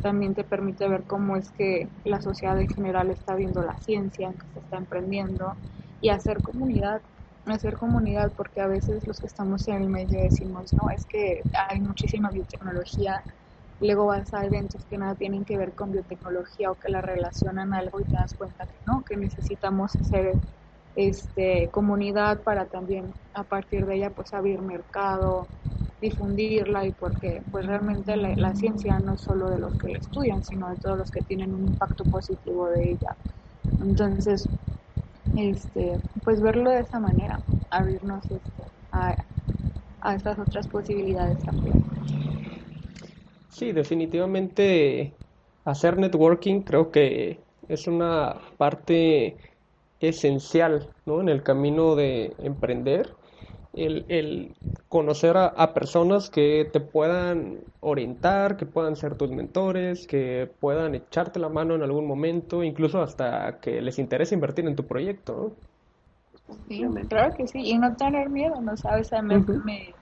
También 0.00 0.34
te 0.34 0.44
permite 0.44 0.88
ver 0.88 1.06
cómo 1.06 1.36
es 1.36 1.50
que 1.52 1.92
la 2.04 2.20
sociedad 2.20 2.58
en 2.60 2.68
general 2.68 3.10
está 3.10 3.34
viendo 3.36 3.62
la 3.62 3.78
ciencia, 3.80 4.34
que 4.38 4.48
se 4.52 4.58
está 4.60 4.76
emprendiendo 4.78 5.58
y 6.00 6.08
hacer 6.10 6.42
comunidad, 6.42 7.02
hacer 7.46 7.76
comunidad 7.76 8.32
porque 8.36 8.60
a 8.60 8.66
veces 8.66 9.06
los 9.06 9.18
que 9.18 9.26
estamos 9.26 9.66
en 9.68 9.82
el 9.82 9.88
medio 9.88 10.22
decimos, 10.22 10.72
no, 10.74 10.90
es 10.90 11.04
que 11.06 11.42
hay 11.68 11.80
muchísima 11.80 12.30
biotecnología, 12.30 13.22
luego 13.80 14.06
vas 14.06 14.32
a 14.32 14.44
eventos 14.44 14.84
que 14.84 14.98
nada 14.98 15.14
tienen 15.14 15.44
que 15.44 15.58
ver 15.58 15.72
con 15.72 15.90
biotecnología 15.90 16.70
o 16.70 16.76
que 16.76 16.90
la 16.90 17.00
relacionan 17.00 17.74
a 17.74 17.78
algo 17.78 18.00
y 18.00 18.04
te 18.04 18.12
das 18.12 18.34
cuenta 18.34 18.66
que 18.66 18.78
no, 18.86 19.02
que 19.04 19.16
necesitamos 19.16 19.96
hacer 19.96 20.36
este 20.94 21.68
comunidad 21.70 22.42
para 22.42 22.66
también 22.66 23.12
a 23.34 23.44
partir 23.44 23.86
de 23.86 23.96
ella 23.96 24.10
pues 24.10 24.32
abrir 24.34 24.60
mercado, 24.60 25.48
difundirla 26.00 26.84
y 26.84 26.92
porque 26.92 27.42
pues 27.50 27.64
realmente 27.64 28.16
la, 28.16 28.54
ciencia 28.54 28.98
no 28.98 29.14
es 29.14 29.20
solo 29.20 29.48
de 29.48 29.58
los 29.58 29.74
que 29.76 29.88
la 29.88 29.98
estudian, 29.98 30.42
sino 30.44 30.68
de 30.68 30.76
todos 30.76 30.98
los 30.98 31.10
que 31.10 31.22
tienen 31.22 31.54
un 31.54 31.64
impacto 31.64 32.04
positivo 32.04 32.68
de 32.68 32.90
ella. 32.90 33.16
Entonces, 33.80 34.48
este, 35.34 36.00
pues 36.24 36.40
verlo 36.40 36.70
de 36.70 36.80
esa 36.80 37.00
manera, 37.00 37.42
abrirnos 37.70 38.30
este, 38.30 38.64
a, 38.92 39.16
a 40.00 40.14
estas 40.14 40.38
otras 40.38 40.68
posibilidades 40.68 41.44
también. 41.44 41.84
Sí, 43.48 43.72
definitivamente 43.72 45.18
hacer 45.64 45.98
networking 45.98 46.62
creo 46.62 46.90
que 46.90 47.44
es 47.68 47.86
una 47.86 48.40
parte 48.56 49.38
esencial 50.00 50.92
¿no? 51.06 51.20
en 51.20 51.28
el 51.28 51.42
camino 51.42 51.94
de 51.96 52.34
emprender 52.38 53.14
el, 53.74 54.04
el 54.08 54.56
conocer 54.88 55.36
a, 55.36 55.74
personas 55.74 56.28
que 56.28 56.68
te 56.70 56.80
puedan 56.80 57.60
orientar, 57.80 58.56
que 58.56 58.66
puedan 58.66 58.96
ser 58.96 59.16
tus 59.16 59.30
mentores, 59.30 60.06
que 60.06 60.50
puedan 60.60 60.94
echarte 60.94 61.38
la 61.38 61.48
mano 61.48 61.74
en 61.74 61.82
algún 61.82 62.06
momento, 62.06 62.62
incluso 62.62 63.00
hasta 63.00 63.58
que 63.60 63.80
les 63.80 63.98
interese 63.98 64.34
invertir 64.34 64.66
en 64.66 64.76
tu 64.76 64.86
proyecto, 64.86 65.34
¿no? 65.34 65.56
Sí, 66.68 66.84
claro 67.08 67.34
que 67.34 67.46
sí, 67.46 67.60
y 67.60 67.78
no 67.78 67.96
tener 67.96 68.28
miedo, 68.28 68.60
¿no 68.60 68.76
sabes? 68.76 69.12
A 69.12 69.22
mí 69.22 69.34
me, 69.64 69.94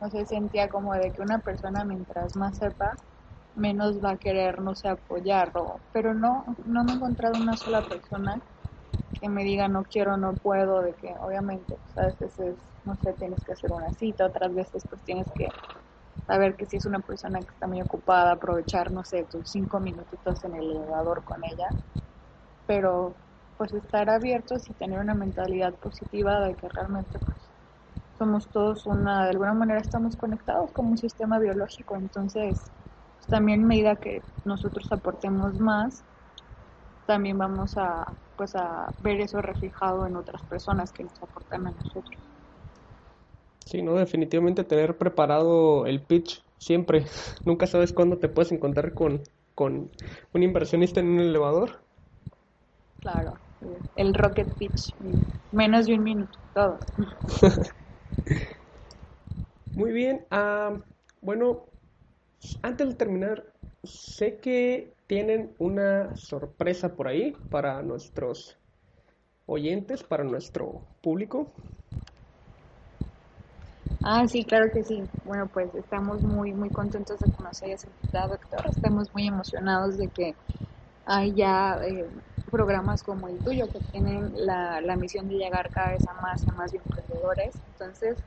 no 0.00 0.10
sé, 0.10 0.24
sentía 0.26 0.68
como 0.68 0.94
de 0.94 1.12
que 1.12 1.22
una 1.22 1.38
persona 1.38 1.84
mientras 1.84 2.36
más 2.36 2.56
sepa, 2.58 2.92
menos 3.54 4.02
va 4.02 4.10
a 4.10 4.16
querer, 4.16 4.60
no 4.60 4.74
sé, 4.74 4.88
apoyarlo, 4.88 5.80
pero 5.92 6.14
no, 6.14 6.44
no 6.64 6.84
me 6.84 6.92
he 6.92 6.94
encontrado 6.96 7.40
una 7.40 7.56
sola 7.56 7.82
persona 7.82 8.40
que 9.20 9.28
me 9.28 9.44
diga 9.44 9.68
no 9.68 9.84
quiero, 9.84 10.16
no 10.16 10.34
puedo, 10.34 10.82
de 10.82 10.94
que 10.94 11.14
obviamente 11.20 11.76
pues, 11.84 11.98
a 11.98 12.06
veces 12.06 12.38
es, 12.40 12.56
no 12.84 12.96
sé, 12.96 13.12
tienes 13.14 13.42
que 13.44 13.52
hacer 13.52 13.72
una 13.72 13.92
cita, 13.92 14.26
otras 14.26 14.54
veces 14.54 14.84
pues 14.88 15.02
tienes 15.04 15.28
que 15.36 15.48
saber 16.26 16.56
que 16.56 16.66
si 16.66 16.76
es 16.76 16.86
una 16.86 17.00
persona 17.00 17.40
que 17.40 17.52
está 17.52 17.66
muy 17.66 17.82
ocupada, 17.82 18.32
aprovechar, 18.32 18.90
no 18.92 19.04
sé, 19.04 19.24
tus 19.24 19.50
cinco 19.50 19.80
minutitos 19.80 20.42
en 20.44 20.54
el 20.54 20.70
elevador 20.70 21.24
con 21.24 21.44
ella, 21.44 21.74
pero 22.66 23.16
pues 23.56 23.72
estar 23.74 24.10
abiertos 24.10 24.68
y 24.68 24.74
tener 24.74 24.98
una 25.00 25.14
mentalidad 25.14 25.74
positiva 25.74 26.40
de 26.40 26.56
que 26.56 26.68
realmente 26.68 27.18
pues 27.20 27.50
somos 28.18 28.50
todos 28.50 28.86
una, 28.86 29.24
de 29.24 29.30
alguna 29.30 29.54
manera 29.54 29.80
estamos 29.80 30.16
conectados 30.16 30.72
como 30.72 30.90
un 30.90 30.98
sistema 30.98 31.38
biológico, 31.38 31.96
entonces 31.96 32.72
pues, 33.16 33.28
también 33.28 33.64
a 33.64 33.66
medida 33.66 33.96
que 33.96 34.22
nosotros 34.44 34.90
aportemos 34.92 35.58
más, 35.58 36.04
también 37.06 37.38
vamos 37.38 37.76
a 37.76 38.14
pues 38.36 38.54
a 38.56 38.92
ver 38.98 39.20
eso 39.20 39.40
reflejado 39.40 40.06
en 40.06 40.16
otras 40.16 40.42
personas 40.42 40.92
que 40.92 41.04
nos 41.04 41.22
aportan 41.22 41.66
a 41.68 41.70
nosotros. 41.70 42.33
Sí, 43.64 43.82
no, 43.82 43.94
definitivamente 43.94 44.64
tener 44.64 44.96
preparado 44.98 45.86
el 45.86 46.02
pitch 46.02 46.44
siempre. 46.58 47.04
Nunca 47.44 47.66
sabes 47.66 47.92
cuándo 47.92 48.18
te 48.18 48.28
puedes 48.28 48.52
encontrar 48.52 48.94
con, 48.94 49.22
con 49.54 49.90
un 50.32 50.42
inversionista 50.42 51.00
en 51.00 51.08
un 51.08 51.20
elevador. 51.20 51.82
Claro, 53.00 53.34
el 53.94 54.14
rocket 54.14 54.56
pitch, 54.58 54.94
menos 55.52 55.86
de 55.86 55.94
un 55.94 56.02
minuto, 56.02 56.38
todo. 56.52 56.78
Muy 59.76 59.92
bien, 59.92 60.26
ah, 60.30 60.80
bueno, 61.20 61.66
antes 62.62 62.88
de 62.88 62.94
terminar, 62.94 63.52
sé 63.84 64.38
que 64.38 64.94
tienen 65.06 65.54
una 65.58 66.14
sorpresa 66.16 66.96
por 66.96 67.08
ahí 67.08 67.34
para 67.50 67.82
nuestros 67.82 68.58
oyentes, 69.46 70.02
para 70.04 70.24
nuestro 70.24 70.84
público. 71.02 71.52
Ah, 74.06 74.28
sí, 74.28 74.44
claro 74.44 74.70
que 74.72 74.84
sí. 74.84 75.02
Bueno, 75.24 75.48
pues 75.48 75.74
estamos 75.74 76.22
muy, 76.22 76.52
muy 76.52 76.70
contentos 76.70 77.20
de 77.20 77.30
que 77.30 77.42
nos 77.42 77.62
hayas 77.62 77.84
invitado, 77.86 78.34
Héctor. 78.34 78.66
Estamos 78.68 79.10
muy 79.14 79.26
emocionados 79.26 79.96
de 79.96 80.08
que 80.10 80.36
hay 81.06 81.34
ya 81.34 81.78
eh, 81.82 82.06
programas 82.50 83.02
como 83.02 83.28
el 83.28 83.42
tuyo 83.42 83.70
que 83.72 83.80
tienen 83.92 84.32
la, 84.34 84.82
la 84.82 84.96
misión 84.96 85.28
de 85.28 85.36
llegar 85.36 85.70
cada 85.70 85.92
vez 85.92 86.06
a 86.06 86.14
más 86.20 86.46
a 86.48 86.52
más 86.52 86.74
emprendedores. 86.74 87.62
Entonces, 87.66 88.18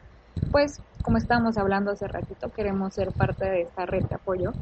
pues, 0.51 0.81
como 1.03 1.17
estábamos 1.17 1.57
hablando 1.57 1.91
hace 1.91 2.07
ratito, 2.07 2.51
queremos 2.51 2.95
ser 2.95 3.13
parte 3.13 3.45
de 3.45 3.61
esta 3.63 3.85
red 3.85 4.05
de 4.09 4.15
apoyo 4.15 4.55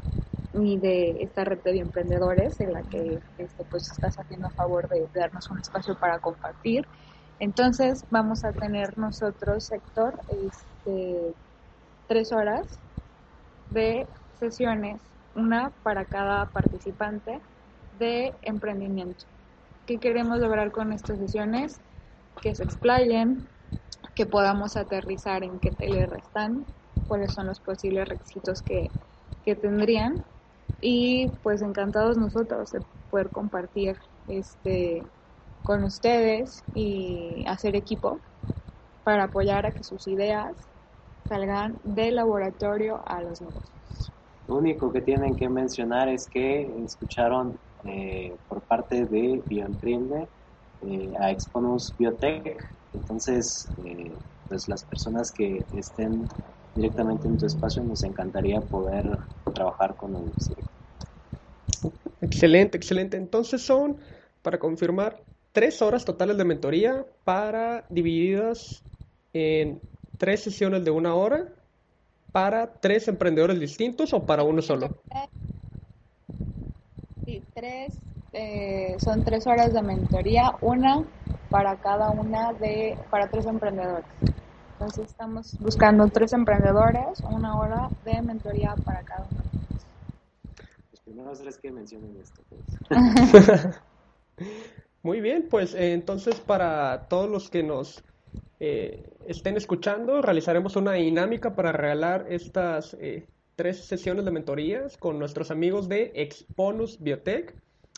y 0.52 0.78
de 0.78 1.22
esta 1.22 1.44
red 1.44 1.62
de 1.62 1.78
emprendedores 1.78 2.60
en 2.60 2.72
la 2.74 2.82
que 2.84 3.20
este, 3.38 3.64
pues 3.64 3.90
estás 3.90 4.16
haciendo 4.18 4.48
a 4.48 4.50
favor 4.50 4.88
de, 4.88 5.08
darnos 5.14 5.50
un 5.50 5.60
espacio 5.60 5.98
para 5.98 6.20
compartir. 6.20 6.86
Entonces 7.38 8.06
vamos 8.10 8.44
a 8.44 8.52
tener 8.52 8.98
nosotros, 8.98 9.66
sector, 9.66 10.22
este, 10.28 10.75
tres 12.06 12.32
horas 12.32 12.80
de 13.70 14.08
sesiones, 14.38 15.00
una 15.34 15.70
para 15.82 16.04
cada 16.06 16.46
participante 16.46 17.40
de 17.98 18.34
emprendimiento. 18.42 19.26
¿Qué 19.86 19.98
queremos 19.98 20.38
lograr 20.38 20.72
con 20.72 20.92
estas 20.92 21.18
sesiones? 21.18 21.80
Que 22.40 22.54
se 22.54 22.64
explayen, 22.64 23.48
que 24.14 24.26
podamos 24.26 24.76
aterrizar 24.76 25.44
en 25.44 25.58
qué 25.60 25.70
tele 25.72 26.08
están, 26.16 26.66
cuáles 27.06 27.32
son 27.32 27.46
los 27.46 27.60
posibles 27.60 28.08
requisitos 28.08 28.62
que, 28.62 28.90
que 29.44 29.54
tendrían 29.56 30.24
y 30.80 31.28
pues 31.42 31.62
encantados 31.62 32.16
nosotros 32.16 32.72
de 32.72 32.82
poder 33.10 33.30
compartir 33.30 33.98
este 34.26 35.04
con 35.62 35.82
ustedes 35.82 36.64
y 36.74 37.44
hacer 37.48 37.74
equipo 37.74 38.20
para 39.02 39.24
apoyar 39.24 39.66
a 39.66 39.72
que 39.72 39.82
sus 39.82 40.06
ideas 40.06 40.68
salgan 41.28 41.78
del 41.82 42.16
laboratorio 42.16 43.02
a 43.06 43.22
los 43.22 43.40
negocios. 43.40 44.12
Lo 44.48 44.56
único 44.56 44.92
que 44.92 45.00
tienen 45.00 45.34
que 45.34 45.48
mencionar 45.48 46.08
es 46.08 46.28
que 46.28 46.62
escucharon 46.84 47.58
eh, 47.84 48.36
por 48.48 48.62
parte 48.62 49.06
de 49.06 49.42
Bioemprende 49.48 50.28
eh, 50.82 51.12
a 51.18 51.30
Exponus 51.30 51.94
Biotech, 51.98 52.62
entonces 52.92 53.68
eh, 53.84 54.16
pues 54.48 54.68
las 54.68 54.84
personas 54.84 55.32
que 55.32 55.66
estén 55.72 56.28
directamente 56.76 57.26
en 57.26 57.38
tu 57.38 57.46
espacio, 57.46 57.82
nos 57.82 58.04
encantaría 58.04 58.60
poder 58.60 59.18
trabajar 59.54 59.96
con 59.96 60.14
ellos. 60.14 60.52
Excelente, 62.20 62.76
excelente. 62.76 63.16
Entonces 63.16 63.62
son, 63.62 63.98
para 64.42 64.58
confirmar, 64.58 65.24
tres 65.52 65.80
horas 65.80 66.04
totales 66.04 66.36
de 66.36 66.44
mentoría 66.44 67.06
para 67.24 67.86
divididas 67.88 68.84
en 69.32 69.82
tres 70.18 70.42
sesiones 70.42 70.84
de 70.84 70.90
una 70.90 71.14
hora 71.14 71.48
para 72.32 72.80
tres 72.80 73.08
emprendedores 73.08 73.58
distintos 73.58 74.12
o 74.12 74.24
para 74.24 74.42
uno 74.42 74.62
solo. 74.62 75.02
Sí, 77.24 77.42
tres, 77.54 77.98
eh, 78.32 78.96
son 78.98 79.24
tres 79.24 79.46
horas 79.46 79.72
de 79.72 79.82
mentoría, 79.82 80.52
una 80.60 81.04
para 81.50 81.76
cada 81.76 82.10
una 82.10 82.52
de, 82.52 82.98
para 83.10 83.28
tres 83.28 83.46
emprendedores. 83.46 84.04
Entonces 84.72 85.06
estamos 85.06 85.58
buscando 85.58 86.08
tres 86.08 86.32
emprendedores, 86.34 87.20
una 87.20 87.58
hora 87.58 87.88
de 88.04 88.20
mentoría 88.20 88.74
para 88.84 89.02
cada 89.02 89.26
uno. 89.30 89.42
Los 90.92 91.00
primeros 91.00 91.40
tres 91.40 91.56
que 91.56 91.70
mencionen 91.72 92.16
esto. 92.20 92.42
Pues. 92.50 92.62
Muy 95.02 95.20
bien, 95.20 95.46
pues 95.48 95.74
eh, 95.74 95.92
entonces 95.92 96.40
para 96.40 97.06
todos 97.08 97.30
los 97.30 97.48
que 97.48 97.62
nos 97.62 98.02
eh, 98.60 99.08
estén 99.26 99.56
escuchando, 99.56 100.22
realizaremos 100.22 100.76
una 100.76 100.92
dinámica 100.92 101.54
para 101.54 101.72
regalar 101.72 102.26
estas 102.30 102.94
eh, 103.00 103.26
tres 103.56 103.84
sesiones 103.84 104.24
de 104.24 104.30
mentorías 104.30 104.96
con 104.96 105.18
nuestros 105.18 105.50
amigos 105.50 105.88
de 105.88 106.12
Exponus 106.14 107.00
Biotech. 107.00 107.54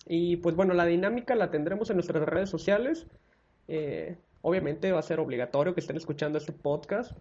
Y 0.06 0.36
pues 0.36 0.56
bueno, 0.56 0.74
la 0.74 0.86
dinámica 0.86 1.34
la 1.34 1.50
tendremos 1.50 1.90
en 1.90 1.96
nuestras 1.96 2.22
redes 2.24 2.48
sociales. 2.48 3.06
Obviamente 4.40 4.92
va 4.92 5.00
a 5.00 5.02
ser 5.02 5.20
obligatorio 5.20 5.74
que 5.74 5.80
estén 5.80 5.96
escuchando 5.96 6.38
este 6.38 6.52
podcast. 6.52 7.12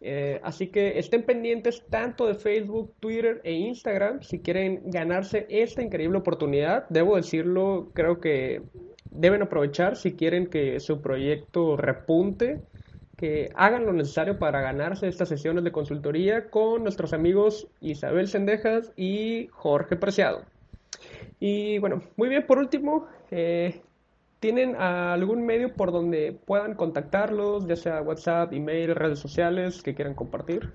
Eh, 0.00 0.40
así 0.42 0.68
que 0.68 0.98
estén 0.98 1.22
pendientes 1.22 1.82
tanto 1.88 2.26
de 2.26 2.34
Facebook, 2.34 2.92
Twitter 3.00 3.40
e 3.44 3.52
Instagram 3.52 4.20
si 4.22 4.40
quieren 4.40 4.82
ganarse 4.90 5.46
esta 5.48 5.82
increíble 5.82 6.18
oportunidad. 6.18 6.86
Debo 6.90 7.16
decirlo, 7.16 7.90
creo 7.94 8.20
que 8.20 8.62
deben 9.10 9.42
aprovechar 9.42 9.96
si 9.96 10.14
quieren 10.14 10.46
que 10.46 10.78
su 10.80 11.00
proyecto 11.00 11.76
repunte, 11.76 12.60
que 13.16 13.50
hagan 13.54 13.86
lo 13.86 13.94
necesario 13.94 14.38
para 14.38 14.60
ganarse 14.60 15.08
estas 15.08 15.30
sesiones 15.30 15.64
de 15.64 15.72
consultoría 15.72 16.50
con 16.50 16.82
nuestros 16.82 17.14
amigos 17.14 17.66
Isabel 17.80 18.28
Sendejas 18.28 18.92
y 18.94 19.48
Jorge 19.52 19.96
Preciado. 19.96 20.44
Y 21.40 21.78
bueno, 21.78 22.02
muy 22.16 22.28
bien, 22.28 22.46
por 22.46 22.58
último, 22.58 23.06
eh, 23.30 23.80
¿Tienen 24.46 24.76
algún 24.76 25.44
medio 25.44 25.74
por 25.74 25.90
donde 25.90 26.30
puedan 26.30 26.76
contactarlos, 26.76 27.66
ya 27.66 27.74
sea 27.74 28.00
WhatsApp, 28.00 28.52
email, 28.52 28.94
redes 28.94 29.18
sociales 29.18 29.82
que 29.82 29.92
quieran 29.92 30.14
compartir? 30.14 30.72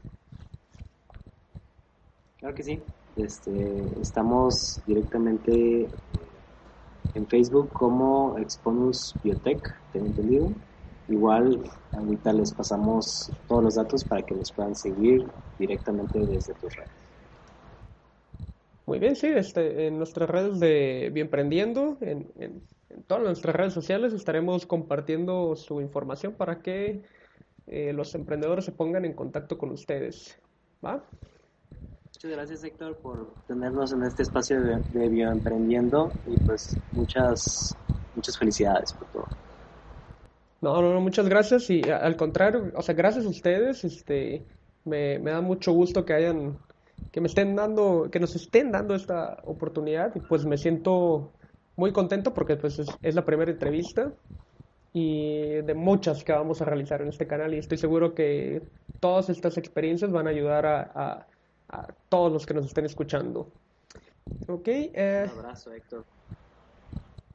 Claro 2.35 2.53
que 2.53 2.63
sí. 2.63 2.83
Este, 3.15 3.51
estamos 4.01 4.81
directamente 4.85 5.87
en 7.13 7.27
Facebook 7.27 7.71
como 7.71 8.37
Exponus 8.39 9.17
Biotech, 9.23 9.65
tengo 9.93 10.07
entendido. 10.07 10.51
Igual 11.07 11.63
ahorita 11.93 12.33
les 12.33 12.51
pasamos 12.53 13.31
todos 13.47 13.63
los 13.63 13.75
datos 13.75 14.03
para 14.03 14.21
que 14.21 14.35
nos 14.35 14.51
puedan 14.51 14.75
seguir 14.75 15.25
directamente 15.57 16.19
desde 16.19 16.53
tus 16.55 16.75
redes. 16.75 16.91
Muy 18.85 18.99
bien, 18.99 19.15
sí, 19.15 19.27
este, 19.27 19.87
en 19.87 19.97
nuestras 19.97 20.29
redes 20.29 20.59
de 20.59 21.09
Bienprendiendo, 21.13 21.97
en, 22.01 22.29
en 22.35 22.61
en 22.93 23.03
todas 23.03 23.23
nuestras 23.23 23.55
redes 23.55 23.73
sociales 23.73 24.13
estaremos 24.13 24.65
compartiendo 24.65 25.55
su 25.55 25.81
información 25.81 26.33
para 26.33 26.59
que 26.61 27.03
eh, 27.67 27.93
los 27.93 28.13
emprendedores 28.15 28.65
se 28.65 28.71
pongan 28.71 29.05
en 29.05 29.13
contacto 29.13 29.57
con 29.57 29.71
ustedes. 29.71 30.37
¿Va? 30.83 31.03
Muchas 32.05 32.31
gracias 32.31 32.63
Héctor 32.63 32.97
por 32.97 33.33
tenernos 33.47 33.93
en 33.93 34.03
este 34.03 34.23
espacio 34.23 34.61
de, 34.61 35.09
bioemprendiendo 35.09 36.11
y 36.27 36.37
pues 36.45 36.77
muchas 36.91 37.75
muchas 38.15 38.37
felicidades 38.37 38.93
por 38.93 39.07
todo. 39.11 39.27
No, 40.61 40.81
no, 40.81 40.93
no, 40.93 41.01
muchas 41.01 41.27
gracias 41.27 41.69
y 41.69 41.81
al 41.89 42.15
contrario, 42.15 42.71
o 42.75 42.81
sea, 42.83 42.93
gracias 42.93 43.25
a 43.25 43.29
ustedes, 43.29 43.83
este, 43.83 44.45
me, 44.85 45.17
me 45.17 45.31
da 45.31 45.41
mucho 45.41 45.71
gusto 45.71 46.05
que 46.05 46.13
hayan, 46.13 46.59
que 47.11 47.21
me 47.21 47.27
estén 47.27 47.55
dando, 47.55 48.09
que 48.11 48.19
nos 48.19 48.35
estén 48.35 48.71
dando 48.71 48.93
esta 48.93 49.39
oportunidad 49.45 50.13
y 50.15 50.19
pues 50.19 50.45
me 50.45 50.57
siento 50.57 51.31
muy 51.75 51.91
contento 51.91 52.33
porque 52.33 52.55
pues 52.55 52.79
es, 52.79 53.15
la 53.15 53.25
primera 53.25 53.51
entrevista 53.51 54.11
y 54.93 55.61
de 55.61 55.73
muchas 55.73 56.23
que 56.23 56.33
vamos 56.33 56.61
a 56.61 56.65
realizar 56.65 57.01
en 57.01 57.09
este 57.09 57.27
canal 57.27 57.53
y 57.53 57.57
estoy 57.57 57.77
seguro 57.77 58.13
que 58.13 58.61
todas 58.99 59.29
estas 59.29 59.57
experiencias 59.57 60.11
van 60.11 60.27
a 60.27 60.31
ayudar 60.31 60.65
a, 60.65 61.27
todos 62.09 62.33
los 62.33 62.45
que 62.45 62.53
nos 62.53 62.65
estén 62.65 62.83
escuchando. 62.83 63.47
Ok. 64.47 64.67
Eh, 64.67 65.29
un 65.31 65.39
abrazo, 65.39 65.71
Héctor. 65.71 66.03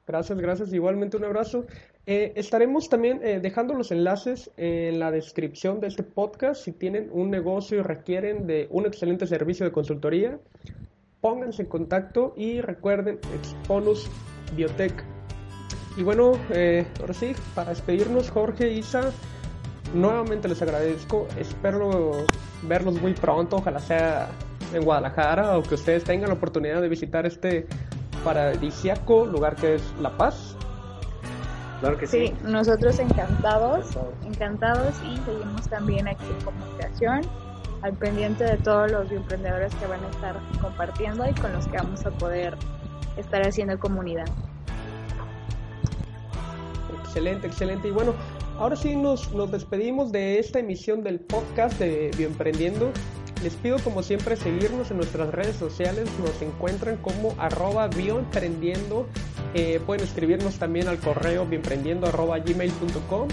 Gracias, 0.07 0.39
gracias. 0.39 0.72
Igualmente 0.74 1.16
un 1.16 1.24
abrazo. 1.24 1.64
Eh, 2.07 2.32
estaremos 2.37 2.89
también 2.89 3.20
eh, 3.24 3.41
dejando 3.41 3.74
los 3.74 3.91
enlaces 3.91 4.51
en 4.57 5.01
la 5.01 5.11
descripción 5.11 5.80
de 5.80 5.89
este 5.89 6.05
podcast. 6.05 6.62
Si 6.62 6.70
tienen 6.70 7.09
un 7.12 7.30
negocio 7.30 7.78
y 7.78 7.82
requieren 7.82 8.47
de 8.47 8.68
un 8.70 8.87
excelente 8.87 9.26
servicio 9.26 9.66
de 9.66 9.72
consultoría, 9.72 10.39
pónganse 11.26 11.62
en 11.62 11.68
contacto 11.68 12.34
y 12.36 12.60
recuerden 12.60 13.18
Exponus 13.34 14.08
Biotech. 14.54 15.02
Y 15.96 16.04
bueno, 16.04 16.38
eh, 16.50 16.86
ahora 17.00 17.14
sí, 17.14 17.34
para 17.52 17.70
despedirnos, 17.70 18.30
Jorge, 18.30 18.70
Isa, 18.70 19.10
nuevamente 19.92 20.46
les 20.46 20.62
agradezco. 20.62 21.26
Espero 21.36 22.12
verlos 22.62 23.02
muy 23.02 23.12
pronto, 23.14 23.56
ojalá 23.56 23.80
sea 23.80 24.28
en 24.72 24.84
Guadalajara 24.84 25.58
o 25.58 25.64
que 25.64 25.74
ustedes 25.74 26.04
tengan 26.04 26.28
la 26.28 26.36
oportunidad 26.36 26.80
de 26.80 26.88
visitar 26.88 27.26
este 27.26 27.66
paradisiaco 28.22 29.26
lugar 29.26 29.56
que 29.56 29.74
es 29.74 29.82
La 30.00 30.16
Paz. 30.16 30.56
Claro 31.80 31.98
que 31.98 32.06
sí. 32.06 32.28
Sí, 32.28 32.34
nosotros 32.44 33.00
encantados, 33.00 33.98
encantados 34.24 34.94
y 35.02 35.16
seguimos 35.16 35.68
también 35.68 36.06
aquí 36.06 36.24
en 36.24 36.44
comunicación, 36.44 37.22
al 37.82 37.92
pendiente 37.94 38.44
de 38.44 38.56
todos 38.58 38.90
los 38.90 39.10
emprendedores 39.10 39.74
que 39.76 39.86
van 39.86 40.02
a 40.04 40.10
estar 40.10 40.40
compartiendo 40.60 41.28
y 41.28 41.34
con 41.34 41.52
los 41.52 41.66
que 41.66 41.76
vamos 41.76 42.04
a 42.04 42.10
poder 42.10 42.56
estar 43.16 43.46
haciendo 43.46 43.78
comunidad. 43.78 44.26
Excelente, 47.02 47.46
excelente. 47.46 47.88
Y 47.88 47.90
bueno, 47.90 48.14
ahora 48.58 48.76
sí 48.76 48.94
nos, 48.96 49.32
nos 49.32 49.50
despedimos 49.50 50.12
de 50.12 50.38
esta 50.38 50.58
emisión 50.58 51.02
del 51.02 51.20
podcast 51.20 51.78
de 51.78 52.10
Bioemprendiendo. 52.16 52.90
Les 53.42 53.54
pido 53.54 53.78
como 53.80 54.02
siempre 54.02 54.36
seguirnos 54.36 54.90
en 54.90 54.96
nuestras 54.96 55.30
redes 55.30 55.56
sociales, 55.56 56.08
nos 56.18 56.40
encuentran 56.40 56.96
como 56.96 57.34
arroba 57.38 57.86
bioemprendiendo, 57.88 59.06
eh, 59.52 59.78
pueden 59.84 60.04
escribirnos 60.04 60.58
también 60.58 60.88
al 60.88 60.98
correo 60.98 61.44
bioemprendiendo 61.44 62.06
arroba 62.06 62.38
gmail.com 62.38 63.28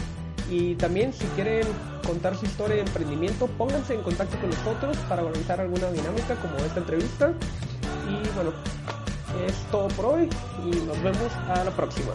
y 0.54 0.76
también 0.76 1.12
si 1.14 1.26
quieren 1.36 1.66
contar 2.06 2.36
su 2.38 2.46
historia 2.46 2.76
de 2.76 2.82
emprendimiento, 2.84 3.48
pónganse 3.48 3.96
en 3.96 4.02
contacto 4.02 4.38
con 4.40 4.52
nosotros 4.52 4.96
para 5.10 5.24
organizar 5.24 5.60
alguna 5.60 5.90
dinámica 5.92 6.36
como 6.36 6.56
esta 6.58 6.80
entrevista. 6.80 7.34
Y 8.08 8.36
bueno, 8.36 8.52
es 9.48 9.56
todo 9.72 9.88
por 9.90 10.06
hoy 10.06 10.30
y 10.64 10.76
nos 10.86 11.02
vemos 11.02 11.34
a 11.50 11.64
la 11.64 11.72
próxima. 11.72 12.14